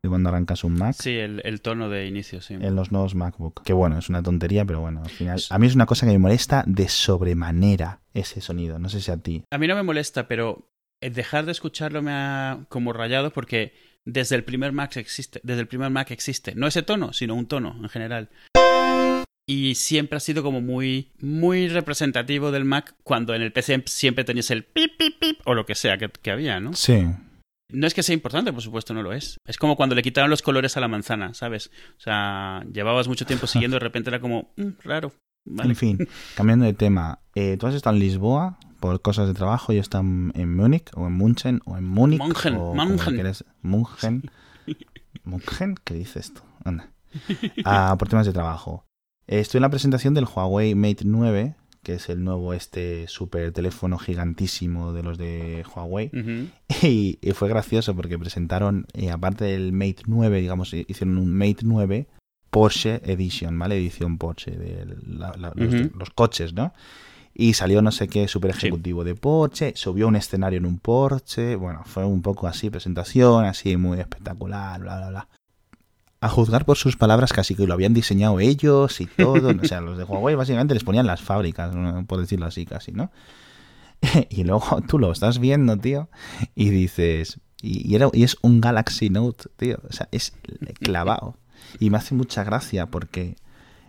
Cuando 0.08 0.28
arrancas 0.28 0.62
un 0.62 0.74
Mac 0.74 0.94
Sí, 0.98 1.10
el, 1.16 1.42
el 1.44 1.60
tono 1.60 1.88
de 1.88 2.06
inicio, 2.06 2.40
sí. 2.40 2.54
en 2.54 2.76
los 2.76 2.92
nuevos 2.92 3.16
MacBook. 3.16 3.62
Que 3.64 3.72
bueno, 3.72 3.98
es 3.98 4.08
una 4.08 4.22
tontería, 4.22 4.64
pero 4.64 4.80
bueno, 4.80 5.00
al 5.02 5.10
final... 5.10 5.40
A 5.50 5.58
mí 5.58 5.66
es 5.66 5.74
una 5.74 5.86
cosa 5.86 6.06
que 6.06 6.12
me 6.12 6.18
molesta 6.20 6.62
de 6.66 6.88
sobremanera 6.88 8.00
ese 8.14 8.40
sonido. 8.40 8.78
No 8.78 8.88
sé 8.88 9.00
si 9.00 9.10
a 9.10 9.16
ti. 9.16 9.42
A 9.50 9.58
mí 9.58 9.66
no 9.66 9.74
me 9.74 9.82
molesta, 9.82 10.28
pero 10.28 10.68
eh, 11.00 11.10
dejar 11.10 11.46
de 11.46 11.52
escucharlo 11.52 12.02
me 12.02 12.12
ha 12.12 12.60
como 12.68 12.92
rayado 12.92 13.32
porque 13.32 13.74
desde 14.04 14.36
el 14.36 14.44
primer 14.44 14.72
Mac 14.72 14.96
existe, 14.96 15.40
desde 15.42 15.60
el 15.62 15.68
primer 15.68 15.90
Mac 15.90 16.10
existe, 16.10 16.54
no 16.54 16.66
ese 16.66 16.82
tono, 16.82 17.12
sino 17.12 17.34
un 17.34 17.46
tono 17.46 17.76
en 17.82 17.88
general. 17.88 18.30
Y 19.48 19.76
siempre 19.76 20.16
ha 20.16 20.20
sido 20.20 20.42
como 20.42 20.60
muy, 20.60 21.12
muy 21.20 21.68
representativo 21.68 22.50
del 22.50 22.64
Mac 22.64 22.94
cuando 23.04 23.34
en 23.34 23.42
el 23.42 23.52
PC 23.52 23.84
siempre 23.86 24.24
tenías 24.24 24.50
el 24.50 24.64
pip, 24.64 24.96
pip, 24.98 25.18
pip 25.20 25.38
o 25.44 25.54
lo 25.54 25.64
que 25.66 25.76
sea 25.76 25.98
que, 25.98 26.08
que 26.08 26.30
había, 26.32 26.58
¿no? 26.58 26.72
Sí. 26.74 27.04
No 27.72 27.86
es 27.86 27.94
que 27.94 28.02
sea 28.02 28.14
importante, 28.14 28.52
por 28.52 28.62
supuesto, 28.62 28.94
no 28.94 29.02
lo 29.02 29.12
es. 29.12 29.38
Es 29.46 29.56
como 29.56 29.76
cuando 29.76 29.94
le 29.94 30.02
quitaron 30.02 30.30
los 30.30 30.42
colores 30.42 30.76
a 30.76 30.80
la 30.80 30.88
manzana, 30.88 31.34
¿sabes? 31.34 31.70
O 31.96 32.00
sea, 32.00 32.64
llevabas 32.72 33.06
mucho 33.08 33.24
tiempo 33.26 33.46
siguiendo 33.46 33.76
y 33.76 33.80
de 33.80 33.84
repente 33.84 34.10
era 34.10 34.20
como, 34.20 34.52
"Mm, 34.56 34.68
raro. 34.84 35.12
Vale. 35.48 35.70
En 35.70 35.76
fin, 35.76 36.08
cambiando 36.36 36.64
de 36.64 36.72
tema. 36.74 37.20
Eh, 37.36 37.56
¿Tú 37.56 37.68
has 37.68 37.74
estado 37.74 37.94
en 37.94 38.00
Lisboa 38.00 38.58
por 38.80 39.00
cosas 39.02 39.28
de 39.28 39.34
trabajo? 39.34 39.72
Yo 39.72 39.80
estado 39.80 40.02
en 40.04 40.56
Múnich 40.56 40.90
o 40.94 41.06
en 41.06 41.12
Munchen 41.14 41.60
o 41.64 41.76
en 41.76 41.84
Múnich. 41.84 42.18
Mongen, 42.20 42.54
o. 42.56 42.74
Mungen. 42.74 44.30
Mungen, 45.24 45.74
¿qué 45.84 45.94
dice 45.94 46.18
esto? 46.20 46.42
Anda. 46.64 46.90
Ah, 47.64 47.94
por 47.98 48.08
temas 48.08 48.26
de 48.26 48.32
trabajo. 48.32 48.84
Eh, 49.26 49.40
estuve 49.40 49.58
en 49.58 49.62
la 49.62 49.70
presentación 49.70 50.14
del 50.14 50.24
Huawei 50.26 50.74
Mate 50.74 51.04
9, 51.04 51.54
que 51.82 51.94
es 51.94 52.08
el 52.08 52.22
nuevo 52.22 52.52
este 52.52 53.06
super 53.08 53.52
teléfono 53.52 53.98
gigantísimo 53.98 54.92
de 54.92 55.02
los 55.02 55.18
de 55.18 55.64
Huawei. 55.74 56.10
Y, 56.82 57.18
y 57.20 57.32
fue 57.32 57.48
gracioso 57.48 57.94
porque 57.96 58.18
presentaron, 58.18 58.86
eh, 58.92 59.10
aparte 59.10 59.44
del 59.44 59.72
Mate 59.72 60.02
9, 60.06 60.40
digamos, 60.40 60.72
hicieron 60.74 61.18
un 61.18 61.32
Mate 61.32 61.58
9 61.62 62.06
Porsche 62.50 63.00
Edition, 63.04 63.58
¿vale? 63.58 63.76
Edición 63.76 64.18
Porsche, 64.18 64.52
de 64.52 64.86
la- 65.06 65.34
la- 65.36 65.52
los, 65.54 65.74
Ujú. 65.74 65.98
los 65.98 66.10
coches, 66.10 66.52
¿no? 66.54 66.72
Y 67.38 67.52
salió 67.52 67.82
no 67.82 67.92
sé 67.92 68.08
qué 68.08 68.28
super 68.28 68.50
ejecutivo 68.50 69.04
de 69.04 69.14
Porsche, 69.14 69.74
subió 69.76 70.08
un 70.08 70.16
escenario 70.16 70.56
en 70.58 70.64
un 70.64 70.78
Porsche, 70.78 71.54
bueno, 71.56 71.82
fue 71.84 72.02
un 72.02 72.22
poco 72.22 72.46
así, 72.46 72.70
presentación, 72.70 73.44
así 73.44 73.76
muy 73.76 74.00
espectacular, 74.00 74.80
bla, 74.80 74.96
bla, 74.96 75.08
bla. 75.10 75.28
A 76.22 76.30
juzgar 76.30 76.64
por 76.64 76.78
sus 76.78 76.96
palabras, 76.96 77.34
casi 77.34 77.54
que 77.54 77.66
lo 77.66 77.74
habían 77.74 77.92
diseñado 77.92 78.40
ellos 78.40 79.02
y 79.02 79.06
todo. 79.06 79.50
o 79.50 79.64
sea, 79.66 79.82
los 79.82 79.98
de 79.98 80.04
Huawei 80.04 80.34
básicamente 80.36 80.72
les 80.72 80.82
ponían 80.82 81.06
las 81.06 81.20
fábricas, 81.20 81.74
por 82.06 82.20
decirlo 82.20 82.46
así, 82.46 82.64
casi, 82.64 82.92
¿no? 82.92 83.10
y 84.30 84.44
luego 84.44 84.80
tú 84.88 84.98
lo 84.98 85.12
estás 85.12 85.38
viendo, 85.38 85.76
tío, 85.76 86.08
y 86.54 86.70
dices. 86.70 87.40
Y, 87.60 87.86
y 87.90 87.96
era, 87.96 88.08
y 88.14 88.22
es 88.24 88.38
un 88.40 88.62
Galaxy 88.62 89.10
Note, 89.10 89.50
tío. 89.58 89.78
O 89.86 89.92
sea, 89.92 90.08
es 90.10 90.32
clavado. 90.80 91.36
Y 91.80 91.90
me 91.90 91.98
hace 91.98 92.14
mucha 92.14 92.44
gracia 92.44 92.86
porque 92.86 93.36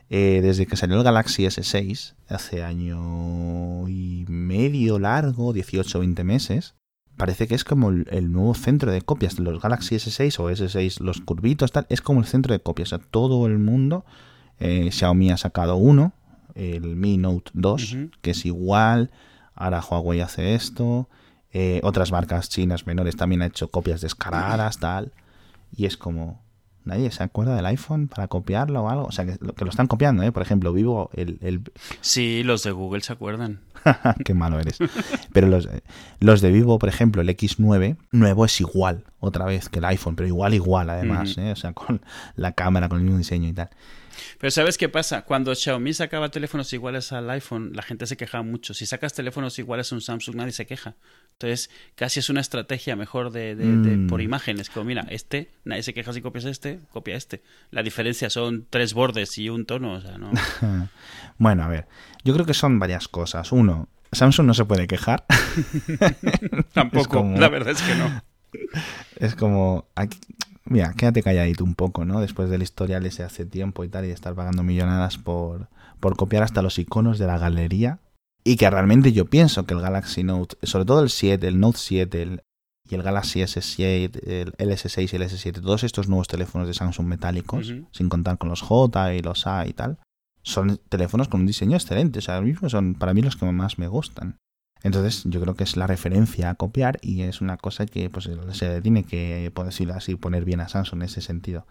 eh, 0.10 0.40
desde 0.42 0.66
que 0.68 0.78
salió 0.78 0.98
el 0.98 1.04
Galaxy 1.04 1.44
S6, 1.46 2.14
hace 2.30 2.64
año 2.64 3.88
y 3.90 4.26
medio 4.28 5.00
largo, 5.00 5.54
18 5.54 5.98
o 5.98 6.02
20 6.02 6.24
meses, 6.24 6.76
parece 7.18 7.48
que 7.48 7.56
es 7.56 7.64
como 7.64 7.90
el, 7.90 8.08
el 8.12 8.32
nuevo 8.32 8.54
centro 8.54 8.92
de 8.92 9.02
copias 9.02 9.36
de 9.36 9.44
los 9.44 9.62
Galaxy 9.62 9.96
S6 9.96 10.40
o 10.40 10.50
S6, 10.52 11.00
los 11.02 11.20
curvitos, 11.22 11.72
tal. 11.72 11.86
Es 11.90 12.02
como 12.02 12.20
el 12.20 12.26
centro 12.26 12.54
de 12.54 12.60
copias. 12.60 12.94
O 12.94 12.98
sea, 12.98 13.06
todo 13.10 13.46
el 13.48 13.58
mundo. 13.60 14.06
eh, 14.60 14.90
Xiaomi 14.92 15.32
ha 15.32 15.38
sacado 15.38 15.76
uno, 15.76 16.14
el 16.56 16.96
Mi 16.96 17.18
Note 17.18 17.52
2, 17.54 17.94
Ujú. 17.94 18.10
que 18.22 18.32
es 18.32 18.46
igual. 18.46 19.12
Ahora 19.56 19.82
Huawei 19.82 20.22
hace 20.22 20.54
esto. 20.56 21.10
eh, 21.54 21.80
otras 21.84 22.12
marcas 22.12 22.50
chinas 22.50 22.86
menores 22.86 23.16
también 23.16 23.42
han 23.42 23.48
hecho 23.50 23.70
copias 23.72 24.02
descaradas, 24.02 24.80
tal. 24.80 25.12
Y 25.76 25.86
es 25.86 25.98
como. 25.98 26.42
Nadie 26.88 27.12
se 27.12 27.24
acuerda 27.24 27.56
del 27.56 27.66
iPhone 27.66 28.08
para 28.08 28.28
copiarlo 28.28 28.84
o 28.84 28.90
algo. 28.90 29.06
O 29.06 29.12
sea, 29.12 29.26
que 29.26 29.38
lo, 29.40 29.54
que 29.54 29.66
lo 29.66 29.70
están 29.70 29.88
copiando, 29.88 30.24
¿eh? 30.24 30.32
Por 30.32 30.42
ejemplo, 30.42 30.74
Vivo, 30.74 31.10
el, 31.14 31.38
el, 31.42 31.62
Sí, 32.02 32.44
los 32.44 32.64
de 32.64 32.72
Google 32.72 33.02
se 33.02 33.14
acuerdan. 33.14 33.60
Qué 34.26 34.34
malo 34.34 34.60
eres. 34.60 34.78
Pero 35.34 35.48
los, 35.48 35.70
los 36.20 36.42
de 36.42 36.52
Vivo, 36.52 36.80
por 36.80 36.90
ejemplo, 36.90 37.22
el 37.22 37.30
X9 37.30 37.98
nuevo 38.12 38.46
es 38.46 38.60
igual, 38.62 39.04
otra 39.20 39.46
vez, 39.46 39.70
que 39.70 39.80
el 39.80 39.86
iPhone, 39.86 40.16
pero 40.16 40.28
igual, 40.28 40.54
igual, 40.54 40.90
además. 40.90 41.38
¿eh? 41.38 41.52
O 41.52 41.56
sea, 41.56 41.74
con 41.74 42.02
la 42.36 42.54
cámara, 42.54 42.90
con 42.90 43.00
el 43.00 43.04
mismo 43.04 43.18
diseño 43.18 43.48
y 43.50 43.54
tal. 43.54 43.70
Pero 44.40 44.52
¿sabes 44.52 44.78
qué 44.78 44.90
pasa? 44.90 45.24
Cuando 45.24 45.54
Xiaomi 45.56 45.94
sacaba 45.94 46.30
teléfonos 46.30 46.72
iguales 46.74 47.12
al 47.12 47.30
iPhone, 47.30 47.72
la 47.74 47.82
gente 47.84 48.06
se 48.08 48.18
quejaba 48.18 48.44
mucho. 48.44 48.74
Si 48.74 48.86
sacas 48.86 49.14
teléfonos 49.14 49.58
iguales 49.60 49.92
a 49.92 49.96
un 49.96 50.02
Samsung, 50.02 50.36
nadie 50.36 50.52
se 50.52 50.66
queja. 50.66 50.96
Entonces, 51.34 51.70
casi 51.96 52.20
es 52.20 52.30
una 52.30 52.42
estrategia 52.42 52.96
mejor 52.96 53.32
de, 53.32 53.56
de- 53.56 53.66
de- 53.66 53.98
Mm. 53.98 54.08
por 54.08 54.22
imágenes. 54.22 54.70
Como, 54.70 54.86
mira, 54.86 55.06
este, 55.10 55.52
nadie 55.66 55.84
se 55.84 55.94
queja 55.94 56.12
si 56.14 56.22
copias 56.22 56.46
este, 56.46 56.80
copia 56.92 57.16
este. 57.16 57.42
La 57.72 57.84
diferencia 57.84 58.30
son 58.30 58.66
tres 58.70 58.94
bordes 58.94 59.38
y 59.38 59.50
un 59.50 59.66
tono, 59.66 59.94
o 59.94 60.02
sea, 60.02 60.18
no... 60.18 60.32
Bueno, 61.38 61.64
a 61.64 61.68
ver, 61.68 61.88
yo 62.24 62.34
creo 62.34 62.46
que 62.48 62.56
son 62.56 62.80
varias 62.80 63.08
cosas. 63.08 63.52
Uno, 63.52 63.88
Samsung 64.12 64.48
no 64.48 64.54
se 64.56 64.66
puede 64.66 64.88
quejar. 64.88 65.26
Tampoco, 66.74 67.18
como- 67.20 67.38
la 67.40 67.50
verdad 67.50 67.74
es 67.74 67.82
que 67.82 67.96
no. 67.96 68.24
Es 69.18 69.36
como, 69.36 69.88
aquí- 69.96 70.20
mira, 70.70 70.94
quédate 70.94 71.24
calladito 71.24 71.64
un 71.64 71.76
poco, 71.76 72.06
¿no? 72.06 72.20
Después 72.22 72.50
del 72.50 72.62
historial 72.64 73.06
ese 73.06 73.24
hace 73.24 73.46
tiempo 73.46 73.84
y 73.84 73.90
tal, 73.90 74.06
y 74.06 74.10
de 74.10 74.14
estar 74.14 74.34
pagando 74.36 74.64
millonadas 74.64 75.18
por, 75.18 75.70
por 76.00 76.16
copiar 76.16 76.44
hasta 76.44 76.62
los 76.62 76.78
iconos 76.80 77.20
de 77.20 77.28
la 77.28 77.38
galería. 77.38 78.00
Y 78.44 78.56
que 78.56 78.70
realmente 78.70 79.12
yo 79.12 79.26
pienso 79.26 79.66
que 79.66 79.74
el 79.74 79.82
Galaxy 79.82 80.24
Note, 80.24 80.56
sobre 80.64 80.86
todo 80.86 81.02
el 81.02 81.10
7, 81.10 81.48
el 81.48 81.60
Note 81.60 81.78
7 81.80 82.22
el- 82.22 82.42
y 82.90 82.96
el 82.96 83.04
Galaxy 83.04 83.42
S7, 83.42 84.54
el 84.58 84.72
S6 84.72 85.12
y 85.12 85.16
el 85.18 85.22
S7, 85.24 85.62
todos 85.62 85.84
estos 85.84 86.08
nuevos 86.08 86.28
teléfonos 86.30 86.68
de 86.70 86.74
Samsung 86.74 87.06
metálicos, 87.08 87.68
sin 87.92 88.08
contar 88.08 88.38
con 88.38 88.48
los 88.50 88.62
J 88.62 89.14
y 89.16 89.22
los 89.22 89.46
A 89.46 89.68
y 89.68 89.74
tal, 89.74 89.98
son 90.42 90.80
teléfonos 90.88 91.28
con 91.28 91.42
un 91.42 91.48
diseño 91.48 91.76
excelente. 91.76 92.20
O 92.20 92.22
sea, 92.22 92.36
ahora 92.36 92.48
mismo 92.48 92.70
son 92.70 92.94
para 92.96 93.14
mí 93.14 93.22
los 93.22 93.36
que 93.36 93.46
más 93.52 93.78
me 93.78 93.90
gustan. 93.90 94.38
Entonces, 94.84 95.24
yo 95.26 95.42
creo 95.42 95.56
que 95.56 95.64
es 95.64 95.76
la 95.76 95.88
referencia 95.88 96.50
a 96.50 96.56
copiar 96.56 97.00
y 97.02 97.22
es 97.22 97.42
una 97.42 97.58
cosa 97.58 97.86
que 97.86 98.10
pues, 98.10 98.30
se 98.52 98.82
tiene 98.82 99.04
que, 99.04 99.52
por 99.54 99.66
decirlo 99.66 99.94
así, 99.94 100.16
poner 100.16 100.46
bien 100.46 100.60
a 100.60 100.68
Samsung 100.68 101.02
en 101.02 101.06
ese 101.06 101.22
sentido. 101.22 101.66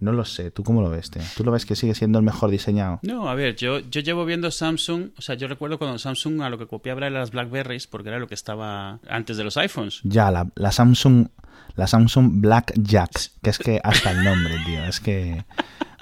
No 0.00 0.12
lo 0.12 0.24
sé, 0.24 0.50
¿tú 0.50 0.64
cómo 0.64 0.82
lo 0.82 0.90
ves? 0.90 1.10
¿Tú 1.36 1.44
lo 1.44 1.52
ves 1.52 1.64
que 1.64 1.76
sigue 1.76 1.94
siendo 1.94 2.18
el 2.18 2.24
mejor 2.24 2.50
diseñado? 2.50 2.98
No, 3.02 3.28
a 3.28 3.34
ver, 3.34 3.54
yo, 3.56 3.78
yo 3.78 4.00
llevo 4.00 4.24
viendo 4.24 4.50
Samsung, 4.50 5.10
o 5.16 5.22
sea, 5.22 5.36
yo 5.36 5.46
recuerdo 5.46 5.78
cuando 5.78 5.98
Samsung 5.98 6.42
a 6.42 6.50
lo 6.50 6.58
que 6.58 6.66
copiaba 6.66 7.06
era 7.06 7.10
las 7.10 7.30
Blackberries, 7.30 7.86
porque 7.86 8.08
era 8.08 8.18
lo 8.18 8.26
que 8.26 8.34
estaba 8.34 8.98
antes 9.08 9.36
de 9.36 9.44
los 9.44 9.56
iPhones. 9.56 10.00
Ya, 10.02 10.30
la, 10.30 10.48
la 10.56 10.72
Samsung 10.72 11.28
la 11.76 11.86
Samsung 11.86 12.40
Black 12.40 12.72
Jack, 12.76 13.32
que 13.42 13.50
es 13.50 13.58
que 13.58 13.80
hasta 13.82 14.12
el 14.12 14.24
nombre, 14.24 14.54
tío, 14.64 14.84
es 14.84 15.00
que 15.00 15.44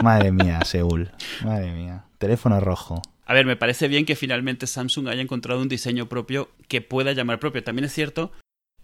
madre 0.02 0.32
mía, 0.32 0.60
Seúl, 0.64 1.10
madre 1.44 1.72
mía, 1.72 2.04
teléfono 2.18 2.60
rojo. 2.60 3.00
A 3.24 3.34
ver, 3.34 3.46
me 3.46 3.56
parece 3.56 3.88
bien 3.88 4.04
que 4.04 4.16
finalmente 4.16 4.66
Samsung 4.66 5.08
haya 5.08 5.22
encontrado 5.22 5.60
un 5.62 5.68
diseño 5.68 6.08
propio 6.08 6.50
que 6.68 6.80
pueda 6.80 7.12
llamar 7.12 7.38
propio. 7.38 7.62
También 7.62 7.84
es 7.84 7.92
cierto 7.92 8.32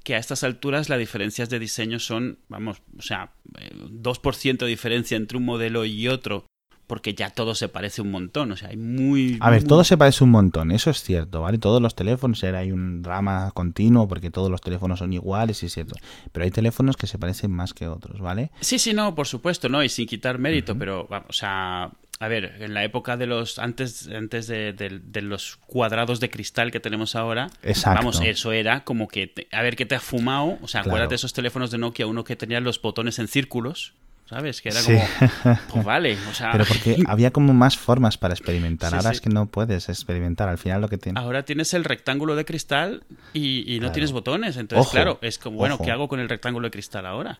que 0.04 0.14
a 0.14 0.18
estas 0.18 0.44
alturas 0.44 0.88
las 0.88 0.98
diferencias 0.98 1.50
de 1.50 1.58
diseño 1.58 1.98
son, 1.98 2.38
vamos, 2.48 2.80
o 2.98 3.02
sea, 3.02 3.32
eh, 3.58 3.70
2% 3.90 4.64
de 4.64 4.70
diferencia 4.70 5.16
entre 5.16 5.36
un 5.38 5.44
modelo 5.44 5.84
y 5.84 6.08
otro, 6.08 6.46
porque 6.86 7.12
ya 7.14 7.28
todo 7.30 7.54
se 7.54 7.68
parece 7.68 8.00
un 8.00 8.10
montón. 8.10 8.50
O 8.52 8.56
sea, 8.56 8.68
hay 8.70 8.76
muy. 8.78 9.36
A 9.40 9.50
ver, 9.50 9.60
muy- 9.60 9.68
todo 9.68 9.84
se 9.84 9.98
parece 9.98 10.24
un 10.24 10.30
montón, 10.30 10.70
eso 10.70 10.88
es 10.88 11.02
cierto, 11.02 11.42
¿vale? 11.42 11.58
Todos 11.58 11.82
los 11.82 11.94
teléfonos, 11.94 12.42
hay 12.44 12.72
un 12.72 13.02
drama 13.02 13.50
continuo 13.52 14.08
porque 14.08 14.30
todos 14.30 14.50
los 14.50 14.62
teléfonos 14.62 15.00
son 15.00 15.12
iguales, 15.12 15.58
sí 15.58 15.66
es 15.66 15.74
cierto. 15.74 15.96
Pero 16.32 16.44
hay 16.44 16.50
teléfonos 16.50 16.96
que 16.96 17.06
se 17.06 17.18
parecen 17.18 17.50
más 17.50 17.74
que 17.74 17.88
otros, 17.88 18.20
¿vale? 18.20 18.50
Sí, 18.60 18.78
sí, 18.78 18.94
no, 18.94 19.14
por 19.14 19.26
supuesto, 19.26 19.68
no, 19.68 19.82
y 19.82 19.90
sin 19.90 20.06
quitar 20.06 20.38
mérito, 20.38 20.78
pero, 20.78 21.06
vamos, 21.10 21.26
o 21.28 21.32
sea, 21.34 21.90
a 22.20 22.28
ver, 22.28 22.56
en 22.60 22.74
la 22.74 22.82
época 22.84 23.16
de 23.16 23.26
los, 23.26 23.58
antes, 23.58 24.08
antes 24.08 24.46
de, 24.48 24.72
de- 24.72 25.00
de 25.02 25.22
los 25.22 25.56
cuadrados 25.66 26.18
de 26.20 26.30
cristal 26.30 26.70
que 26.72 26.80
tenemos 26.80 27.14
ahora, 27.14 27.48
Exacto. 27.62 27.98
vamos, 28.00 28.20
eso 28.24 28.52
era 28.52 28.84
como 28.84 29.06
que, 29.08 29.26
te- 29.28 29.48
a 29.52 29.62
ver, 29.62 29.76
¿qué 29.76 29.86
te 29.86 29.94
ha 29.94 30.00
fumado? 30.00 30.58
O 30.62 30.68
sea, 30.68 30.80
Claro. 30.82 30.90
acuérdate 30.96 31.10
de 31.12 31.16
esos 31.16 31.32
teléfonos 31.32 31.70
de 31.70 31.78
Nokia, 31.78 32.06
uno 32.06 32.24
que 32.24 32.34
tenía 32.36 32.60
los 32.60 32.82
botones 32.82 33.18
en 33.20 33.28
círculos, 33.28 33.94
¿sabes? 34.28 34.60
Que 34.60 34.70
era 34.70 34.80
Sí. 34.80 34.92
como, 34.92 35.58
pues 35.72 35.84
vale, 35.84 36.16
o 36.30 36.34
sea, 36.34 36.50
Pero 36.52 36.64
porque 36.66 36.96
había 37.06 37.30
como 37.30 37.54
más 37.54 37.78
formas 37.78 38.18
para 38.18 38.34
experimentar. 38.34 38.90
Sí, 38.90 38.96
Ahora 38.96 39.10
sí. 39.10 39.14
es 39.14 39.20
que 39.20 39.30
no 39.30 39.46
puedes 39.46 39.88
experimentar. 39.88 40.48
Al 40.48 40.58
final 40.58 40.80
lo 40.80 40.88
que 40.88 40.98
tienes. 40.98 41.22
ahora 41.22 41.44
tienes 41.44 41.72
el 41.72 41.84
rectángulo 41.84 42.34
de 42.36 42.44
cristal 42.44 43.04
y, 43.32 43.60
y 43.72 43.76
no 43.76 43.82
Claro. 43.82 43.92
tienes 43.92 44.12
botones, 44.12 44.56
entonces, 44.56 44.86
Ojo, 44.86 44.92
claro, 44.92 45.18
es 45.22 45.38
como, 45.38 45.56
bueno, 45.58 45.76
ojo. 45.76 45.84
¿qué 45.84 45.92
hago 45.92 46.08
con 46.08 46.18
el 46.20 46.28
rectángulo 46.28 46.66
de 46.66 46.72
cristal 46.72 47.06
ahora? 47.06 47.38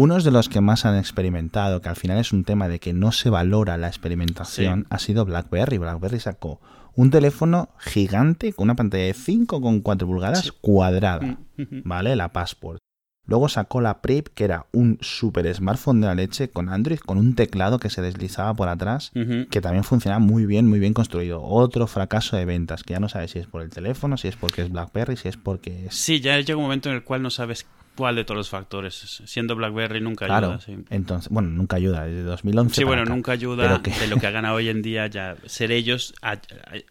Unos 0.00 0.22
de 0.22 0.30
los 0.30 0.48
que 0.48 0.60
más 0.60 0.84
han 0.84 0.96
experimentado, 0.96 1.80
que 1.80 1.88
al 1.88 1.96
final 1.96 2.18
es 2.18 2.32
un 2.32 2.44
tema 2.44 2.68
de 2.68 2.78
que 2.78 2.92
no 2.92 3.10
se 3.10 3.30
valora 3.30 3.76
la 3.76 3.88
experimentación, 3.88 4.82
Sí. 4.82 4.86
ha 4.90 4.98
sido 5.00 5.24
BlackBerry. 5.24 5.78
BlackBerry 5.78 6.20
sacó 6.20 6.60
un 6.94 7.10
teléfono 7.10 7.70
gigante 7.80 8.52
con 8.52 8.64
una 8.66 8.76
pantalla 8.76 9.02
de 9.06 9.14
5,4 9.14 10.06
pulgadas 10.06 10.44
Sí. 10.44 10.50
cuadrada, 10.60 11.38
Mm. 11.56 11.82
¿vale? 11.84 12.14
La 12.14 12.32
Passport. 12.32 12.78
Luego 13.26 13.48
sacó 13.48 13.80
la 13.80 14.00
Prip, 14.00 14.28
que 14.28 14.44
era 14.44 14.66
un 14.72 14.98
super 15.00 15.52
smartphone 15.52 16.00
de 16.00 16.06
la 16.06 16.14
leche 16.14 16.48
con 16.48 16.68
Android, 16.68 17.00
con 17.00 17.18
un 17.18 17.34
teclado 17.34 17.80
que 17.80 17.90
se 17.90 18.00
deslizaba 18.00 18.54
por 18.54 18.68
atrás, 18.68 19.10
que 19.50 19.60
también 19.60 19.82
funcionaba 19.82 20.20
muy 20.20 20.46
bien, 20.46 20.68
muy 20.68 20.78
bien 20.78 20.94
construido. 20.94 21.42
Otro 21.42 21.88
fracaso 21.88 22.36
de 22.36 22.44
ventas, 22.44 22.84
que 22.84 22.94
ya 22.94 23.00
no 23.00 23.08
sabes 23.08 23.32
si 23.32 23.40
es 23.40 23.48
por 23.48 23.62
el 23.62 23.70
teléfono, 23.70 24.16
si 24.16 24.28
es 24.28 24.36
porque 24.36 24.62
es 24.62 24.70
BlackBerry, 24.70 25.16
si 25.16 25.26
es 25.26 25.36
porque 25.36 25.86
es... 25.86 25.94
Sí, 25.96 26.20
ya 26.20 26.38
llega 26.38 26.56
un 26.56 26.62
momento 26.62 26.88
en 26.88 26.94
el 26.94 27.02
cual 27.02 27.20
no 27.20 27.30
sabes 27.30 27.66
cuál 27.98 28.16
de 28.16 28.24
todos 28.24 28.38
los 28.38 28.48
factores. 28.48 28.94
Siendo 29.26 29.54
BlackBerry 29.56 30.00
nunca 30.00 30.24
Claro, 30.26 30.46
ayuda. 30.52 30.60
Sí, 30.60 30.76
entonces, 30.88 31.28
bueno, 31.30 31.50
nunca 31.50 31.76
ayuda, 31.76 32.04
desde 32.06 32.22
2011 32.22 32.76
Sí, 32.76 32.84
bueno, 32.84 33.02
acá. 33.02 33.10
nunca 33.14 33.32
ayuda 33.32 33.82
que- 33.82 33.90
de 33.90 34.06
lo 34.06 34.16
que 34.18 34.26
hagan 34.26 34.44
hoy 34.46 34.68
en 34.70 34.80
día. 34.80 35.06
ya 35.08 35.36
Ser 35.44 35.72
ellos 35.72 36.14
ha- 36.22 36.32
ha- 36.32 36.40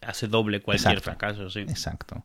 hace 0.08 0.28
doble 0.28 0.60
cualquier 0.62 0.98
Exacto. 0.98 1.04
fracaso. 1.26 1.50
Sí. 1.50 1.62
Exacto. 1.62 2.24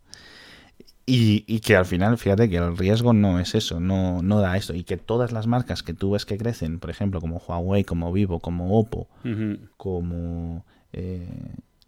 Y, 1.04 1.44
y 1.48 1.60
que 1.60 1.74
al 1.74 1.84
final, 1.84 2.16
fíjate 2.16 2.48
que 2.48 2.56
el 2.58 2.76
riesgo 2.76 3.12
no 3.12 3.40
es 3.40 3.54
eso, 3.56 3.80
no, 3.80 4.22
no 4.22 4.40
da 4.40 4.56
esto. 4.56 4.72
Y 4.74 4.84
que 4.84 4.96
todas 4.96 5.32
las 5.32 5.46
marcas 5.48 5.82
que 5.82 5.94
tú 5.94 6.12
ves 6.12 6.24
que 6.24 6.38
crecen, 6.38 6.78
por 6.78 6.90
ejemplo, 6.90 7.20
como 7.20 7.38
Huawei, 7.38 7.82
como 7.84 8.12
Vivo, 8.12 8.38
como 8.40 8.78
Oppo, 8.78 9.08
como... 9.76 10.64
eh, 10.92 11.26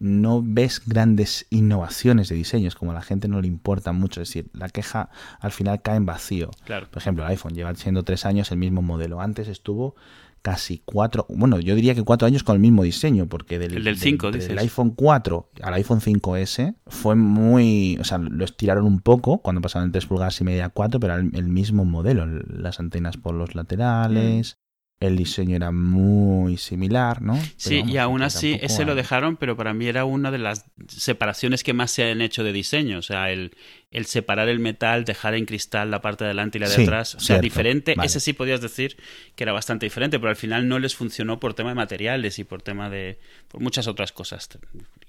no 0.04 0.42
ves 0.44 0.82
grandes 0.84 1.46
innovaciones 1.50 2.28
de 2.28 2.34
diseños, 2.36 2.74
como 2.74 2.90
a 2.90 2.94
la 2.94 3.02
gente 3.02 3.26
no 3.26 3.40
le 3.40 3.48
importa 3.48 3.92
mucho. 3.92 4.20
Es 4.20 4.28
decir, 4.28 4.50
la 4.52 4.68
queja 4.68 5.08
al 5.40 5.50
final 5.50 5.80
cae 5.80 5.96
en 5.96 6.04
vacío. 6.04 6.50
Claro. 6.66 6.88
Por 6.90 7.00
ejemplo, 7.00 7.24
el 7.24 7.30
iPhone 7.30 7.54
lleva 7.54 7.74
siendo 7.74 8.02
tres 8.02 8.26
años 8.26 8.52
el 8.52 8.58
mismo 8.58 8.82
modelo. 8.82 9.20
Antes 9.22 9.48
estuvo 9.48 9.94
casi 10.42 10.82
cuatro, 10.84 11.24
bueno, 11.30 11.58
yo 11.58 11.74
diría 11.74 11.94
que 11.94 12.02
cuatro 12.02 12.26
años 12.26 12.42
con 12.44 12.54
el 12.56 12.60
mismo 12.60 12.82
diseño, 12.82 13.26
porque 13.28 13.58
del, 13.58 13.78
El 13.78 13.84
del 13.84 13.96
5, 13.96 14.30
del 14.30 14.40
dices. 14.42 14.58
iPhone 14.58 14.90
4 14.90 15.48
al 15.62 15.72
iPhone 15.72 16.00
5S 16.02 16.74
fue 16.86 17.14
muy, 17.14 17.96
o 17.98 18.04
sea, 18.04 18.18
lo 18.18 18.44
estiraron 18.44 18.84
un 18.84 19.00
poco 19.00 19.38
cuando 19.38 19.62
pasaron 19.62 19.88
de 19.88 19.92
3 19.92 20.04
pulgadas 20.04 20.38
y 20.42 20.44
media 20.44 20.66
a 20.66 20.68
4, 20.68 21.00
pero 21.00 21.14
era 21.14 21.22
el, 21.22 21.30
el 21.34 21.48
mismo 21.48 21.86
modelo, 21.86 22.24
el- 22.24 22.44
las 22.62 22.78
antenas 22.78 23.16
por 23.16 23.34
los 23.34 23.54
laterales, 23.54 24.58
el 25.06 25.16
diseño 25.16 25.56
era 25.56 25.70
muy 25.72 26.56
similar, 26.56 27.22
¿no? 27.22 27.34
Pero 27.34 27.46
Sí, 27.56 27.78
vamos, 27.80 27.92
y 27.94 27.98
aún 27.98 28.22
así 28.22 28.58
ese 28.60 28.84
lo 28.84 28.94
dejaron, 28.94 29.36
pero 29.36 29.56
para 29.56 29.74
mí 29.74 29.86
era 29.86 30.04
una 30.04 30.30
de 30.30 30.38
las 30.38 30.64
separaciones 30.88 31.62
que 31.62 31.72
más 31.72 31.90
se 31.90 32.10
han 32.10 32.20
hecho 32.20 32.44
de 32.44 32.52
diseño. 32.52 32.98
O 32.98 33.02
sea, 33.02 33.30
el, 33.30 33.56
el 33.90 34.06
separar 34.06 34.48
el 34.48 34.58
metal, 34.58 35.04
dejar 35.04 35.34
en 35.34 35.46
cristal 35.46 35.90
la 35.90 36.00
parte 36.00 36.24
de 36.24 36.28
delante 36.28 36.58
y 36.58 36.60
la 36.60 36.68
de 36.68 36.74
Sí, 36.74 36.82
atrás. 36.82 37.14
O 37.14 37.18
sea, 37.20 37.26
cierto, 37.26 37.42
diferente. 37.42 37.94
vale. 37.94 38.06
Ese 38.06 38.20
sí 38.20 38.32
podías 38.32 38.60
decir 38.60 38.96
que 39.36 39.44
era 39.44 39.52
bastante 39.52 39.86
diferente, 39.86 40.18
pero 40.18 40.30
al 40.30 40.36
final 40.36 40.68
no 40.68 40.78
les 40.78 40.94
funcionó 40.94 41.40
por 41.40 41.54
tema 41.54 41.70
de 41.70 41.74
materiales 41.76 42.38
y 42.38 42.44
por 42.44 42.62
tema 42.62 42.90
de. 42.90 43.18
por 43.48 43.60
muchas 43.60 43.86
otras 43.86 44.12
cosas, 44.12 44.48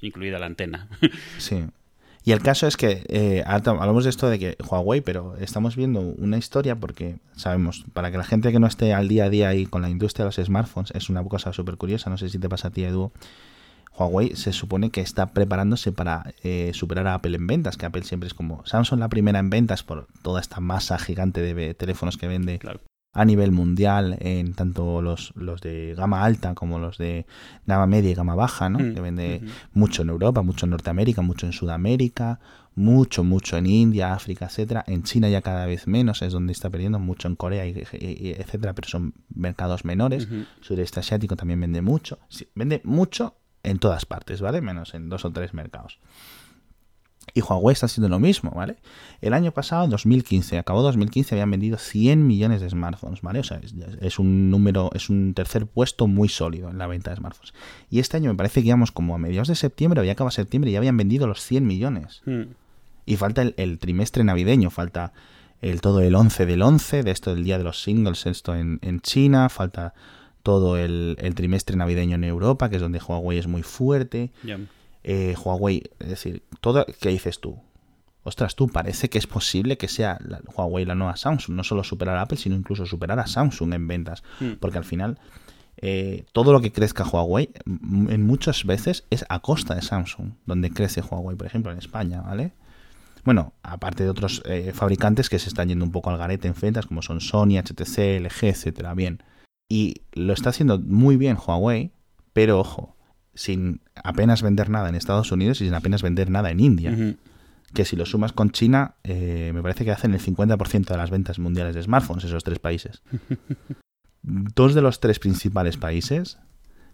incluida 0.01 0.39
la 0.39 0.45
antena. 0.47 0.87
Sí. 1.37 1.63
Y 2.25 2.31
el 2.31 2.41
caso 2.41 2.65
es 2.65 2.75
que 2.75 3.05
eh, 3.07 3.43
hablamos 3.45 4.03
de 4.03 4.09
esto 4.09 4.27
de 4.27 4.39
que 4.39 4.57
Huawei, 4.67 5.01
pero 5.01 5.35
estamos 5.37 5.75
viendo 5.75 5.99
una 5.99 6.39
historia 6.39 6.75
porque 6.75 7.19
sabemos, 7.35 7.85
para 7.93 8.09
que 8.09 8.17
la 8.17 8.23
gente 8.23 8.51
que 8.51 8.59
no 8.59 8.65
esté 8.65 8.95
al 8.95 9.07
día 9.07 9.25
a 9.25 9.29
día 9.29 9.49
ahí 9.49 9.67
con 9.67 9.83
la 9.83 9.91
industria 9.91 10.25
de 10.25 10.29
los 10.29 10.43
smartphones, 10.43 10.91
es 10.95 11.11
una 11.11 11.23
cosa 11.23 11.53
súper 11.53 11.77
curiosa, 11.77 12.09
no 12.09 12.17
sé 12.17 12.29
si 12.29 12.39
te 12.39 12.49
pasa 12.49 12.69
a 12.69 12.71
ti, 12.71 12.83
Edu. 12.83 13.11
Huawei 13.95 14.35
se 14.35 14.53
supone 14.53 14.89
que 14.89 15.01
está 15.01 15.33
preparándose 15.33 15.91
para 15.91 16.33
eh, 16.43 16.71
superar 16.73 17.05
a 17.05 17.13
Apple 17.13 17.35
en 17.35 17.45
ventas, 17.45 17.77
que 17.77 17.85
Apple 17.85 18.03
siempre 18.03 18.25
es 18.25 18.33
como 18.33 18.65
Samsung 18.65 18.99
la 18.99 19.07
primera 19.09 19.37
en 19.37 19.51
ventas 19.51 19.83
por 19.83 20.07
toda 20.23 20.41
esta 20.41 20.59
masa 20.59 20.97
gigante 20.97 21.41
de 21.41 21.75
teléfonos 21.75 22.17
que 22.17 22.27
vende 22.27 22.57
Claro. 22.57 22.81
A 23.15 23.23
nivel 23.23 23.51
mundial 23.53 24.17
en 24.19 24.53
tanto 24.53 25.01
los, 25.01 25.31
los 25.35 25.61
de 25.61 25.95
gama 25.95 26.23
alta 26.23 26.53
como 26.53 26.79
los 26.79 26.97
de 26.97 27.25
gama 27.65 27.87
media 27.87 28.11
y 28.11 28.13
gama 28.13 28.35
baja, 28.35 28.69
¿no? 28.69 28.79
Mm, 28.79 28.93
Que 28.93 29.01
vende 29.01 29.41
mucho 29.73 30.01
en 30.01 30.09
Europa, 30.09 30.41
mucho 30.41 30.65
en 30.65 30.71
Norteamérica, 30.71 31.21
mucho 31.21 31.45
en 31.45 31.53
Sudamérica, 31.53 32.39
mucho, 32.75 33.23
mucho 33.23 33.55
en 33.55 33.67
India, 33.67 34.13
África, 34.13 34.47
etcétera. 34.47 34.83
En 34.85 35.03
China 35.03 35.29
ya 35.29 35.41
cada 35.41 35.65
vez 35.65 35.87
menos, 35.87 36.21
es 36.21 36.33
donde 36.33 36.51
está 36.51 36.69
perdiendo 36.69 36.99
mucho 36.99 37.29
en 37.29 37.37
Corea, 37.37 37.65
y, 37.65 37.71
etcétera, 38.37 38.73
pero 38.73 38.89
son 38.89 39.13
mercados 39.33 39.85
menores. 39.85 40.25
Ujú. 40.25 40.43
Sudeste 40.59 40.99
asiático 40.99 41.37
también 41.37 41.61
vende 41.61 41.81
mucho. 41.81 42.19
Sí, 42.27 42.49
vende 42.53 42.81
mucho 42.83 43.37
en 43.63 43.79
todas 43.79 44.05
partes, 44.05 44.41
¿vale? 44.41 44.59
Menos 44.59 44.93
en 44.93 45.07
dos 45.07 45.23
o 45.23 45.31
tres 45.31 45.53
mercados. 45.53 45.99
Y 47.33 47.41
Huawei 47.41 47.73
está 47.73 47.87
haciendo 47.87 48.07
lo 48.07 48.19
mismo, 48.19 48.51
¿vale? 48.51 48.77
El 49.21 49.33
año 49.33 49.51
pasado, 49.51 49.87
2015, 49.87 50.57
acabó 50.57 50.81
2015, 50.83 51.35
habían 51.35 51.51
vendido 51.51 51.77
100 51.77 52.25
millones 52.25 52.61
de 52.61 52.69
smartphones, 52.69 53.21
¿vale? 53.21 53.39
O 53.39 53.43
sea, 53.43 53.57
es, 53.57 53.73
es 53.99 54.19
un 54.19 54.49
número, 54.49 54.89
es 54.93 55.09
un 55.09 55.33
tercer 55.33 55.65
puesto 55.67 56.07
muy 56.07 56.29
sólido 56.29 56.69
en 56.69 56.77
la 56.77 56.87
venta 56.87 57.09
de 57.09 57.17
smartphones. 57.17 57.53
Y 57.89 57.99
este 57.99 58.17
año 58.17 58.29
me 58.29 58.37
parece 58.37 58.61
que 58.61 58.67
íbamos 58.67 58.91
como 58.91 59.15
a 59.15 59.17
mediados 59.17 59.47
de 59.47 59.55
septiembre, 59.55 59.99
había 59.99 60.13
acabado 60.13 60.31
septiembre 60.31 60.69
y 60.69 60.73
ya 60.73 60.79
habían 60.79 60.97
vendido 60.97 61.27
los 61.27 61.41
100 61.41 61.65
millones. 61.65 62.21
Mm. 62.25 62.43
Y 63.05 63.17
falta 63.17 63.41
el, 63.41 63.53
el 63.57 63.79
trimestre 63.79 64.23
navideño, 64.23 64.69
falta 64.69 65.13
el 65.61 65.81
todo 65.81 66.01
el 66.01 66.15
11 66.15 66.45
del 66.45 66.61
11, 66.61 67.03
de 67.03 67.11
esto 67.11 67.33
del 67.33 67.43
día 67.43 67.57
de 67.57 67.63
los 67.63 67.81
singles, 67.81 68.25
esto 68.25 68.55
en, 68.55 68.79
en 68.81 68.99
China, 69.01 69.49
falta 69.49 69.93
todo 70.43 70.77
el, 70.77 71.17
el 71.19 71.33
trimestre 71.33 71.75
navideño 71.75 72.15
en 72.15 72.23
Europa, 72.23 72.69
que 72.69 72.75
es 72.75 72.81
donde 72.81 72.99
Huawei 72.99 73.39
es 73.39 73.47
muy 73.47 73.63
fuerte. 73.63 74.31
Ya. 74.43 74.59
Eh, 75.07 75.35
Huawei, 75.43 75.83
es 75.99 76.09
decir, 76.09 76.41
todo, 76.61 76.83
¿qué 76.99 77.09
dices 77.09 77.39
tú? 77.39 77.59
Ostras, 78.23 78.55
tú 78.55 78.67
parece 78.69 79.07
que 79.07 79.19
es 79.19 79.27
posible 79.27 79.77
que 79.77 79.87
sea 79.87 80.17
la- 80.25 80.41
Huawei 80.55 80.83
la 80.83 80.95
nueva 80.95 81.15
Samsung, 81.15 81.55
no 81.55 81.63
solo 81.63 81.83
superar 81.83 82.17
a 82.17 82.23
Apple, 82.23 82.37
sino 82.39 82.55
incluso 82.55 82.87
superar 82.87 83.19
a 83.19 83.27
Samsung 83.27 83.71
en 83.75 83.87
ventas, 83.87 84.23
Mm. 84.39 84.53
porque 84.59 84.79
al 84.79 84.83
final 84.85 85.19
eh, 85.81 86.25
todo 86.31 86.53
lo 86.53 86.61
que 86.61 86.71
crezca 86.71 87.03
Huawei 87.03 87.49
m- 87.65 88.11
en 88.13 88.25
muchas 88.25 88.63
veces 88.65 89.03
es 89.09 89.25
a 89.29 89.39
costa 89.41 89.75
de 89.75 89.81
Samsung, 89.81 90.31
donde 90.45 90.71
crece 90.71 91.01
Huawei, 91.01 91.35
por 91.35 91.45
ejemplo, 91.45 91.69
en 91.71 91.77
España, 91.77 92.21
¿vale? 92.21 92.53
Bueno, 93.25 93.53
aparte 93.61 94.03
de 94.05 94.09
otros 94.09 94.41
eh, 94.45 94.71
fabricantes 94.73 95.29
que 95.29 95.37
se 95.37 95.49
están 95.49 95.67
yendo 95.67 95.83
un 95.83 95.91
poco 95.91 96.09
al 96.09 96.17
garete 96.17 96.47
en 96.47 96.53
ventas, 96.59 96.85
como 96.85 97.01
son 97.01 97.19
Sony, 97.21 97.57
HTC, 97.59 98.15
LG, 98.21 98.43
etcétera, 98.47 98.93
bien. 98.93 99.21
Y 99.69 100.01
lo 100.13 100.31
está 100.33 100.49
haciendo 100.51 100.79
muy 100.79 101.17
bien 101.17 101.37
Huawei, 101.37 101.91
pero 102.33 102.59
ojo, 102.59 102.95
sin 103.33 103.81
apenas 104.03 104.41
vender 104.41 104.69
nada 104.69 104.89
en 104.89 104.95
Estados 104.95 105.31
Unidos 105.31 105.61
y 105.61 105.65
sin 105.65 105.73
apenas 105.73 106.01
vender 106.01 106.29
nada 106.29 106.51
en 106.51 106.59
India. 106.59 107.15
Que 107.73 107.83
si 107.85 107.95
lo 107.95 108.05
sumas 108.05 108.31
con 108.31 108.51
China, 108.51 108.95
eh, 109.03 109.51
me 109.53 109.61
parece 109.61 109.83
que 109.85 109.91
hacen 109.91 110.13
el 110.13 110.21
50% 110.21 110.85
de 110.85 110.97
las 110.97 111.09
ventas 111.09 111.39
mundiales 111.39 111.75
de 111.75 111.81
smartphones, 111.83 112.23
esos 112.23 112.43
tres 112.43 112.59
países. 112.59 113.01
Dos 114.21 114.73
de 114.73 114.81
los 114.81 114.99
tres 114.99 115.19
principales 115.19 115.77
países 115.77 116.37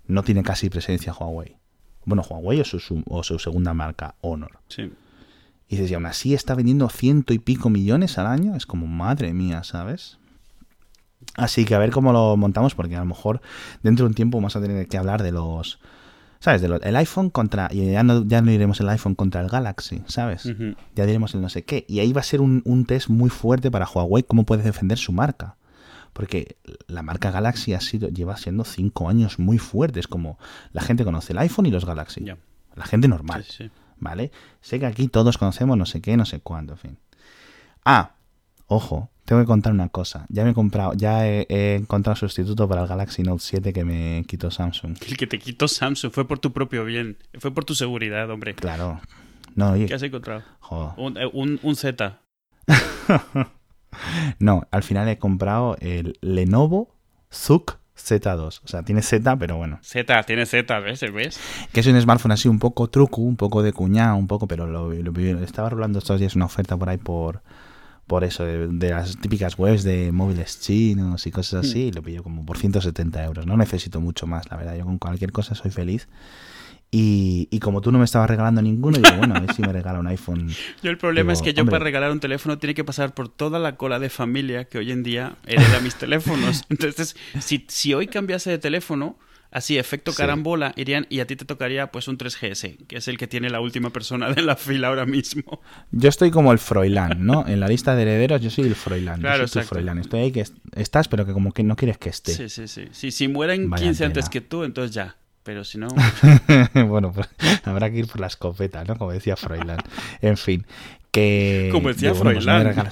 no 0.08 0.24
tiene 0.24 0.44
casi 0.44 0.70
presencia 0.70 1.14
Huawei. 1.14 1.58
Bueno, 2.06 2.24
Huawei 2.28 2.60
o 2.62 2.66
su, 2.66 2.80
su- 2.80 3.04
o 3.08 3.24
su 3.24 3.40
segunda 3.40 3.74
marca, 3.74 4.16
Honor. 4.22 4.60
Sí. 4.68 4.92
Y 5.68 5.76
dices, 5.76 5.92
y 5.92 5.94
aún 5.94 6.06
así 6.08 6.34
está 6.34 6.56
vendiendo 6.56 6.90
ciento 6.90 7.34
y 7.34 7.40
pico 7.40 7.70
millones 7.70 8.18
al 8.18 8.28
año. 8.28 8.56
Es 8.56 8.66
como, 8.66 8.88
madre 8.88 9.34
mía, 9.34 9.64
¿sabes? 9.64 10.18
Así 11.36 11.64
que 11.64 11.76
a 11.76 11.80
ver 11.80 11.92
cómo 11.92 12.12
lo 12.12 12.36
montamos, 12.36 12.76
porque 12.76 12.96
a 12.96 13.00
lo 13.00 13.06
mejor 13.06 13.42
dentro 13.84 14.06
de 14.06 14.10
un 14.10 14.16
tiempo 14.16 14.38
vamos 14.38 14.56
a 14.58 14.62
tener 14.62 14.88
que 14.88 14.98
hablar 14.98 15.24
de 15.24 15.32
los. 15.32 15.80
¿Sabes? 16.42 16.64
El 16.64 16.96
iPhone 16.96 17.30
contra. 17.30 17.70
Y 17.72 17.92
ya 17.92 18.02
no, 18.02 18.26
ya 18.26 18.42
no 18.42 18.52
iremos 18.52 18.80
el 18.80 18.90
iPhone 18.90 19.14
contra 19.14 19.42
el 19.42 19.48
Galaxy, 19.48 20.02
¿sabes? 20.08 20.52
Ya 20.96 21.06
diremos 21.06 21.36
el 21.36 21.42
no 21.42 21.50
sé 21.50 21.64
qué. 21.64 21.86
Y 21.88 22.00
ahí 22.00 22.12
va 22.14 22.22
a 22.22 22.24
ser 22.24 22.42
un, 22.42 22.64
un 22.66 22.86
test 22.86 23.10
muy 23.10 23.30
fuerte 23.30 23.70
para 23.70 23.88
Huawei, 23.88 24.24
cómo 24.24 24.44
puede 24.44 24.64
defender 24.64 24.98
su 24.98 25.12
marca. 25.12 25.56
Porque 26.14 26.58
la 26.88 27.04
marca 27.04 27.30
Galaxy 27.30 27.76
ha 27.76 27.80
sido, 27.80 28.10
lleva 28.10 28.38
siendo 28.38 28.66
cinco 28.66 29.08
años 29.08 29.38
muy 29.38 29.60
fuertes. 29.60 30.08
Como 30.08 30.40
la 30.74 30.82
gente 30.82 31.04
conoce 31.04 31.34
el 31.34 31.38
iPhone 31.38 31.68
y 31.68 31.72
los 31.72 31.86
Galaxy. 31.86 32.26
La 32.76 32.86
gente 32.86 33.08
normal. 33.08 33.44
Sí, 33.44 33.66
sí. 33.66 33.72
¿Vale? 34.00 34.32
Sé 34.62 34.80
que 34.80 34.88
aquí 34.88 35.08
todos 35.10 35.38
conocemos 35.38 35.78
no 35.78 35.86
sé 35.86 36.02
qué, 36.02 36.18
no 36.18 36.26
sé 36.26 36.40
cuánto, 36.40 36.74
en 36.74 36.80
fin. 36.80 36.98
Ah, 37.86 38.14
ojo, 38.66 39.11
tengo 39.32 39.44
que 39.44 39.48
contar 39.48 39.72
una 39.72 39.88
cosa. 39.88 40.26
Ya 40.28 40.44
me 40.44 40.50
he 40.50 40.54
comprado, 40.54 40.94
ya 40.94 41.26
he, 41.26 41.46
he 41.50 41.76
encontrado 41.76 42.18
sustituto 42.18 42.68
para 42.68 42.82
el 42.82 42.88
Galaxy 42.90 43.24
Note 43.24 43.42
7 43.42 43.72
que 43.72 43.86
me 43.86 44.26
quitó 44.28 44.52
Samsung. 44.52 44.98
El 45.08 45.16
que 45.16 45.26
te 45.26 45.40
quitó 45.40 45.70
Samsung 45.70 46.12
fue 46.12 46.28
por 46.28 46.40
tu 46.40 46.52
propio 46.52 46.84
bien. 46.84 47.16
Fue 47.40 47.50
por 47.54 47.64
tu 47.64 47.74
seguridad, 47.74 48.30
hombre. 48.30 48.56
Claro. 48.56 49.00
No, 49.56 49.72
oye, 49.72 49.86
¿Qué 49.86 49.94
has 49.94 50.04
encontrado? 50.04 50.44
joder. 50.60 50.92
Un, 50.98 51.18
eh, 51.18 51.30
un, 51.32 51.60
un 51.64 51.76
Z. 51.78 52.20
No, 54.40 54.68
al 54.72 54.84
final 54.84 55.08
he 55.10 55.18
comprado 55.18 55.76
el 55.80 56.18
Lenovo 56.22 56.96
Zook 57.34 57.78
Z2. 57.98 58.62
O 58.64 58.68
sea, 58.68 58.84
tiene 58.84 59.02
Z, 59.02 59.38
pero 59.38 59.58
bueno. 59.58 59.80
Z, 59.82 60.24
tiene 60.24 60.46
Z, 60.46 60.80
¿ves? 60.80 61.02
¿Ves? 61.14 61.40
Que 61.72 61.82
es 61.82 61.88
un 61.88 62.00
smartphone 62.02 62.32
así 62.32 62.48
un 62.48 62.60
poco 62.60 62.88
truco, 62.90 63.22
un 63.22 63.36
poco 63.38 63.62
de 63.64 63.74
cuñado, 63.74 64.16
un 64.16 64.28
poco, 64.28 64.48
pero 64.48 64.66
lo, 64.68 64.92
lo- 64.94 65.12
lo- 65.12 65.44
estaba 65.44 65.70
rolando 65.70 66.00
estos 66.00 66.20
días 66.20 66.36
una 66.36 66.46
oferta 66.46 66.78
por 66.78 66.90
ahí 66.90 66.98
por 66.98 67.44
por 68.12 68.26
eso, 68.26 68.44
de, 68.44 68.68
de 68.68 68.90
las 68.90 69.16
típicas 69.22 69.58
webs 69.58 69.84
de 69.86 70.12
móviles 70.12 70.60
chinos 70.60 71.26
y 71.28 71.32
cosas 71.32 71.66
así, 71.66 71.84
y 71.84 71.92
lo 71.94 72.04
pillo 72.04 72.24
como 72.24 72.46
por 72.46 72.58
170 72.58 73.24
euros. 73.24 73.46
No 73.48 73.56
necesito 73.56 74.02
mucho 74.02 74.28
más, 74.28 74.52
la 74.52 74.58
verdad. 74.58 74.76
Yo 74.76 74.84
con 74.84 74.98
cualquier 74.98 75.32
cosa 75.32 75.56
soy 75.56 75.72
feliz. 75.72 76.10
Y, 76.92 77.48
y 77.52 77.60
como 77.60 77.80
tú 77.80 77.90
no 77.90 78.00
me 78.00 78.04
estabas 78.04 78.30
regalando 78.30 78.62
ninguno, 78.62 78.98
digo, 78.98 79.16
bueno, 79.16 79.34
a 79.36 79.40
ver 79.40 79.54
si 79.54 79.62
me 79.62 79.72
regala 79.72 79.98
un 80.02 80.08
iPhone. 80.08 80.50
Yo 80.84 80.92
el 80.92 80.98
problema 80.98 81.32
Digo, 81.32 81.40
es 81.40 81.42
que 81.42 81.54
yo 81.54 81.62
hombre. 81.62 81.72
para 81.72 81.86
regalar 81.86 82.12
un 82.12 82.20
teléfono 82.20 82.58
tiene 82.58 82.74
que 82.74 82.84
pasar 82.84 83.14
por 83.14 83.30
toda 83.30 83.60
la 83.60 83.78
cola 83.78 83.98
de 83.98 84.10
familia 84.10 84.66
que 84.66 84.78
hoy 84.80 84.92
en 84.92 85.04
día 85.04 85.38
hereda 85.48 85.80
mis 85.80 85.96
teléfonos. 86.06 86.66
Entonces, 86.68 87.16
si, 87.40 87.64
si 87.70 87.94
hoy 87.94 88.08
cambiase 88.08 88.50
de 88.50 88.58
teléfono, 88.58 89.16
así, 89.52 89.78
efecto 89.78 90.12
Sí. 90.12 90.18
carambola, 90.18 90.74
irían 90.78 91.06
y 91.10 91.20
a 91.20 91.28
ti 91.28 91.36
te 91.36 91.46
tocaría 91.46 91.88
pues 91.92 92.08
un 92.08 92.18
3GS, 92.18 92.78
que 92.88 92.98
es 92.98 93.08
el 93.08 93.18
que 93.18 93.28
tiene 93.28 93.50
la 93.50 93.60
última 93.60 93.90
persona 93.92 94.32
de 94.32 94.42
la 94.42 94.56
fila 94.56 94.88
ahora 94.88 95.06
mismo. 95.06 95.62
Yo 95.92 96.10
estoy 96.10 96.32
como 96.32 96.52
el 96.52 96.60
Froilán, 96.60 97.26
¿no? 97.26 97.46
En 97.48 97.60
la 97.60 97.68
lista 97.68 97.96
de 97.96 98.02
herederos 98.04 98.42
yo 98.42 98.50
soy 98.50 98.66
el 98.66 98.76
Froilán. 98.76 99.20
Claro, 99.20 99.44
yo 99.44 99.48
soy 99.48 99.62
tu. 99.64 99.68
Froilán. 99.70 99.98
Estoy 100.00 100.22
ahí 100.22 100.32
que 100.32 100.42
est- 100.42 100.56
estás, 100.76 101.08
pero 101.08 101.26
que 101.26 101.34
como 101.34 101.52
que 101.52 101.64
no 101.64 101.76
quieres 101.76 101.98
que 101.98 102.10
esté. 102.10 102.34
Sí, 102.34 102.50
sí, 102.50 102.68
sí. 102.68 102.88
Sí, 102.92 103.12
si 103.12 103.28
mueren 103.28 103.70
Vaya 103.70 103.84
15 103.84 104.06
antes 104.06 104.30
que 104.30 104.42
tú, 104.42 104.64
entonces 104.64 104.94
ya. 104.96 105.16
Pero 105.44 105.64
si 105.64 105.80
no... 105.80 105.88
bueno, 106.88 107.12
pues 107.12 107.28
habrá 107.64 107.90
que 107.90 107.98
ir 107.98 108.08
por 108.08 108.20
la 108.22 108.28
escopeta, 108.28 108.84
¿no? 108.84 108.96
Como 108.96 109.12
decía 109.12 109.36
Froilán. 109.36 109.80
En 110.22 110.38
fin, 110.38 110.66
que... 111.12 111.70
Como 111.72 111.88
decía 111.90 112.12
bueno, 112.14 112.32
pues 112.32 112.44
Froilán. 112.44 112.90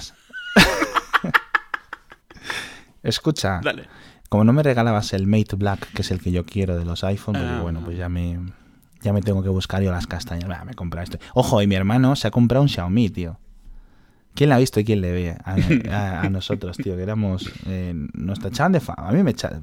Escucha, 3.02 3.60
Dale. 3.62 3.84
Como 4.30 4.44
no 4.44 4.52
me 4.54 4.62
regalabas 4.62 5.12
el 5.12 5.26
Mate 5.26 5.56
Black, 5.56 5.92
que 5.92 6.00
es 6.00 6.10
el 6.10 6.20
que 6.20 6.32
yo 6.32 6.46
quiero 6.46 6.78
de 6.78 6.86
los 6.86 7.04
iPhone, 7.04 7.34
pues 7.34 7.44
Ah. 7.44 7.50
digo, 7.50 7.62
bueno, 7.64 7.80
pues 7.84 7.98
ya 7.98 8.08
me, 8.08 8.38
ya 9.02 9.12
me 9.12 9.20
tengo 9.20 9.42
que 9.42 9.48
buscar 9.50 9.82
yo 9.82 9.90
las 9.90 10.06
castañas. 10.06 10.48
Va, 10.48 10.64
me 10.64 10.72
compra 10.74 11.02
esto. 11.02 11.18
Ojo, 11.34 11.60
y 11.60 11.66
mi 11.66 11.74
hermano 11.74 12.16
se 12.16 12.26
ha 12.28 12.30
comprado 12.30 12.62
un 12.62 12.68
Xiaomi, 12.68 13.10
tío. 13.10 13.38
¿Quién 14.32 14.48
la 14.50 14.54
ha 14.56 14.58
visto 14.60 14.78
y 14.78 14.84
quién 14.84 15.00
le 15.00 15.10
ve? 15.10 15.36
A, 15.44 15.56
a- 15.90 16.20
a 16.22 16.30
nosotros, 16.30 16.76
tío, 16.76 16.94
que 16.96 17.02
éramos... 17.02 17.50
eh, 17.66 17.92
nos 18.14 18.38
tachaban 18.38 18.70
de 18.72 18.78
fan. 18.80 18.94
A 18.98 19.10
mí 19.10 19.22
me 19.24 19.32
echa- 19.32 19.58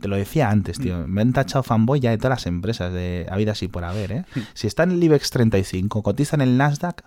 Te 0.00 0.06
lo 0.08 0.16
decía 0.16 0.50
antes, 0.50 0.78
tío. 0.78 1.08
Me 1.08 1.22
han 1.22 1.32
tachado 1.32 1.62
fanboy 1.62 1.98
ya 1.98 2.10
de 2.10 2.18
todas 2.18 2.30
las 2.42 2.46
empresas 2.46 2.92
de 2.92 3.26
habidas 3.30 3.62
y 3.62 3.68
por 3.68 3.84
haber, 3.84 4.12
¿eh? 4.12 4.24
Si 4.54 4.66
está 4.66 4.82
en 4.82 4.90
el 4.90 5.02
IBEX 5.02 5.30
35, 5.30 6.02
cotiza 6.02 6.36
en 6.36 6.42
el 6.42 6.58
Nasdaq, 6.58 7.02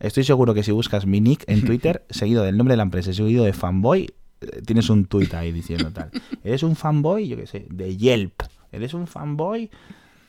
estoy 0.00 0.24
seguro 0.24 0.54
que 0.54 0.62
si 0.62 0.72
buscas 0.72 1.04
mi 1.04 1.20
nick 1.20 1.44
en 1.46 1.62
Twitter, 1.66 2.06
seguido 2.08 2.42
del 2.42 2.56
nombre 2.56 2.72
de 2.72 2.76
la 2.78 2.84
empresa, 2.84 3.12
seguido 3.12 3.44
de 3.44 3.52
fanboy, 3.52 4.14
tienes 4.64 4.90
un 4.90 5.06
tuit 5.06 5.32
ahí 5.34 5.52
diciendo 5.52 5.90
tal. 5.92 6.10
Eres 6.44 6.62
un 6.62 6.76
fanboy, 6.76 7.28
yo 7.28 7.36
qué 7.36 7.46
sé, 7.46 7.66
de 7.70 7.96
Yelp. 7.96 8.42
Eres 8.70 8.94
un 8.94 9.06
fanboy 9.06 9.70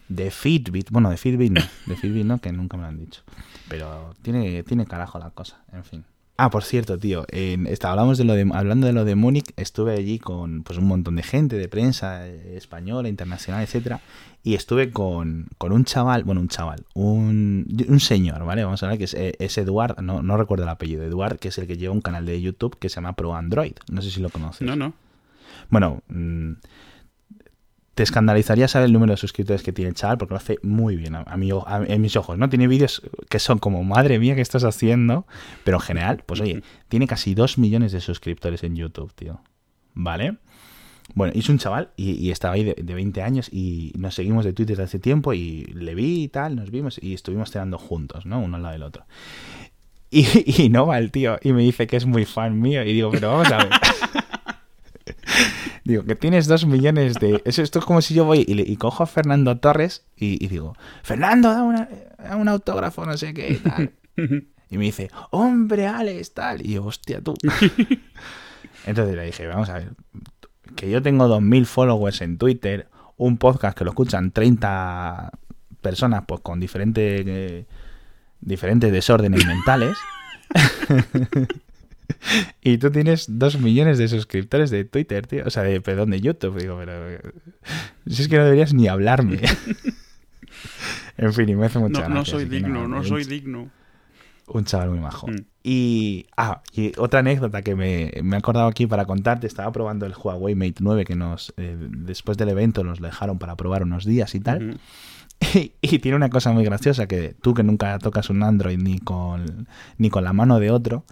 de 0.10 0.32
Fitbit. 0.32 0.90
Bueno, 0.92 1.10
de 1.10 1.18
Fitbit 1.18 1.52
no. 1.52 1.62
De 1.86 1.96
Fitbit 1.96 2.26
no, 2.26 2.40
que 2.40 2.52
nunca 2.52 2.78
me 2.78 2.84
lo 2.84 2.90
han 2.90 3.00
dicho. 3.00 3.22
Pero 3.70 4.14
tiene, 4.22 4.64
tiene 4.64 4.86
carajo 4.86 5.20
la 5.20 5.30
cosa, 5.32 5.64
en 5.72 5.84
fin. 5.84 6.06
Ah, 6.36 6.50
por 6.50 6.64
cierto, 6.64 6.98
tío, 6.98 7.26
en, 7.30 7.68
está- 7.68 7.92
hablamos 7.92 8.18
de 8.18 8.24
lo 8.24 8.34
de, 8.34 8.50
hablando 8.54 8.88
de 8.88 8.94
lo 8.94 9.06
de 9.06 9.14
Múnich, 9.14 9.54
estuve 9.56 9.94
allí 9.94 10.18
con 10.18 10.64
pues, 10.64 10.80
un 10.80 10.86
montón 10.88 11.16
de 11.16 11.22
gente 11.24 11.58
de 11.58 11.68
prensa 11.70 12.28
eh, 12.28 12.58
española, 12.58 13.08
internacional, 13.08 13.62
etcétera, 13.62 14.02
y 14.44 14.56
estuve 14.56 14.90
con, 14.92 15.46
con 15.60 15.72
un 15.72 15.86
chaval, 15.86 16.24
bueno, 16.24 16.42
un 16.42 16.48
chaval, 16.48 16.86
un, 16.96 17.68
un 17.88 18.00
señor, 18.00 18.44
¿vale? 18.46 18.64
Vamos 18.64 18.82
a 18.82 18.88
ver, 18.88 18.98
que 18.98 19.04
es, 19.04 19.14
eh, 19.14 19.36
es 19.38 19.56
Eduard, 19.60 20.02
no, 20.02 20.24
no 20.24 20.36
recuerdo 20.36 20.64
el 20.64 20.70
apellido, 20.70 21.04
Eduard, 21.04 21.38
que 21.38 21.50
es 21.50 21.58
el 21.60 21.68
que 21.68 21.78
lleva 21.78 21.94
un 21.94 22.02
canal 22.02 22.26
de 22.26 22.42
YouTube 22.42 22.78
que 22.80 22.90
se 22.90 22.96
llama 22.96 23.14
Pro 23.14 23.36
Android, 23.36 23.74
no 23.92 24.02
sé 24.02 24.10
si 24.10 24.20
lo 24.20 24.30
conoces. 24.30 24.68
No, 24.68 24.76
no. 24.76 24.94
Bueno, 25.70 26.02
mm, 26.08 26.54
te 27.96 28.04
escandalizaría 28.04 28.68
saber 28.68 28.88
el 28.88 28.94
número 28.94 29.14
de 29.14 29.18
suscriptores 29.18 29.64
que 29.64 29.72
tiene 29.72 29.90
el 29.90 29.96
chaval 29.96 30.18
porque 30.18 30.34
lo 30.34 30.38
hace 30.38 30.58
muy 30.64 30.96
bien 30.96 31.16
a, 31.16 31.22
a 31.22 31.38
mi 31.38 31.52
o- 31.52 31.68
a- 31.68 31.84
en 31.86 32.02
mis 32.02 32.16
ojos, 32.16 32.38
¿no? 32.38 32.50
Tiene 32.50 32.68
vídeos 32.68 33.02
que 33.30 33.40
son 33.40 33.60
como, 33.60 33.84
madre 33.84 34.20
mía, 34.20 34.36
¿qué 34.36 34.42
estás 34.42 34.64
haciendo? 34.64 35.28
Pero 35.64 35.78
en 35.78 35.82
general, 35.82 36.24
pues 36.26 36.42
oye, 36.42 36.64
tiene 36.88 37.08
casi 37.08 37.36
2 37.36 37.58
millones 37.58 37.92
de 37.92 38.02
suscriptores 38.02 38.64
en 38.64 38.76
YouTube, 38.76 39.14
tío. 39.14 39.42
¿Vale? 39.94 40.38
Bueno, 41.16 41.34
es 41.36 41.50
un 41.50 41.58
chaval 41.60 41.92
y, 41.98 42.12
y 42.14 42.32
estaba 42.32 42.56
ahí 42.56 42.64
de, 42.64 42.76
de 42.82 42.94
20 42.96 43.22
años 43.22 43.50
y 43.52 43.92
nos 43.98 44.16
seguimos 44.16 44.46
de 44.46 44.54
Twitter 44.54 44.78
desde 44.78 44.84
hace 44.86 45.00
tiempo 45.00 45.34
y 45.34 45.66
le 45.66 45.94
vi 45.96 46.24
y 46.24 46.28
tal, 46.30 46.56
nos 46.56 46.72
vimos 46.72 46.98
y 47.04 47.14
estuvimos 47.14 47.52
cenando 47.52 47.78
juntos, 47.78 48.26
¿no? 48.26 48.40
Uno 48.40 48.56
al 48.56 48.64
lado 48.64 48.74
del 48.74 48.84
otro. 48.84 49.06
Y, 50.10 50.26
y 50.64 50.70
no 50.70 50.88
va 50.88 50.98
el 50.98 51.12
tío 51.12 51.38
y 51.44 51.52
me 51.54 51.62
dice 51.62 51.86
que 51.88 51.98
es 51.98 52.06
muy 52.06 52.26
fan 52.26 52.60
mío 52.60 52.84
y 52.84 52.94
digo, 52.94 53.12
pero 53.12 53.32
vamos 53.32 53.52
a 53.52 53.58
ver. 53.58 53.70
Digo, 55.86 56.04
que 56.06 56.16
tienes 56.16 56.48
dos 56.48 56.66
millones 56.66 57.16
de... 57.16 57.42
Eso, 57.46 57.62
esto 57.62 57.80
es 57.80 57.86
como 57.86 58.02
si 58.02 58.14
yo 58.14 58.24
voy 58.26 58.46
y, 58.48 58.54
le- 58.54 58.64
y 58.64 58.78
cojo 58.78 59.04
a 59.04 59.06
Fernando 59.06 59.58
Torres 59.60 60.06
y, 60.16 60.44
y 60.44 60.48
digo, 60.48 60.76
Fernando, 61.04 61.50
da, 61.50 61.64
una- 61.64 61.90
da 62.18 62.36
un 62.38 62.48
autógrafo, 62.48 63.06
no 63.06 63.18
sé 63.18 63.34
qué, 63.34 63.60
tal. 63.64 63.92
Y 64.70 64.78
me 64.80 64.86
dice, 64.86 65.12
hombre, 65.30 65.86
Alex, 65.86 66.34
tal. 66.34 66.66
Y 66.66 66.74
yo, 66.74 66.86
hostia, 66.86 67.22
tú. 67.22 67.36
Entonces 68.88 69.16
le 69.16 69.26
dije, 69.26 69.46
vamos 69.46 69.70
a 69.70 69.76
ver, 69.76 69.92
que 70.76 70.90
yo 70.90 71.02
tengo 71.02 71.28
2.000 71.28 71.66
followers 71.66 72.22
en 72.22 72.38
Twitter, 72.40 72.88
un 73.18 73.38
podcast 73.38 73.78
que 73.78 73.84
lo 73.84 73.92
escuchan 73.92 74.32
30 74.32 75.30
personas 75.82 76.24
pues 76.28 76.42
con 76.42 76.60
diferentes, 76.60 77.24
eh, 77.28 77.66
diferentes 78.42 78.92
desórdenes 78.92 79.46
mentales. 79.46 79.96
Y 82.62 82.78
tú 82.78 82.92
tienes 82.92 83.26
dos 83.28 83.60
millones 83.60 83.98
de 83.98 84.08
suscriptores 84.08 84.70
de 84.70 84.86
Twitter, 84.86 85.28
tío. 85.28 85.44
O 85.46 85.50
sea, 85.50 85.64
de, 85.64 85.82
perdón, 85.82 86.12
de 86.12 86.22
YouTube. 86.22 86.60
Digo, 86.60 86.78
pero. 86.78 87.20
Si 88.08 88.22
es 88.22 88.28
que 88.28 88.38
no 88.38 88.46
deberías 88.46 88.74
ni 88.74 88.88
hablarme. 88.88 89.42
en 91.18 91.34
fin, 91.34 91.50
y 91.50 91.56
me 91.56 91.66
hace 91.66 91.80
mucha 91.80 92.04
No, 92.04 92.10
no 92.10 92.16
gracia, 92.16 92.32
soy 92.32 92.44
así 92.44 92.50
que 92.50 92.56
digno, 92.56 92.74
nada, 92.76 92.88
no 92.88 92.98
un 92.98 93.06
soy 93.06 93.24
digno. 93.26 93.70
Un 94.48 94.66
chaval 94.66 94.90
muy 94.90 95.00
majo. 95.00 95.28
Mm. 95.28 95.46
Y. 95.64 96.26
Ah, 96.36 96.62
y 96.74 96.92
otra 96.98 97.20
anécdota 97.22 97.62
que 97.62 97.76
me, 97.76 98.12
me 98.24 98.36
he 98.36 98.40
acordado 98.40 98.68
aquí 98.68 98.88
para 98.88 99.06
contarte. 99.06 99.48
Estaba 99.48 99.72
probando 99.72 100.06
el 100.06 100.14
Huawei 100.14 100.56
Mate 100.56 100.76
9 100.80 101.06
que 101.06 101.16
nos. 101.16 101.54
eh, 101.58 101.78
después 101.80 102.38
del 102.38 102.50
evento 102.50 102.84
nos 102.84 103.00
lo 103.00 103.08
dejaron 103.08 103.40
para 103.40 103.56
probar 103.56 103.84
unos 103.84 104.06
días 104.06 104.36
y 104.36 104.40
tal. 104.40 104.80
Y, 105.54 105.74
y 105.82 106.00
tiene 106.00 106.16
una 106.16 106.30
cosa 106.30 106.52
muy 106.52 106.64
graciosa 106.64 107.08
que 107.08 107.36
tú 107.42 107.54
que 107.54 107.64
nunca 107.64 107.98
tocas 108.00 108.30
un 108.30 108.44
Android 108.44 108.78
ni 108.78 109.00
con, 109.00 109.68
ni 109.98 110.10
con 110.10 110.24
la 110.24 110.32
mano 110.32 110.60
de 110.60 110.72
otro, 110.72 111.04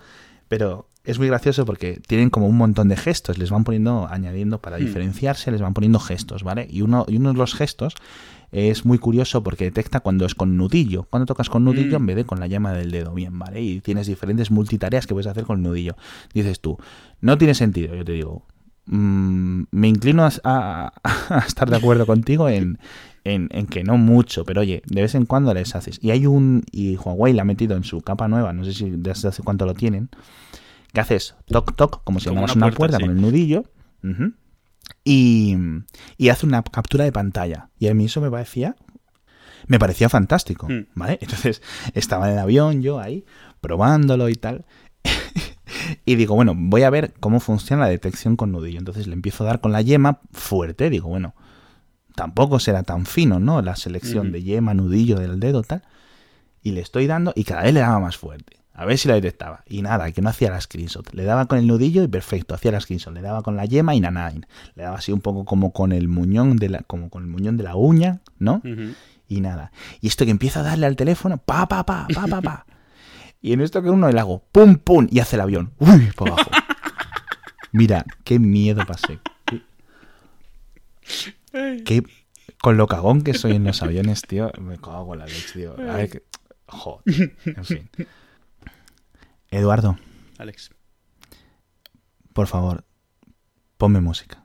pero 0.47 0.87
es 1.03 1.17
muy 1.17 1.27
gracioso 1.27 1.65
porque 1.65 1.99
tienen 2.07 2.29
como 2.29 2.47
un 2.47 2.57
montón 2.57 2.87
de 2.87 2.95
gestos, 2.97 3.37
les 3.37 3.49
van 3.49 3.63
poniendo, 3.63 4.07
añadiendo 4.09 4.59
para 4.61 4.77
Hmm. 4.77 4.81
diferenciarse, 4.81 5.51
les 5.51 5.61
van 5.61 5.73
poniendo 5.73 5.99
gestos, 5.99 6.43
¿vale? 6.43 6.67
Y 6.69 6.81
uno, 6.81 7.05
y 7.07 7.17
uno 7.17 7.31
de 7.33 7.37
los 7.39 7.53
gestos 7.55 7.95
es 8.51 8.85
muy 8.85 8.97
curioso 8.97 9.43
porque 9.43 9.63
detecta 9.63 10.01
cuando 10.01 10.25
es 10.25 10.35
con 10.35 10.57
nudillo. 10.57 11.03
Cuando 11.09 11.25
tocas 11.25 11.49
con 11.49 11.63
nudillo 11.63 11.97
Mm. 11.99 12.01
en 12.03 12.05
vez 12.07 12.15
de 12.17 12.25
con 12.25 12.39
la 12.39 12.47
llama 12.47 12.73
del 12.73 12.91
dedo, 12.91 13.13
bien, 13.13 13.39
¿vale? 13.39 13.61
Y 13.61 13.79
tienes 13.79 14.07
diferentes 14.07 14.51
multitareas 14.51 15.07
que 15.07 15.13
puedes 15.13 15.27
hacer 15.27 15.45
con 15.45 15.57
el 15.59 15.63
nudillo. 15.63 15.95
Dices 16.33 16.59
tú, 16.59 16.77
no 17.21 17.37
tiene 17.37 17.53
sentido, 17.55 17.95
yo 17.95 18.03
te 18.05 18.11
digo. 18.11 18.45
mm, 18.87 19.63
me 19.71 19.87
inclino 19.87 20.23
a, 20.25 20.31
a- 20.43 20.93
a 21.29 21.39
estar 21.47 21.69
de 21.69 21.77
acuerdo 21.77 22.05
contigo 22.05 22.49
en, 22.49 22.77
en, 23.23 23.47
en 23.51 23.67
que 23.67 23.83
no 23.83 23.97
mucho, 23.97 24.43
pero 24.43 24.61
oye, 24.61 24.81
de 24.85 25.01
vez 25.03 25.15
en 25.15 25.25
cuando 25.25 25.53
les 25.53 25.73
haces. 25.75 25.97
Y 26.01 26.09
hay 26.11 26.25
un, 26.25 26.63
y 26.71 26.97
Huawei 26.97 27.31
la 27.33 27.43
ha 27.43 27.45
metido 27.45 27.77
en 27.77 27.83
su 27.85 28.01
capa 28.01 28.27
nueva, 28.27 28.51
no 28.53 28.65
sé 28.65 28.73
si 28.73 28.89
desde 28.89 29.29
hace 29.29 29.43
cuánto 29.43 29.65
lo 29.65 29.75
tienen, 29.75 30.09
que 30.93 30.99
haces 30.99 31.35
toc 31.45 31.75
toc, 31.75 32.03
como 32.03 32.19
si 32.19 32.27
llamaras 32.29 32.55
una 32.55 32.67
una, 32.67 32.75
puerta, 32.75 32.97
sí. 32.97 33.03
con 33.03 33.11
el 33.11 33.21
nudillo, 33.21 33.65
y, 35.03 35.55
y 36.17 36.29
hace 36.29 36.45
una 36.45 36.63
captura 36.63 37.05
de 37.05 37.11
pantalla. 37.11 37.69
Y 37.79 37.87
a 37.87 37.93
mí 37.93 38.05
eso 38.05 38.21
me 38.21 38.29
parecía, 38.29 38.75
me 39.67 39.79
parecía 39.79 40.09
fantástico, 40.09 40.67
Hmm. 40.67 40.87
¿vale? 40.95 41.17
Entonces 41.21 41.61
estaba 41.93 42.27
en 42.27 42.33
el 42.33 42.39
avión 42.39 42.81
yo 42.81 42.99
ahí, 42.99 43.25
probándolo 43.61 44.29
y 44.29 44.35
tal. 44.35 44.65
Y 46.05 46.15
digo, 46.15 46.35
bueno, 46.35 46.53
voy 46.55 46.83
a 46.83 46.89
ver 46.89 47.13
cómo 47.19 47.39
funciona 47.39 47.83
la 47.83 47.89
detección 47.89 48.35
con 48.35 48.51
nudillo. 48.51 48.77
Entonces 48.77 49.07
le 49.07 49.13
empiezo 49.13 49.43
a 49.43 49.47
dar 49.47 49.61
con 49.61 49.71
la 49.71 49.81
yema 49.81 50.19
fuerte. 50.31 50.89
Digo, 50.89 51.09
bueno, 51.09 51.33
tampoco 52.15 52.59
será 52.59 52.83
tan 52.83 53.05
fino, 53.05 53.39
¿no? 53.39 53.61
La 53.61 53.75
selección 53.75 54.31
de 54.31 54.43
yema, 54.43 54.73
nudillo 54.73 55.17
del 55.17 55.39
dedo, 55.39 55.63
tal. 55.63 55.83
Y 56.61 56.71
le 56.71 56.81
estoy 56.81 57.07
dando 57.07 57.33
y 57.35 57.45
cada 57.45 57.63
vez 57.63 57.73
le 57.73 57.79
daba 57.79 57.99
más 57.99 58.17
fuerte. 58.17 58.57
A 58.73 58.85
ver 58.85 58.97
si 58.97 59.07
la 59.07 59.15
detectaba. 59.15 59.63
Y 59.67 59.81
nada, 59.81 60.11
que 60.11 60.21
no 60.21 60.29
hacía 60.29 60.49
la 60.49 60.61
screenshot. 60.61 61.13
Le 61.13 61.23
daba 61.23 61.45
con 61.45 61.59
el 61.59 61.67
nudillo 61.67 62.03
y 62.03 62.07
perfecto, 62.07 62.55
hacía 62.55 62.71
la 62.71 62.79
screenshot. 62.79 63.13
Le 63.13 63.21
daba 63.21 63.43
con 63.43 63.55
la 63.55 63.65
yema 63.65 63.95
y 63.95 63.99
nada. 63.99 64.31
Le 64.31 64.83
daba 64.83 64.97
así 64.97 65.11
un 65.11 65.21
poco 65.21 65.45
como 65.45 65.71
con 65.71 65.91
el 65.91 66.07
muñón 66.07 66.55
de 66.55 66.69
la, 66.69 66.79
como 66.79 67.09
con 67.09 67.23
el 67.23 67.29
muñón 67.29 67.57
de 67.57 67.63
la 67.63 67.75
uña, 67.75 68.21
¿no? 68.39 68.61
Y 69.27 69.41
nada. 69.41 69.71
Y 69.99 70.07
esto 70.07 70.25
que 70.25 70.31
empieza 70.31 70.61
a 70.61 70.63
darle 70.63 70.85
al 70.85 70.95
teléfono, 70.95 71.37
pa, 71.37 71.67
pa, 71.67 71.85
pa, 71.85 72.07
pa, 72.13 72.27
pa, 72.27 72.41
pa. 72.41 72.65
Y 73.41 73.53
en 73.53 73.61
esto 73.61 73.81
que 73.81 73.89
uno 73.89 74.09
le 74.09 74.19
hago, 74.19 74.43
pum, 74.51 74.75
pum, 74.75 75.07
y 75.09 75.19
hace 75.19 75.35
el 75.35 75.41
avión, 75.41 75.73
uy, 75.79 76.11
para 76.15 76.33
abajo. 76.33 76.51
Mira, 77.71 78.05
qué 78.23 78.37
miedo 78.39 78.85
pasé. 78.85 79.19
Qué, 81.85 82.03
con 82.61 82.77
lo 82.77 82.87
cagón 82.87 83.23
que 83.23 83.33
soy 83.33 83.53
en 83.53 83.63
los 83.63 83.81
aviones, 83.81 84.21
tío, 84.21 84.51
me 84.59 84.77
cago 84.77 85.07
con 85.07 85.19
la 85.19 85.25
leche, 85.25 85.53
tío. 85.53 85.75
A 85.89 85.95
ver, 85.95 86.23
joder, 86.67 87.35
en 87.45 87.65
fin. 87.65 87.89
Eduardo, 89.51 89.97
Alex. 90.37 90.69
por 92.33 92.47
favor, 92.47 92.85
ponme 93.77 93.99
música. 93.99 94.40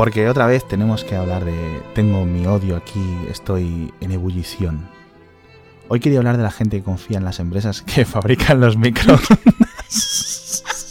Porque 0.00 0.30
otra 0.30 0.46
vez 0.46 0.66
tenemos 0.66 1.04
que 1.04 1.14
hablar 1.14 1.44
de... 1.44 1.82
Tengo 1.94 2.24
mi 2.24 2.46
odio 2.46 2.74
aquí, 2.74 3.18
estoy 3.28 3.92
en 4.00 4.12
ebullición. 4.12 4.88
Hoy 5.88 6.00
quería 6.00 6.20
hablar 6.20 6.38
de 6.38 6.42
la 6.42 6.50
gente 6.50 6.78
que 6.78 6.82
confía 6.82 7.18
en 7.18 7.24
las 7.26 7.38
empresas 7.38 7.82
que 7.94 8.06
fabrican 8.06 8.60
los 8.60 8.78
micros. 8.78 9.20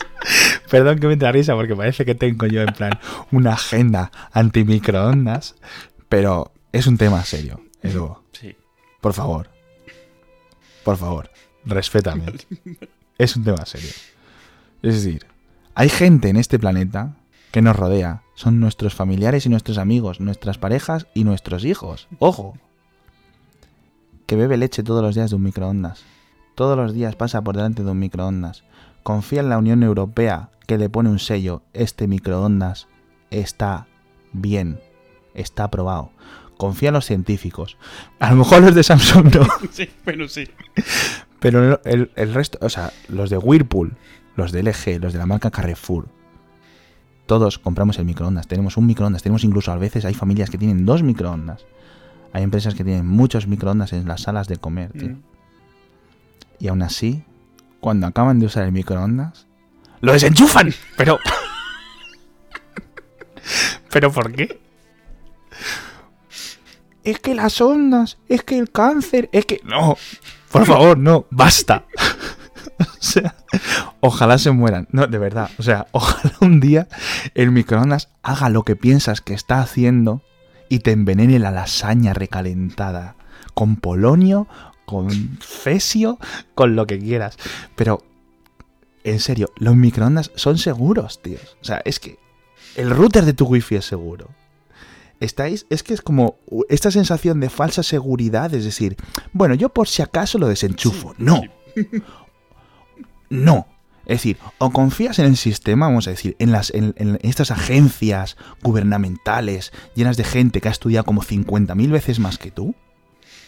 Perdón 0.70 1.00
que 1.00 1.08
me 1.08 1.16
da 1.16 1.32
risa 1.32 1.56
porque 1.56 1.76
parece 1.76 2.06
que 2.06 2.14
tengo 2.14 2.46
yo 2.46 2.62
en 2.62 2.72
plan 2.72 3.00
una 3.32 3.54
agenda 3.54 4.12
antimicroondas, 4.32 5.56
pero 6.08 6.52
es 6.72 6.86
un 6.86 7.00
tema 7.00 7.24
serio, 7.24 7.62
Edu. 7.82 8.16
Sí. 8.34 8.56
Por 9.02 9.14
favor. 9.14 9.50
Por 10.84 10.98
favor, 10.98 11.32
respétame. 11.66 12.26
Es 13.18 13.36
un 13.36 13.44
tema 13.44 13.66
serio. 13.66 13.90
Es 14.84 15.04
decir, 15.04 15.26
hay 15.74 15.90
gente 15.90 16.30
en 16.30 16.36
este 16.36 16.60
planeta 16.60 17.16
que 17.52 17.64
nos 17.64 17.76
rodea. 17.76 18.22
Son 18.40 18.62
nuestros 18.62 18.96
familiares 18.96 19.46
y 19.46 19.50
nuestros 19.50 19.78
amigos, 19.78 20.22
nuestras 20.22 20.58
parejas 20.58 21.08
y 21.14 21.26
nuestros 21.26 21.66
hijos. 21.66 22.08
Ojo. 22.20 22.58
Que 24.28 24.38
bebe 24.38 24.56
leche 24.56 24.82
todos 24.82 25.04
los 25.04 25.14
días 25.16 25.30
de 25.30 25.36
un 25.36 25.44
microondas. 25.44 26.06
Todos 26.56 26.78
los 26.78 26.94
días 26.94 27.18
pasa 27.18 27.42
por 27.42 27.58
delante 27.58 27.84
de 27.84 27.92
un 27.92 28.00
microondas. 28.00 28.64
Confía 29.04 29.42
en 29.42 29.50
la 29.50 29.58
Unión 29.58 29.84
Europea 29.84 30.52
que 30.68 30.78
le 30.78 30.90
pone 30.90 31.10
un 31.10 31.20
sello. 31.20 31.64
Este 31.74 32.08
microondas 32.08 32.88
está 33.30 33.88
bien. 34.32 34.80
Está 35.34 35.66
aprobado. 35.66 36.12
Confía 36.56 36.88
en 36.88 36.94
los 36.94 37.08
científicos. 37.08 37.76
A 38.20 38.30
lo 38.30 38.38
mejor 38.38 38.62
los 38.62 38.74
de 38.74 38.84
Samsung 38.84 39.36
no. 39.36 39.48
Sí, 39.72 39.90
bueno, 40.06 40.30
sí. 40.30 40.48
Pero 41.42 41.82
el, 41.84 42.10
el 42.16 42.34
resto, 42.34 42.58
o 42.62 42.70
sea, 42.70 42.94
los 43.10 43.30
de 43.30 43.38
Whirlpool, 43.38 43.98
los 44.38 44.54
de 44.54 44.64
LG, 44.64 45.02
los 45.02 45.12
de 45.12 45.20
la 45.20 45.26
marca 45.26 45.52
Carrefour, 45.52 46.08
todos 47.30 47.60
compramos 47.60 48.00
el 48.00 48.06
microondas. 48.06 48.48
Tenemos 48.48 48.76
un 48.76 48.88
microondas, 48.88 49.22
tenemos 49.22 49.44
incluso 49.44 49.72
a 49.72 49.76
veces 49.76 50.04
hay 50.04 50.16
familias 50.16 50.50
que 50.50 50.58
tienen 50.58 50.84
dos 50.84 51.04
microondas. 51.04 51.64
Hay 52.34 52.42
empresas 52.42 52.74
que 52.74 52.84
tienen 52.84 53.06
muchos 53.06 53.46
microondas 53.46 53.94
en 53.94 54.08
las 54.08 54.24
salas 54.24 54.48
de 54.48 54.58
comer, 54.58 54.92
tío. 54.94 55.10
Mm. 55.10 55.22
Y 56.60 56.68
aún 56.70 56.82
así, 56.82 57.24
cuando 57.80 58.08
acaban 58.08 58.40
de 58.40 58.48
usar 58.48 58.64
el 58.64 58.72
microondas, 58.72 59.46
lo 60.02 60.12
desenchufan. 60.12 60.74
Pero. 60.98 61.20
¿Pero 63.92 64.12
por 64.12 64.34
qué? 64.34 64.60
Es 67.04 67.20
que 67.20 67.36
las 67.36 67.62
ondas, 67.62 68.18
es 68.28 68.42
que 68.42 68.58
el 68.58 68.72
cáncer, 68.72 69.30
es 69.32 69.46
que. 69.46 69.62
No, 69.64 69.96
por 70.52 70.66
favor, 70.72 70.98
no, 70.98 71.28
basta. 71.30 71.86
o 73.00 73.02
sea, 73.02 73.36
ojalá 74.00 74.38
se 74.38 74.52
mueran. 74.52 74.88
No, 74.92 75.08
de 75.08 75.18
verdad. 75.18 75.50
O 75.58 75.64
sea, 75.64 75.88
ojalá 75.92 76.34
un 76.42 76.60
día 76.60 76.88
el 77.36 77.52
microondas 77.52 78.10
haga 78.24 78.50
lo 78.50 78.64
que 78.64 78.76
piensas 78.76 79.22
que 79.22 79.34
está 79.34 79.62
haciendo 79.62 80.22
y 80.70 80.80
te 80.80 80.92
envenene 80.92 81.40
la 81.40 81.52
lasaña 81.52 82.14
recalentada. 82.14 83.16
Con 83.54 83.76
polonio, 83.76 84.48
con 84.86 85.38
cesio, 85.42 86.18
con 86.56 86.76
lo 86.76 86.88
que 86.88 87.00
quieras. 87.00 87.38
Pero, 87.76 88.04
en 89.04 89.20
serio, 89.20 89.52
los 89.58 89.76
microondas 89.76 90.32
son 90.36 90.58
seguros, 90.58 91.22
tíos. 91.22 91.58
O 91.62 91.66
sea, 91.66 91.82
es 91.84 92.00
que 92.00 92.20
el 92.76 92.90
router 92.90 93.26
de 93.26 93.34
tu 93.34 93.46
wifi 93.46 93.76
es 93.76 93.86
seguro. 93.86 94.30
Estáis, 95.20 95.66
es 95.70 95.84
que 95.84 95.94
es 95.94 96.02
como 96.02 96.38
esta 96.70 96.92
sensación 96.92 97.42
de 97.42 97.50
falsa 97.50 97.84
seguridad, 97.84 98.54
es 98.54 98.64
decir, 98.64 98.96
bueno, 99.34 99.54
yo 99.54 99.70
por 99.70 99.90
si 99.90 100.02
acaso 100.02 100.38
lo 100.38 100.48
desenchufo. 100.48 101.14
No. 101.18 101.42
No. 103.30 103.68
Es 104.06 104.18
decir, 104.18 104.38
o 104.58 104.72
confías 104.72 105.20
en 105.20 105.26
el 105.26 105.38
sistema, 105.38 105.86
vamos 105.86 106.08
a 106.08 106.12
decir, 106.12 106.36
en, 106.40 106.52
las, 106.52 106.74
estas 107.22 107.52
agencias 107.52 108.38
gubernamentales 108.64 109.72
llenas 109.94 110.18
de 110.18 110.24
gente 110.24 110.62
que 110.62 110.68
ha 110.68 110.72
estudiado 110.72 111.06
como 111.06 111.22
50.000 111.22 111.92
veces 111.92 112.20
más 112.20 112.40
que 112.40 112.50
tú, 112.50 112.74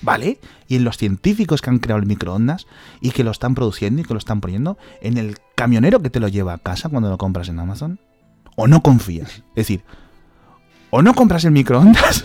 ¿vale? 0.02 0.40
Y 0.68 0.76
en 0.76 0.84
los 0.84 0.98
científicos 0.98 1.62
que 1.62 1.72
han 1.72 1.80
creado 1.80 2.00
el 2.00 2.06
microondas 2.06 2.68
y 3.00 3.10
que 3.10 3.24
lo 3.24 3.32
están 3.32 3.56
produciendo 3.56 4.02
y 4.02 4.06
que 4.06 4.14
lo 4.14 4.20
están 4.20 4.40
poniendo, 4.40 4.78
en 5.02 5.18
el 5.18 5.38
camionero 5.56 6.00
que 6.02 6.12
te 6.12 6.20
lo 6.20 6.28
lleva 6.28 6.54
a 6.54 6.60
casa 6.60 6.90
cuando 6.90 7.10
lo 7.10 7.18
compras 7.18 7.50
en 7.50 7.60
Amazon, 7.60 8.00
o 8.56 8.68
no 8.68 8.84
confías. 8.84 9.44
Es 9.56 9.56
decir, 9.56 9.84
o 10.92 11.02
no 11.02 11.16
compras 11.16 11.44
el 11.46 11.52
microondas 11.52 12.24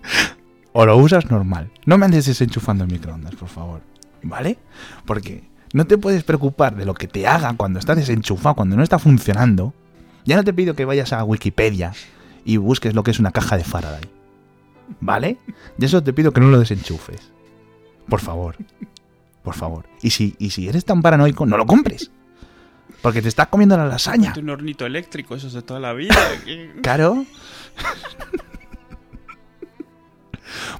o 0.72 0.86
lo 0.86 0.96
usas 0.96 1.30
normal. 1.30 1.70
No 1.84 1.98
me 1.98 2.06
andes 2.06 2.24
desenchufando 2.24 2.84
el 2.84 2.90
microondas, 2.90 3.34
por 3.34 3.48
favor. 3.48 3.82
¿Vale? 4.22 4.58
Porque 5.04 5.51
no 5.72 5.86
te 5.86 5.98
puedes 5.98 6.24
preocupar 6.24 6.76
de 6.76 6.84
lo 6.84 6.94
que 6.94 7.08
te 7.08 7.26
haga 7.26 7.54
cuando 7.56 7.78
está 7.78 7.94
desenchufado, 7.94 8.54
cuando 8.54 8.76
no 8.76 8.82
está 8.82 8.98
funcionando. 8.98 9.72
Ya 10.24 10.36
no 10.36 10.44
te 10.44 10.52
pido 10.52 10.74
que 10.74 10.84
vayas 10.84 11.12
a 11.12 11.24
Wikipedia 11.24 11.92
y 12.44 12.56
busques 12.56 12.94
lo 12.94 13.02
que 13.02 13.10
es 13.10 13.18
una 13.18 13.32
caja 13.32 13.56
de 13.56 13.64
Faraday. 13.64 14.08
¿Vale? 15.00 15.38
Y 15.78 15.84
eso 15.84 16.02
te 16.02 16.12
pido 16.12 16.32
que 16.32 16.40
no 16.40 16.48
lo 16.48 16.58
desenchufes. 16.58 17.32
Por 18.08 18.20
favor. 18.20 18.56
Por 19.42 19.54
favor. 19.54 19.86
Y 20.02 20.10
si, 20.10 20.36
y 20.38 20.50
si 20.50 20.68
eres 20.68 20.84
tan 20.84 21.02
paranoico, 21.02 21.46
no 21.46 21.56
lo 21.56 21.66
compres. 21.66 22.10
Porque 23.00 23.22
te 23.22 23.28
estás 23.28 23.48
comiendo 23.48 23.76
la 23.76 23.86
lasaña. 23.86 24.32
Un 24.38 24.50
hornito 24.50 24.86
eléctrico, 24.86 25.34
eso 25.34 25.48
es 25.48 25.54
de 25.54 25.62
toda 25.62 25.80
la 25.80 25.92
vida. 25.92 26.14
Claro. 26.82 27.24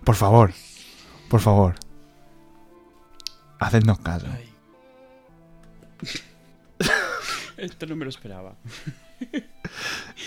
Por 0.04 0.14
favor. 0.14 0.52
Por 1.28 1.40
favor. 1.40 1.74
Hacednos 3.58 3.98
caso. 4.00 4.26
Ay. 4.30 4.51
Esto 7.56 7.86
no 7.86 7.96
me 7.96 8.04
lo 8.04 8.10
esperaba. 8.10 8.56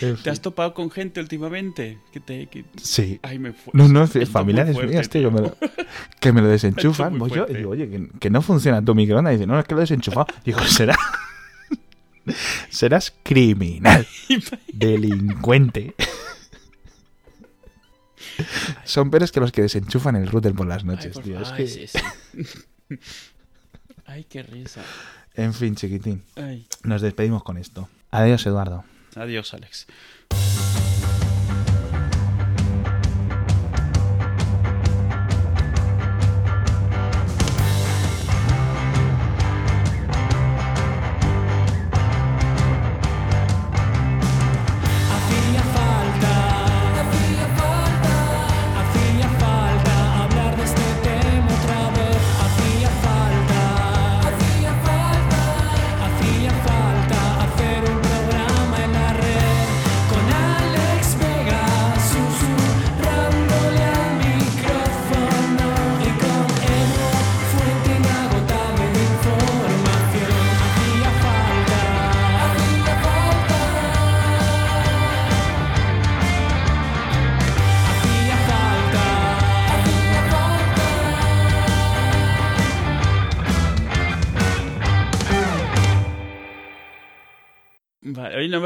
En 0.00 0.16
¿Te 0.16 0.30
has 0.30 0.40
topado 0.40 0.74
con 0.74 0.90
gente 0.90 1.20
últimamente? 1.20 1.98
Que 2.12 2.18
te. 2.18 2.46
Que... 2.48 2.64
Sí. 2.82 3.20
Ay, 3.22 3.38
me 3.38 3.52
fue. 3.52 3.72
No, 3.74 3.86
no, 3.88 4.02
es 4.02 4.28
familiares 4.28 4.74
fuerte, 4.74 4.92
mías, 4.92 5.08
tío, 5.08 5.28
que 5.30 5.34
me 5.34 5.40
lo, 5.40 5.56
que 6.18 6.32
me 6.32 6.40
lo 6.42 6.48
desenchufan. 6.48 7.12
Esto 7.14 7.26
es 7.26 7.30
muy 7.32 7.38
Voy 7.38 7.38
yo 7.38 7.46
y 7.48 7.54
digo, 7.56 7.70
oye, 7.70 7.88
que, 7.88 8.08
que 8.18 8.30
no 8.30 8.42
funciona 8.42 8.84
tu 8.84 8.94
microondas. 8.94 9.32
Y 9.34 9.36
dice, 9.36 9.46
no, 9.46 9.58
es 9.58 9.64
que 9.66 9.74
lo 9.74 9.80
he 9.80 9.84
desenchufado. 9.84 10.26
Digo, 10.44 10.60
será. 10.64 10.96
Serás 12.70 13.14
criminal. 13.22 14.06
Delincuente. 14.72 15.94
Son 18.84 19.10
peores 19.10 19.30
que 19.32 19.40
los 19.40 19.52
que 19.52 19.62
desenchufan 19.62 20.16
el 20.16 20.28
router 20.28 20.54
por 20.54 20.66
las 20.66 20.82
Ay, 20.82 20.88
noches, 20.88 21.12
por 21.14 21.22
tío. 21.22 21.40
Es 21.40 21.48
fa- 21.48 21.56
que- 21.56 21.62
ay, 21.62 21.68
sí, 21.68 21.86
sí. 21.86 22.98
Ay, 24.06 24.24
qué 24.24 24.42
risa. 24.42 24.82
En 25.36 25.52
fin, 25.52 25.76
chiquitín. 25.76 26.22
Ay. 26.36 26.66
Nos 26.82 27.02
despedimos 27.02 27.42
con 27.42 27.58
esto. 27.58 27.88
Adiós, 28.10 28.46
Eduardo. 28.46 28.84
Adiós, 29.14 29.52
Alex. 29.54 29.86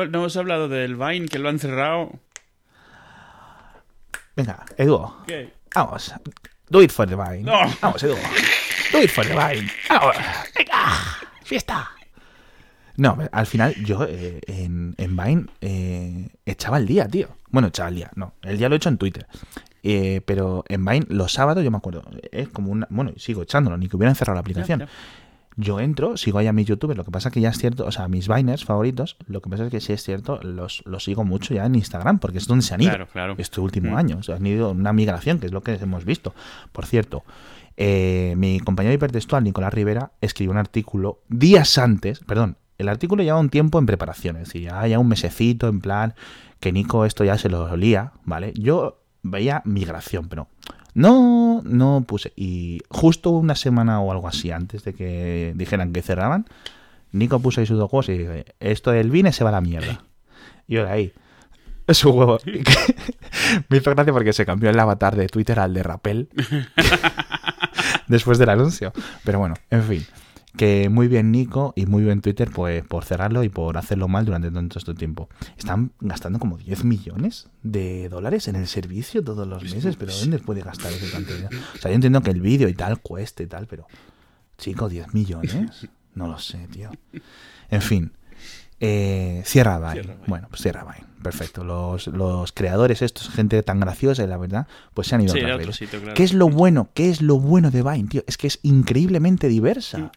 No, 0.04 0.10
no 0.10 0.18
hemos 0.18 0.36
hablado 0.36 0.68
del 0.68 0.96
Vine, 0.96 1.28
que 1.28 1.38
lo 1.38 1.48
han 1.48 1.58
cerrado. 1.58 2.12
Venga, 4.36 4.64
Edu. 4.76 5.12
¿Qué? 5.26 5.52
Vamos. 5.74 6.14
Do 6.68 6.82
it 6.82 6.90
for 6.90 7.06
the 7.06 7.16
vine. 7.16 7.42
No. 7.42 7.60
Vamos, 7.80 8.02
Edu. 8.02 8.16
Do 8.92 9.02
it 9.02 9.10
for 9.10 9.26
the 9.26 9.34
vine. 9.34 9.70
Vamos. 9.88 10.16
Venga. 10.56 10.94
Fiesta. 11.42 11.90
No, 12.96 13.18
al 13.32 13.46
final 13.46 13.74
yo 13.82 14.04
eh, 14.04 14.40
en, 14.46 14.94
en 14.98 15.16
Vine 15.16 15.46
eh, 15.60 16.28
echaba 16.44 16.78
el 16.78 16.86
día, 16.86 17.08
tío. 17.08 17.28
Bueno, 17.48 17.68
echaba 17.68 17.88
el 17.88 17.94
día, 17.96 18.10
no. 18.14 18.34
El 18.42 18.58
día 18.58 18.68
lo 18.68 18.74
he 18.74 18.76
hecho 18.76 18.90
en 18.90 18.98
Twitter. 18.98 19.26
Eh, 19.82 20.20
pero 20.26 20.64
en 20.68 20.84
Vine 20.84 21.06
los 21.08 21.32
sábados, 21.32 21.64
yo 21.64 21.70
me 21.70 21.78
acuerdo, 21.78 22.04
es 22.30 22.48
como 22.50 22.70
una... 22.70 22.86
Bueno, 22.90 23.12
sigo 23.16 23.42
echándolo, 23.42 23.78
ni 23.78 23.88
que 23.88 23.96
hubieran 23.96 24.14
cerrado 24.14 24.34
la 24.34 24.40
aplicación. 24.40 24.86
Yo 25.60 25.78
entro, 25.80 26.16
sigo 26.16 26.38
ahí 26.38 26.46
a 26.46 26.52
mis 26.52 26.66
youtubers, 26.66 26.96
lo 26.96 27.04
que 27.04 27.10
pasa 27.10 27.30
que 27.30 27.40
ya 27.40 27.50
es 27.50 27.58
cierto, 27.58 27.84
o 27.84 27.92
sea, 27.92 28.08
mis 28.08 28.28
Viners 28.28 28.64
favoritos, 28.64 29.16
lo 29.26 29.40
que 29.42 29.50
pasa 29.50 29.64
es 29.66 29.70
que 29.70 29.80
sí 29.80 29.92
es 29.92 30.02
cierto, 30.02 30.40
los, 30.42 30.82
los 30.86 31.04
sigo 31.04 31.24
mucho 31.24 31.52
ya 31.54 31.66
en 31.66 31.74
Instagram, 31.74 32.18
porque 32.18 32.38
es 32.38 32.46
donde 32.46 32.62
se 32.64 32.74
han 32.74 32.80
ido 32.80 32.90
Claro, 32.90 33.06
claro. 33.08 33.34
este 33.38 33.60
último 33.60 33.92
Mm. 33.92 33.96
año. 33.96 34.16
O 34.18 34.22
sea, 34.22 34.36
han 34.36 34.46
ido 34.46 34.70
una 34.70 34.92
migración, 34.92 35.38
que 35.38 35.46
es 35.46 35.52
lo 35.52 35.62
que 35.62 35.74
hemos 35.74 36.04
visto. 36.04 36.34
Por 36.72 36.86
cierto, 36.86 37.24
eh, 37.76 38.34
mi 38.36 38.60
compañero 38.60 38.94
hipertextual, 38.94 39.44
Nicolás 39.44 39.72
Rivera, 39.74 40.12
escribió 40.20 40.52
un 40.52 40.58
artículo 40.58 41.20
días 41.28 41.78
antes, 41.78 42.20
perdón, 42.20 42.56
el 42.78 42.88
artículo 42.88 43.22
lleva 43.22 43.38
un 43.38 43.50
tiempo 43.50 43.78
en 43.78 43.86
preparación, 43.86 44.36
es 44.36 44.44
decir, 44.48 44.62
ya, 44.62 44.86
ya 44.86 44.98
un 44.98 45.08
mesecito 45.08 45.68
en 45.68 45.80
plan 45.80 46.14
que 46.60 46.72
Nico 46.72 47.04
esto 47.04 47.24
ya 47.24 47.36
se 47.38 47.48
lo 47.50 47.64
olía, 47.64 48.12
¿vale? 48.24 48.52
Yo 48.54 49.02
veía 49.22 49.60
migración, 49.66 50.28
pero 50.28 50.48
no, 50.94 51.62
no 51.64 52.04
puse. 52.06 52.32
Y 52.36 52.82
justo 52.88 53.30
una 53.30 53.54
semana 53.54 54.00
o 54.00 54.12
algo 54.12 54.28
así 54.28 54.50
antes 54.50 54.84
de 54.84 54.94
que 54.94 55.52
dijeran 55.56 55.92
que 55.92 56.02
cerraban, 56.02 56.46
Nico 57.12 57.40
puso 57.40 57.60
ahí 57.60 57.66
sus 57.66 57.78
dos 57.78 57.90
juegos 57.90 58.08
y 58.08 58.18
dije, 58.18 58.44
esto 58.60 58.90
del 58.90 59.10
Vine 59.10 59.32
se 59.32 59.44
va 59.44 59.50
a 59.50 59.54
la 59.54 59.60
mierda. 59.60 60.04
Y 60.66 60.76
ahora 60.76 60.92
ahí, 60.92 61.12
su 61.94 62.10
huevo. 62.10 62.38
Me 63.68 63.78
hizo 63.78 63.90
gracia 63.90 64.12
porque 64.12 64.32
se 64.32 64.46
cambió 64.46 64.70
el 64.70 64.78
avatar 64.78 65.16
de 65.16 65.26
Twitter 65.28 65.58
al 65.60 65.74
de 65.74 65.82
Rappel 65.82 66.28
después 68.08 68.38
del 68.38 68.50
anuncio. 68.50 68.92
Pero 69.24 69.38
bueno, 69.38 69.54
en 69.70 69.82
fin. 69.82 70.06
Que 70.56 70.88
muy 70.88 71.06
bien 71.08 71.30
Nico 71.30 71.72
y 71.76 71.86
muy 71.86 72.02
bien 72.02 72.20
Twitter 72.20 72.50
pues, 72.50 72.84
por 72.84 73.04
cerrarlo 73.04 73.44
y 73.44 73.48
por 73.48 73.78
hacerlo 73.78 74.08
mal 74.08 74.24
durante 74.24 74.50
tanto 74.50 74.78
este 74.78 74.94
tiempo. 74.94 75.28
Están 75.56 75.92
gastando 76.00 76.38
como 76.38 76.58
10 76.58 76.84
millones 76.84 77.48
de 77.62 78.08
dólares 78.08 78.48
en 78.48 78.56
el 78.56 78.66
servicio 78.66 79.22
todos 79.22 79.46
los 79.46 79.62
meses, 79.62 79.96
pero 79.96 80.12
¿dónde 80.12 80.38
puede 80.38 80.62
gastar 80.62 80.92
esa 80.92 81.10
cantidad? 81.12 81.50
O 81.74 81.78
sea, 81.78 81.90
yo 81.90 81.94
entiendo 81.94 82.20
que 82.22 82.30
el 82.30 82.40
vídeo 82.40 82.68
y 82.68 82.74
tal 82.74 83.00
cueste 83.00 83.44
y 83.44 83.46
tal, 83.46 83.66
pero... 83.66 83.86
Chico, 84.58 84.88
10 84.88 85.14
millones. 85.14 85.88
No 86.12 86.26
lo 86.26 86.38
sé, 86.40 86.66
tío. 86.72 86.90
En 87.70 87.80
fin. 87.80 88.12
Eh, 88.80 89.42
cierra 89.44 89.78
Vine. 89.78 90.16
Bueno, 90.26 90.48
pues 90.48 90.62
cierra 90.62 90.84
Vine. 90.84 91.06
Perfecto. 91.22 91.64
Los, 91.64 92.08
los 92.08 92.52
creadores, 92.52 93.02
estos, 93.02 93.28
gente 93.28 93.62
tan 93.62 93.78
graciosa, 93.78 94.26
la 94.26 94.38
verdad, 94.38 94.66
pues 94.94 95.08
se 95.08 95.14
han 95.14 95.20
ido 95.20 95.34
Sí, 95.34 95.40
a 95.40 95.54
otro 95.54 95.72
sitio, 95.72 96.00
claro. 96.00 96.14
¿Qué 96.14 96.24
es 96.24 96.32
lo 96.32 96.48
bueno? 96.48 96.88
¿Qué 96.94 97.10
es 97.10 97.20
lo 97.22 97.38
bueno 97.38 97.70
de 97.70 97.82
Vine, 97.82 98.08
tío? 98.08 98.24
Es 98.26 98.36
que 98.36 98.46
es 98.46 98.58
increíblemente 98.62 99.48
diversa. 99.48 100.10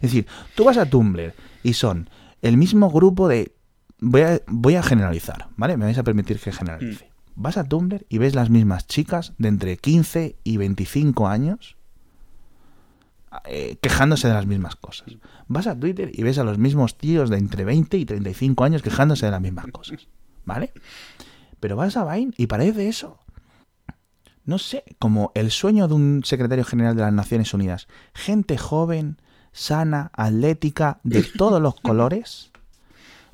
Mm. 0.00 0.04
Es 0.04 0.12
decir, 0.12 0.26
tú 0.54 0.64
vas 0.64 0.76
a 0.76 0.86
Tumblr 0.86 1.34
y 1.62 1.72
son 1.74 2.10
el 2.42 2.56
mismo 2.56 2.90
grupo 2.90 3.28
de... 3.28 3.54
Voy 4.00 4.22
a, 4.22 4.40
voy 4.46 4.74
a 4.74 4.82
generalizar, 4.82 5.48
¿vale? 5.56 5.76
Me 5.76 5.86
vais 5.86 5.98
a 5.98 6.02
permitir 6.02 6.38
que 6.38 6.52
generalice. 6.52 7.10
Vas 7.36 7.56
a 7.56 7.64
Tumblr 7.64 8.04
y 8.08 8.18
ves 8.18 8.34
las 8.34 8.50
mismas 8.50 8.86
chicas 8.86 9.32
de 9.38 9.48
entre 9.48 9.76
15 9.76 10.36
y 10.44 10.56
25 10.56 11.26
años 11.26 11.76
eh, 13.46 13.78
quejándose 13.80 14.28
de 14.28 14.34
las 14.34 14.46
mismas 14.46 14.76
cosas. 14.76 15.16
Vas 15.48 15.66
a 15.66 15.78
Twitter 15.78 16.10
y 16.12 16.22
ves 16.22 16.38
a 16.38 16.44
los 16.44 16.58
mismos 16.58 16.96
tíos 16.96 17.30
de 17.30 17.38
entre 17.38 17.64
20 17.64 17.96
y 17.98 18.04
35 18.04 18.64
años 18.64 18.82
quejándose 18.82 19.26
de 19.26 19.32
las 19.32 19.40
mismas 19.40 19.66
cosas. 19.72 20.08
¿Vale? 20.44 20.72
Pero 21.60 21.76
vas 21.76 21.96
a 21.96 22.04
Vine 22.04 22.32
y 22.36 22.46
parece 22.46 22.88
eso. 22.88 23.18
No 24.44 24.58
sé, 24.58 24.84
como 24.98 25.32
el 25.34 25.50
sueño 25.50 25.88
de 25.88 25.94
un 25.94 26.22
secretario 26.24 26.64
general 26.64 26.94
de 26.94 27.02
las 27.02 27.12
Naciones 27.12 27.54
Unidas. 27.54 27.88
Gente 28.12 28.58
joven, 28.58 29.16
sana, 29.54 30.10
atlética, 30.12 30.98
de 31.04 31.22
todos 31.38 31.62
los 31.62 31.74
colores, 31.80 32.50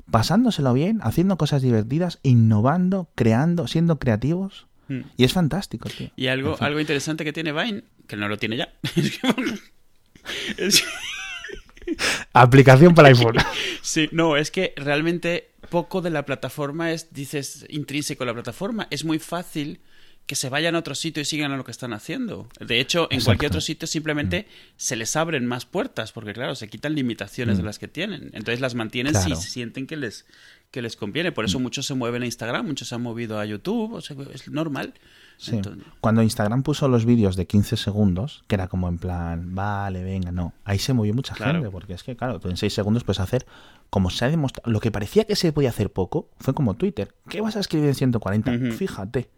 pasándoselo 0.09 0.71
bien, 0.73 0.99
haciendo 1.03 1.37
cosas 1.37 1.61
divertidas, 1.61 2.19
innovando, 2.23 3.09
creando, 3.15 3.67
siendo 3.67 3.99
creativos. 3.99 4.67
Mm. 4.87 5.01
Y 5.17 5.23
es 5.25 5.33
fantástico, 5.33 5.89
tío. 5.89 6.09
Y 6.15 6.27
algo, 6.27 6.51
En 6.51 6.57
fin. 6.57 6.65
algo 6.67 6.79
interesante 6.79 7.23
que 7.25 7.33
tiene 7.33 7.51
Vine, 7.51 7.83
que 8.07 8.15
no 8.15 8.29
lo 8.29 8.37
tiene 8.37 8.55
ya. 8.57 8.69
Es 10.57 10.81
que- 10.81 10.87
Aplicación 12.33 12.93
para 12.93 13.09
iPhone. 13.09 13.35
sí, 13.81 14.07
no, 14.11 14.37
es 14.37 14.51
que 14.51 14.73
realmente 14.77 15.49
poco 15.69 16.01
de 16.01 16.09
la 16.09 16.25
plataforma 16.25 16.91
es, 16.91 17.13
dices, 17.13 17.65
intrínseco 17.69 18.23
a 18.23 18.27
la 18.27 18.33
plataforma. 18.33 18.87
Es 18.91 19.03
muy 19.03 19.19
fácil 19.19 19.81
que 20.25 20.35
se 20.35 20.49
vayan 20.49 20.75
a 20.75 20.79
otro 20.79 20.95
sitio 20.95 21.21
y 21.21 21.25
sigan 21.25 21.51
a 21.51 21.57
lo 21.57 21.65
que 21.65 21.71
están 21.71 21.91
haciendo. 21.93 22.47
De 22.59 22.79
hecho, 22.79 23.07
en 23.11 23.15
Exacto. 23.17 23.25
cualquier 23.25 23.51
otro 23.51 23.61
sitio 23.61 23.87
simplemente 23.87 24.47
se 24.77 24.95
les 24.95 25.15
abren 25.17 25.45
más 25.45 25.65
puertas, 25.65 26.13
porque 26.13 26.31
claro, 26.33 26.55
se 26.55 26.69
quitan 26.69 26.95
limitaciones 26.95 27.57
de 27.57 27.63
Mm. 27.63 27.65
las 27.65 27.79
que 27.79 27.87
tienen. 27.89 28.29
Entonces 28.33 28.61
las 28.61 28.73
mantienen 28.75 29.11
Claro. 29.13 29.35
si 29.35 29.49
sienten 29.49 29.87
que 29.87 29.97
les, 29.97 30.25
que 30.71 30.81
les 30.81 30.95
conviene. 30.95 31.33
Por 31.33 31.43
eso 31.43 31.59
muchos 31.59 31.85
se 31.85 31.95
mueven 31.95 32.21
a 32.21 32.25
Instagram, 32.25 32.65
muchos 32.65 32.87
se 32.87 32.95
han 32.95 33.01
movido 33.01 33.39
a 33.39 33.45
YouTube, 33.45 33.91
o 33.93 33.99
sea, 33.99 34.15
es 34.33 34.47
normal. 34.47 34.93
Sí. 35.37 35.55
Entonces- 35.55 35.83
Cuando 35.99 36.21
Instagram 36.23 36.63
puso 36.63 36.87
los 36.87 37.03
vídeos 37.05 37.35
de 37.35 37.45
15 37.47 37.75
segundos, 37.75 38.43
que 38.47 38.55
era 38.55 38.67
como 38.69 38.87
en 38.87 38.99
plan, 38.99 39.53
vale, 39.53 40.01
venga, 40.03 40.31
no. 40.31 40.53
Ahí 40.63 40.79
se 40.79 40.93
movió 40.93 41.13
mucha 41.13 41.33
Claro. 41.35 41.53
gente, 41.55 41.69
porque 41.71 41.93
es 41.93 42.03
que, 42.03 42.15
claro, 42.15 42.39
en 42.45 42.55
6 42.55 42.73
segundos 42.73 43.03
puedes 43.03 43.19
hacer, 43.19 43.45
como 43.89 44.09
se 44.11 44.23
ha 44.23 44.29
demostrado, 44.29 44.71
lo 44.71 44.79
que 44.79 44.91
parecía 44.91 45.25
que 45.25 45.35
se 45.35 45.51
podía 45.51 45.69
hacer 45.69 45.91
poco, 45.91 46.29
fue 46.39 46.53
como 46.53 46.75
Twitter. 46.75 47.13
¿Qué 47.27 47.41
vas 47.41 47.57
a 47.57 47.59
escribir 47.59 47.89
en 47.89 47.95
140? 47.95 48.51
Ujú. 48.53 48.71
Fíjate, 48.71 49.29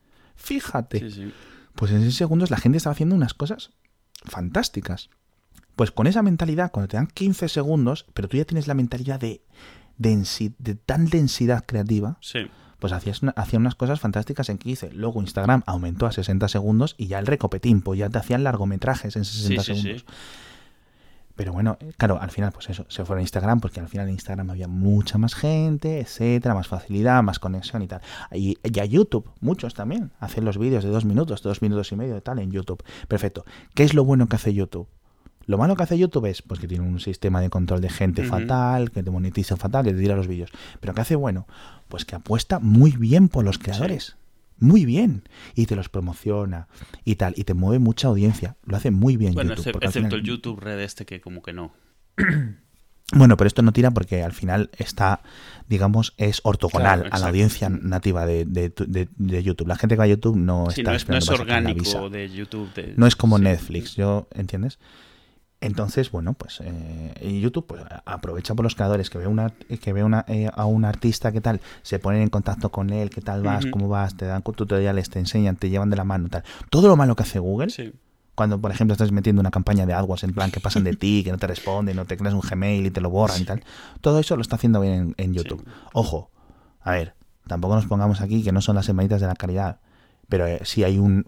fíjate. 0.43 0.99
sí, 0.99 1.11
sí. 1.11 1.33
Pues 1.75 1.91
en 1.91 2.01
6 2.01 2.15
segundos 2.15 2.51
la 2.51 2.57
gente 2.57 2.77
estaba 2.77 2.91
haciendo 2.93 3.15
unas 3.15 3.33
cosas 3.33 3.71
fantásticas. 4.25 5.09
Pues 5.75 5.89
con 5.91 6.05
esa 6.05 6.21
mentalidad, 6.21 6.71
cuando 6.71 6.87
te 6.87 6.97
dan 6.97 7.07
15 7.07 7.49
segundos, 7.49 8.05
pero 8.13 8.27
tú 8.27 8.37
ya 8.37 8.45
tienes 8.45 8.67
la 8.67 8.73
mentalidad 8.75 9.19
de, 9.19 9.41
densi- 9.97 10.53
de 10.59 10.75
tan 10.75 11.07
densidad 11.07 11.65
creativa, 11.65 12.17
Sí. 12.21 12.41
pues 12.79 12.93
hacías 12.93 13.23
una- 13.23 13.31
hacía 13.35 13.57
unas 13.57 13.73
cosas 13.75 13.99
fantásticas 13.99 14.49
en 14.49 14.59
15. 14.59 14.91
Luego 14.93 15.19
Instagram 15.21 15.63
aumentó 15.65 16.05
a 16.05 16.11
60 16.11 16.47
segundos 16.47 16.93
y 16.97 17.07
ya 17.07 17.17
el 17.17 17.25
recopetín, 17.25 17.81
pues 17.81 17.97
ya 17.99 18.09
te 18.09 18.19
hacían 18.19 18.43
largometrajes 18.43 19.15
en 19.15 19.25
60 19.25 19.63
Sí, 19.63 19.73
sí, 19.73 19.81
segundos. 19.81 20.01
sí. 20.07 20.13
Pero 21.35 21.51
bueno, 21.51 21.77
claro, 21.97 22.21
al 22.21 22.29
final, 22.29 22.51
pues 22.51 22.69
eso, 22.69 22.85
se 22.89 23.05
fueron 23.05 23.19
a 23.19 23.21
Instagram 23.23 23.59
porque 23.59 23.79
al 23.79 23.87
final 23.87 24.07
en 24.07 24.13
Instagram 24.13 24.51
había 24.51 24.67
mucha 24.67 25.17
más 25.17 25.33
gente, 25.33 25.99
etcétera, 25.99 26.53
más 26.53 26.67
facilidad, 26.67 27.23
más 27.23 27.39
conexión 27.39 27.81
y 27.81 27.87
tal. 27.87 28.01
Y, 28.31 28.57
y 28.63 28.79
a 28.79 28.85
YouTube, 28.85 29.29
muchos 29.39 29.73
también, 29.73 30.11
hacen 30.19 30.45
los 30.45 30.57
vídeos 30.57 30.83
de 30.83 30.91
dos 30.91 31.05
minutos, 31.05 31.41
dos 31.41 31.61
minutos 31.61 31.91
y 31.91 31.95
medio 31.95 32.17
y 32.17 32.21
tal 32.21 32.39
en 32.39 32.51
YouTube. 32.51 32.83
Perfecto. 33.07 33.45
¿Qué 33.73 33.83
es 33.83 33.93
lo 33.93 34.05
bueno 34.05 34.27
que 34.27 34.35
hace 34.35 34.53
YouTube? 34.53 34.87
Lo 35.45 35.57
malo 35.57 35.75
que 35.75 35.83
hace 35.83 35.97
YouTube 35.97 36.25
es 36.27 36.41
pues, 36.41 36.59
que 36.59 36.67
tiene 36.67 36.87
un 36.87 36.99
sistema 36.99 37.41
de 37.41 37.49
control 37.49 37.81
de 37.81 37.89
gente 37.89 38.23
fatal, 38.23 38.91
que 38.91 39.03
te 39.03 39.11
monetiza 39.11 39.57
fatal, 39.57 39.83
que 39.83 39.91
te 39.91 39.99
tira 39.99 40.15
los 40.15 40.27
vídeos. 40.27 40.51
Pero 40.79 40.93
¿qué 40.93 41.01
hace 41.01 41.15
bueno? 41.15 41.47
Pues 41.89 42.05
que 42.05 42.15
apuesta 42.15 42.59
muy 42.59 42.91
bien 42.91 43.27
por 43.27 43.43
los 43.43 43.57
creadores. 43.57 44.15
Muy 44.59 44.85
bien. 44.85 45.23
Y 45.55 45.65
te 45.65 45.75
los 45.75 45.89
promociona 45.89 46.67
y 47.03 47.15
tal. 47.15 47.33
Y 47.37 47.43
te 47.43 47.53
mueve 47.53 47.79
mucha 47.79 48.07
audiencia. 48.07 48.55
Lo 48.65 48.77
hace 48.77 48.91
muy 48.91 49.17
bien 49.17 49.33
Bueno, 49.33 49.51
YouTube. 49.55 49.67
excepto 49.77 49.91
final- 49.91 50.13
el 50.13 50.23
YouTube 50.23 50.59
Red 50.59 50.79
este 50.81 51.05
que 51.05 51.19
como 51.21 51.41
que 51.41 51.53
no. 51.53 51.73
Bueno, 53.15 53.37
pero 53.37 53.47
esto 53.47 53.61
no 53.61 53.73
tira 53.73 53.91
porque 53.91 54.23
al 54.23 54.31
final 54.31 54.71
está, 54.77 55.21
digamos, 55.67 56.13
es 56.17 56.39
ortogonal 56.45 57.01
Claro, 57.01 57.15
a 57.15 57.19
la 57.19 57.27
audiencia 57.27 57.69
nativa 57.69 58.25
de, 58.25 58.45
de- 58.45 58.73
de- 58.87 59.07
de 59.17 59.43
YouTube. 59.43 59.67
La 59.67 59.75
gente 59.75 59.93
que 59.95 59.99
va 59.99 60.05
a 60.05 60.07
YouTube 60.07 60.35
no 60.37 60.67
Sí, 60.71 60.81
está 60.81 60.91
no 60.91 60.97
es, 60.97 61.07
no 61.09 61.17
es 61.17 61.29
orgánico 61.29 62.09
de 62.09 62.29
YouTube. 62.31 62.69
No 62.95 63.05
es 63.05 63.15
como 63.15 63.37
sí. 63.37 63.43
Netflix, 63.43 63.95
¿yo 63.95 64.27
entiendes? 64.33 64.79
Entonces, 65.63 66.11
bueno, 66.11 66.33
pues 66.33 66.59
eh, 66.61 67.39
YouTube 67.41 67.65
pues, 67.67 67.81
aprovecha 68.05 68.53
por 68.53 68.63
los 68.63 68.75
creadores 68.75 69.09
que 69.09 69.17
ve 69.17 69.27
una 69.27 69.49
que 69.81 69.93
ve 69.93 70.03
una, 70.03 70.25
eh, 70.27 70.49
a 70.53 70.65
un 70.65 70.83
artista 70.83 71.31
que 71.31 71.39
tal, 71.39 71.61
se 71.83 71.99
ponen 71.99 72.21
en 72.21 72.29
contacto 72.29 72.69
con 72.69 72.89
él, 72.89 73.09
qué 73.09 73.21
tal 73.21 73.43
vas, 73.43 73.65
cómo 73.67 73.87
vas, 73.87 74.17
te 74.17 74.25
dan 74.25 74.41
tutoriales, 74.41 75.09
te 75.09 75.19
enseñan, 75.19 75.55
te 75.55 75.69
llevan 75.69 75.89
de 75.89 75.95
la 75.95 76.03
mano, 76.03 76.27
tal. 76.27 76.43
Todo 76.69 76.89
lo 76.89 76.97
malo 76.97 77.15
que 77.15 77.23
hace 77.23 77.39
Google, 77.39 77.69
Sí. 77.69 77.93
cuando 78.35 78.59
por 78.59 78.71
ejemplo 78.71 78.91
estás 78.91 79.11
metiendo 79.13 79.39
una 79.39 79.51
campaña 79.51 79.85
de 79.85 79.93
AdWords 79.93 80.23
en 80.25 80.33
plan 80.33 80.51
que 80.51 80.59
pasan 80.59 80.83
de 80.83 80.95
ti, 80.97 81.23
que 81.23 81.31
no 81.31 81.37
te 81.37 81.47
responden, 81.47 81.95
no 81.95 82.03
te 82.05 82.17
creas 82.17 82.33
un 82.33 82.41
Gmail 82.41 82.85
y 82.85 82.91
te 82.91 82.99
lo 82.99 83.09
borran 83.09 83.41
y 83.41 83.45
tal, 83.45 83.63
todo 84.01 84.19
eso 84.19 84.35
lo 84.35 84.41
está 84.41 84.57
haciendo 84.57 84.81
bien 84.81 84.93
en, 84.93 85.15
en 85.17 85.33
YouTube. 85.33 85.65
Ojo, 85.93 86.29
a 86.81 86.91
ver, 86.91 87.15
tampoco 87.47 87.75
nos 87.75 87.85
pongamos 87.85 88.19
aquí 88.19 88.43
que 88.43 88.51
no 88.51 88.59
son 88.59 88.75
las 88.75 88.85
semanitas 88.85 89.21
de 89.21 89.27
la 89.27 89.35
caridad, 89.35 89.79
pero 90.27 90.45
eh, 90.45 90.59
sí 90.63 90.83
hay 90.83 90.97
un 90.97 91.25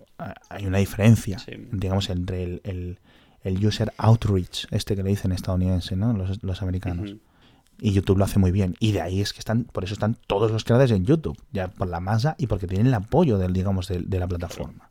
hay 0.50 0.66
una 0.66 0.80
diferencia, 0.80 1.40
Sí. 1.40 1.52
digamos, 1.72 2.10
entre 2.10 2.44
el, 2.44 2.62
el, 2.66 3.00
el 3.46 3.66
user 3.66 3.93
outreach, 3.98 4.66
este 4.72 4.96
que 4.96 5.04
le 5.04 5.10
dicen 5.12 5.32
estadounidense, 5.32 5.96
¿no? 5.96 6.14
Los, 6.14 6.43
los 6.43 6.62
americanos. 6.62 7.16
Y 7.80 7.91
YouTube 7.91 8.18
lo 8.18 8.26
hace 8.26 8.39
muy 8.39 8.52
bien. 8.52 8.76
Y 8.80 8.91
de 8.91 9.02
ahí 9.02 9.22
es 9.22 9.34
que 9.34 9.39
están, 9.39 9.66
por 9.66 9.84
eso 9.84 9.93
están 9.93 10.18
todos 10.28 10.52
los 10.52 10.64
creadores 10.64 10.91
en 10.91 11.06
YouTube, 11.06 11.38
ya 11.52 11.68
por 11.68 11.88
la 11.88 12.00
masa 12.00 12.36
y 12.39 12.48
porque 12.48 12.68
tienen 12.68 12.88
el 12.88 12.93
apoyo 12.93 13.38
del, 13.38 13.54
digamos, 13.54 13.88
de, 13.88 14.00
de 14.00 14.20
la 14.20 14.28
plataforma. 14.28 14.89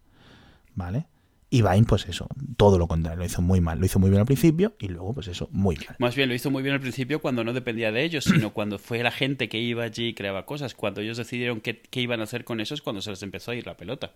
¿Vale? 0.74 1.06
Y 1.50 1.62
Vine, 1.62 1.84
pues 1.84 2.06
eso, 2.08 2.28
todo 2.56 2.78
lo 2.78 2.88
contrario, 2.88 3.18
lo 3.18 3.24
hizo 3.24 3.42
muy 3.42 3.60
mal. 3.60 3.78
Lo 3.78 3.86
hizo 3.86 3.98
muy 3.98 4.10
bien 4.10 4.20
al 4.20 4.26
principio 4.26 4.74
y 4.78 4.88
luego, 4.88 5.14
pues 5.14 5.28
eso, 5.28 5.48
muy 5.52 5.76
mal. 5.76 5.96
Más 5.98 6.16
bien 6.16 6.28
lo 6.28 6.34
hizo 6.34 6.50
muy 6.50 6.62
bien 6.62 6.74
al 6.74 6.80
principio 6.80 7.20
cuando 7.20 7.44
no 7.44 7.52
dependía 7.52 7.92
de 7.92 8.04
ellos, 8.04 8.24
sino 8.24 8.50
cuando 8.54 8.78
fue 8.78 9.02
la 9.02 9.12
gente 9.12 9.48
que 9.48 9.58
iba 9.58 9.84
allí 9.84 10.08
y 10.08 10.14
creaba 10.14 10.46
cosas. 10.46 10.74
Cuando 10.74 11.00
ellos 11.00 11.16
decidieron 11.16 11.60
qué, 11.60 11.80
qué 11.80 12.00
iban 12.00 12.20
a 12.20 12.24
hacer 12.24 12.44
con 12.44 12.60
eso 12.60 12.74
es 12.74 12.82
cuando 12.82 13.02
se 13.02 13.10
les 13.10 13.22
empezó 13.22 13.52
a 13.52 13.54
ir 13.54 13.66
la 13.66 13.76
pelota. 13.76 14.14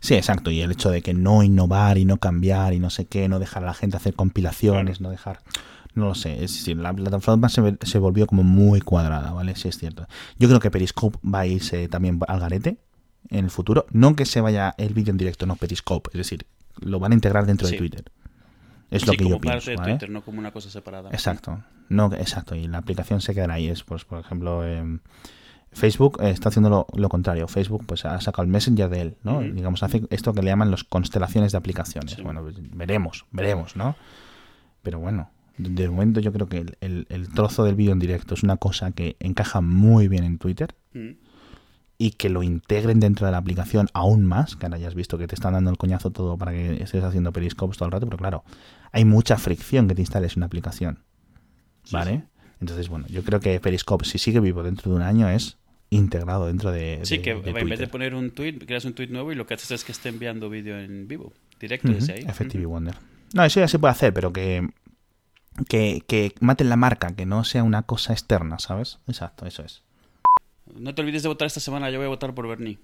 Sí, 0.00 0.14
exacto. 0.14 0.50
Y 0.50 0.60
el 0.60 0.72
hecho 0.72 0.90
de 0.90 1.02
que 1.02 1.14
no 1.14 1.42
innovar 1.42 1.98
y 1.98 2.04
no 2.04 2.18
cambiar 2.18 2.74
y 2.74 2.78
no 2.78 2.90
sé 2.90 3.06
qué, 3.06 3.28
no 3.28 3.38
dejar 3.38 3.62
a 3.62 3.66
la 3.66 3.74
gente 3.74 3.96
hacer 3.96 4.14
compilaciones, 4.14 5.00
no 5.00 5.10
dejar. 5.10 5.40
No 5.94 6.06
lo 6.06 6.14
sé. 6.14 6.44
Es 6.44 6.52
decir, 6.54 6.76
la 6.76 6.92
plataforma 6.92 7.48
se, 7.48 7.78
se 7.82 7.98
volvió 7.98 8.26
como 8.26 8.42
muy 8.42 8.80
cuadrada, 8.80 9.32
¿vale? 9.32 9.54
Sí, 9.54 9.68
es 9.68 9.78
cierto. 9.78 10.06
Yo 10.38 10.48
creo 10.48 10.60
que 10.60 10.70
Periscope 10.70 11.18
va 11.26 11.40
a 11.40 11.46
irse 11.46 11.88
también 11.88 12.20
al 12.26 12.40
garete 12.40 12.78
en 13.30 13.44
el 13.44 13.50
futuro. 13.50 13.86
No 13.90 14.16
que 14.16 14.26
se 14.26 14.40
vaya 14.40 14.74
el 14.76 14.92
vídeo 14.92 15.12
en 15.12 15.18
directo, 15.18 15.46
no 15.46 15.56
Periscope. 15.56 16.10
Es 16.12 16.18
decir, 16.18 16.46
lo 16.80 16.98
van 16.98 17.12
a 17.12 17.14
integrar 17.14 17.46
dentro 17.46 17.68
de. 17.68 17.76
Twitter. 17.76 18.04
Es 18.90 19.06
lo 19.06 19.12
que 19.12 19.18
como 19.18 19.30
yo 19.30 19.40
parte 19.40 19.50
pienso, 19.50 19.70
de 19.70 19.76
¿vale? 19.76 19.92
Twitter, 19.92 20.10
no 20.10 20.22
como 20.22 20.38
una 20.38 20.52
cosa 20.52 20.70
separada. 20.70 21.10
Exacto. 21.10 21.62
No, 21.88 22.12
exacto. 22.14 22.54
Y 22.54 22.66
la 22.66 22.78
aplicación 22.78 23.20
se 23.20 23.34
quedará 23.34 23.54
ahí. 23.54 23.68
Es, 23.68 23.82
pues, 23.82 24.04
por 24.04 24.20
ejemplo, 24.20 24.66
em, 24.66 25.00
Facebook 25.74 26.18
eh, 26.22 26.30
está 26.30 26.48
haciendo 26.48 26.70
lo, 26.70 26.86
lo 26.94 27.08
contrario. 27.08 27.46
Facebook 27.48 27.84
pues 27.86 28.04
ha 28.04 28.20
sacado 28.20 28.44
el 28.44 28.48
Messenger 28.48 28.88
de 28.88 29.00
él, 29.00 29.16
¿no? 29.22 29.40
Digamos, 29.42 29.82
hace 29.82 30.04
esto 30.10 30.32
que 30.32 30.40
le 30.42 30.48
llaman 30.50 30.70
las 30.70 30.84
constelaciones 30.84 31.52
de 31.52 31.58
aplicaciones. 31.58 32.12
Sí. 32.12 32.22
Bueno, 32.22 32.42
pues, 32.42 32.56
veremos, 32.74 33.26
veremos, 33.32 33.76
¿no? 33.76 33.96
Pero 34.82 34.98
bueno, 35.00 35.30
De 35.56 35.88
momento 35.88 36.18
yo 36.20 36.32
creo 36.32 36.48
que 36.48 36.58
el, 36.58 36.76
el- 36.80 37.06
el 37.10 37.28
trozo 37.28 37.62
del 37.64 37.76
vídeo 37.76 37.92
en 37.92 38.00
directo 38.00 38.34
es 38.34 38.42
una 38.42 38.56
cosa 38.56 38.90
que 38.90 39.16
encaja 39.20 39.60
muy 39.60 40.08
bien 40.08 40.24
en 40.24 40.38
Twitter 40.38 40.74
Mm. 40.94 41.10
y 41.96 42.10
que 42.12 42.28
lo 42.28 42.42
integren 42.42 42.98
dentro 42.98 43.26
de 43.26 43.30
la 43.32 43.38
aplicación 43.38 43.88
aún 43.94 44.24
más, 44.24 44.56
que 44.56 44.66
ahora 44.66 44.78
ya 44.78 44.88
has 44.88 44.94
visto 44.96 45.16
que 45.16 45.26
te 45.28 45.34
están 45.36 45.52
dando 45.52 45.70
el 45.70 45.76
coñazo 45.76 46.10
todo 46.10 46.36
para 46.36 46.50
que 46.52 46.82
estés 46.82 47.04
haciendo 47.04 47.32
periscopes 47.32 47.76
todo 47.78 47.86
el 47.86 47.92
rato, 47.92 48.06
pero 48.06 48.18
claro, 48.18 48.42
hay 48.90 49.04
mucha 49.04 49.36
fricción 49.36 49.86
que 49.86 49.94
te 49.94 50.02
instales 50.02 50.36
una 50.36 50.46
aplicación. 50.46 50.98
¿Vale? 51.92 52.24
Entonces, 52.60 52.88
bueno, 52.88 53.06
yo 53.08 53.22
creo 53.22 53.40
que 53.40 53.60
Periscope, 53.60 54.04
si 54.06 54.18
sigue 54.18 54.40
vivo 54.40 54.62
dentro 54.62 54.90
de 54.90 54.96
un 54.96 55.02
año, 55.02 55.28
es 55.28 55.56
integrado 55.96 56.46
dentro 56.46 56.70
de. 56.72 57.00
Sí, 57.04 57.16
de- 57.18 57.22
que 57.22 57.34
de 57.34 57.50
en 57.60 57.68
vez 57.68 57.78
de 57.78 57.86
poner 57.88 58.14
un 58.14 58.30
tweet, 58.30 58.58
creas 58.66 58.84
un 58.84 58.94
tweet 58.94 59.08
nuevo 59.08 59.32
y 59.32 59.34
lo 59.34 59.46
que 59.46 59.54
haces 59.54 59.70
es 59.70 59.84
que 59.84 59.92
esté 59.92 60.08
enviando 60.10 60.50
vídeo 60.50 60.78
en 60.78 61.08
vivo, 61.08 61.32
directo 61.60 61.88
Ujú, 61.88 61.96
desde 61.98 62.12
ahí. 62.14 62.24
Effective. 62.28 62.66
Wonder. 62.66 62.94
No, 63.34 63.44
eso 63.44 63.60
ya 63.60 63.68
se 63.68 63.78
puede 63.78 63.92
hacer, 63.92 64.12
pero 64.14 64.32
que, 64.32 64.68
que, 65.68 66.02
que 66.06 66.34
maten 66.40 66.68
la 66.68 66.76
marca, 66.76 67.14
que 67.14 67.26
no 67.26 67.44
sea 67.44 67.62
una 67.64 67.82
cosa 67.82 68.12
externa, 68.12 68.58
¿sabes? 68.58 68.98
Exacto, 69.06 69.46
eso 69.46 69.62
es. 69.64 69.82
No 70.74 70.94
te 70.94 71.02
olvides 71.02 71.22
de 71.22 71.28
votar 71.28 71.46
esta 71.46 71.60
semana, 71.60 71.90
yo 71.90 71.98
voy 71.98 72.06
a 72.06 72.08
votar 72.08 72.34
por 72.34 72.48
Bernie. 72.48 72.78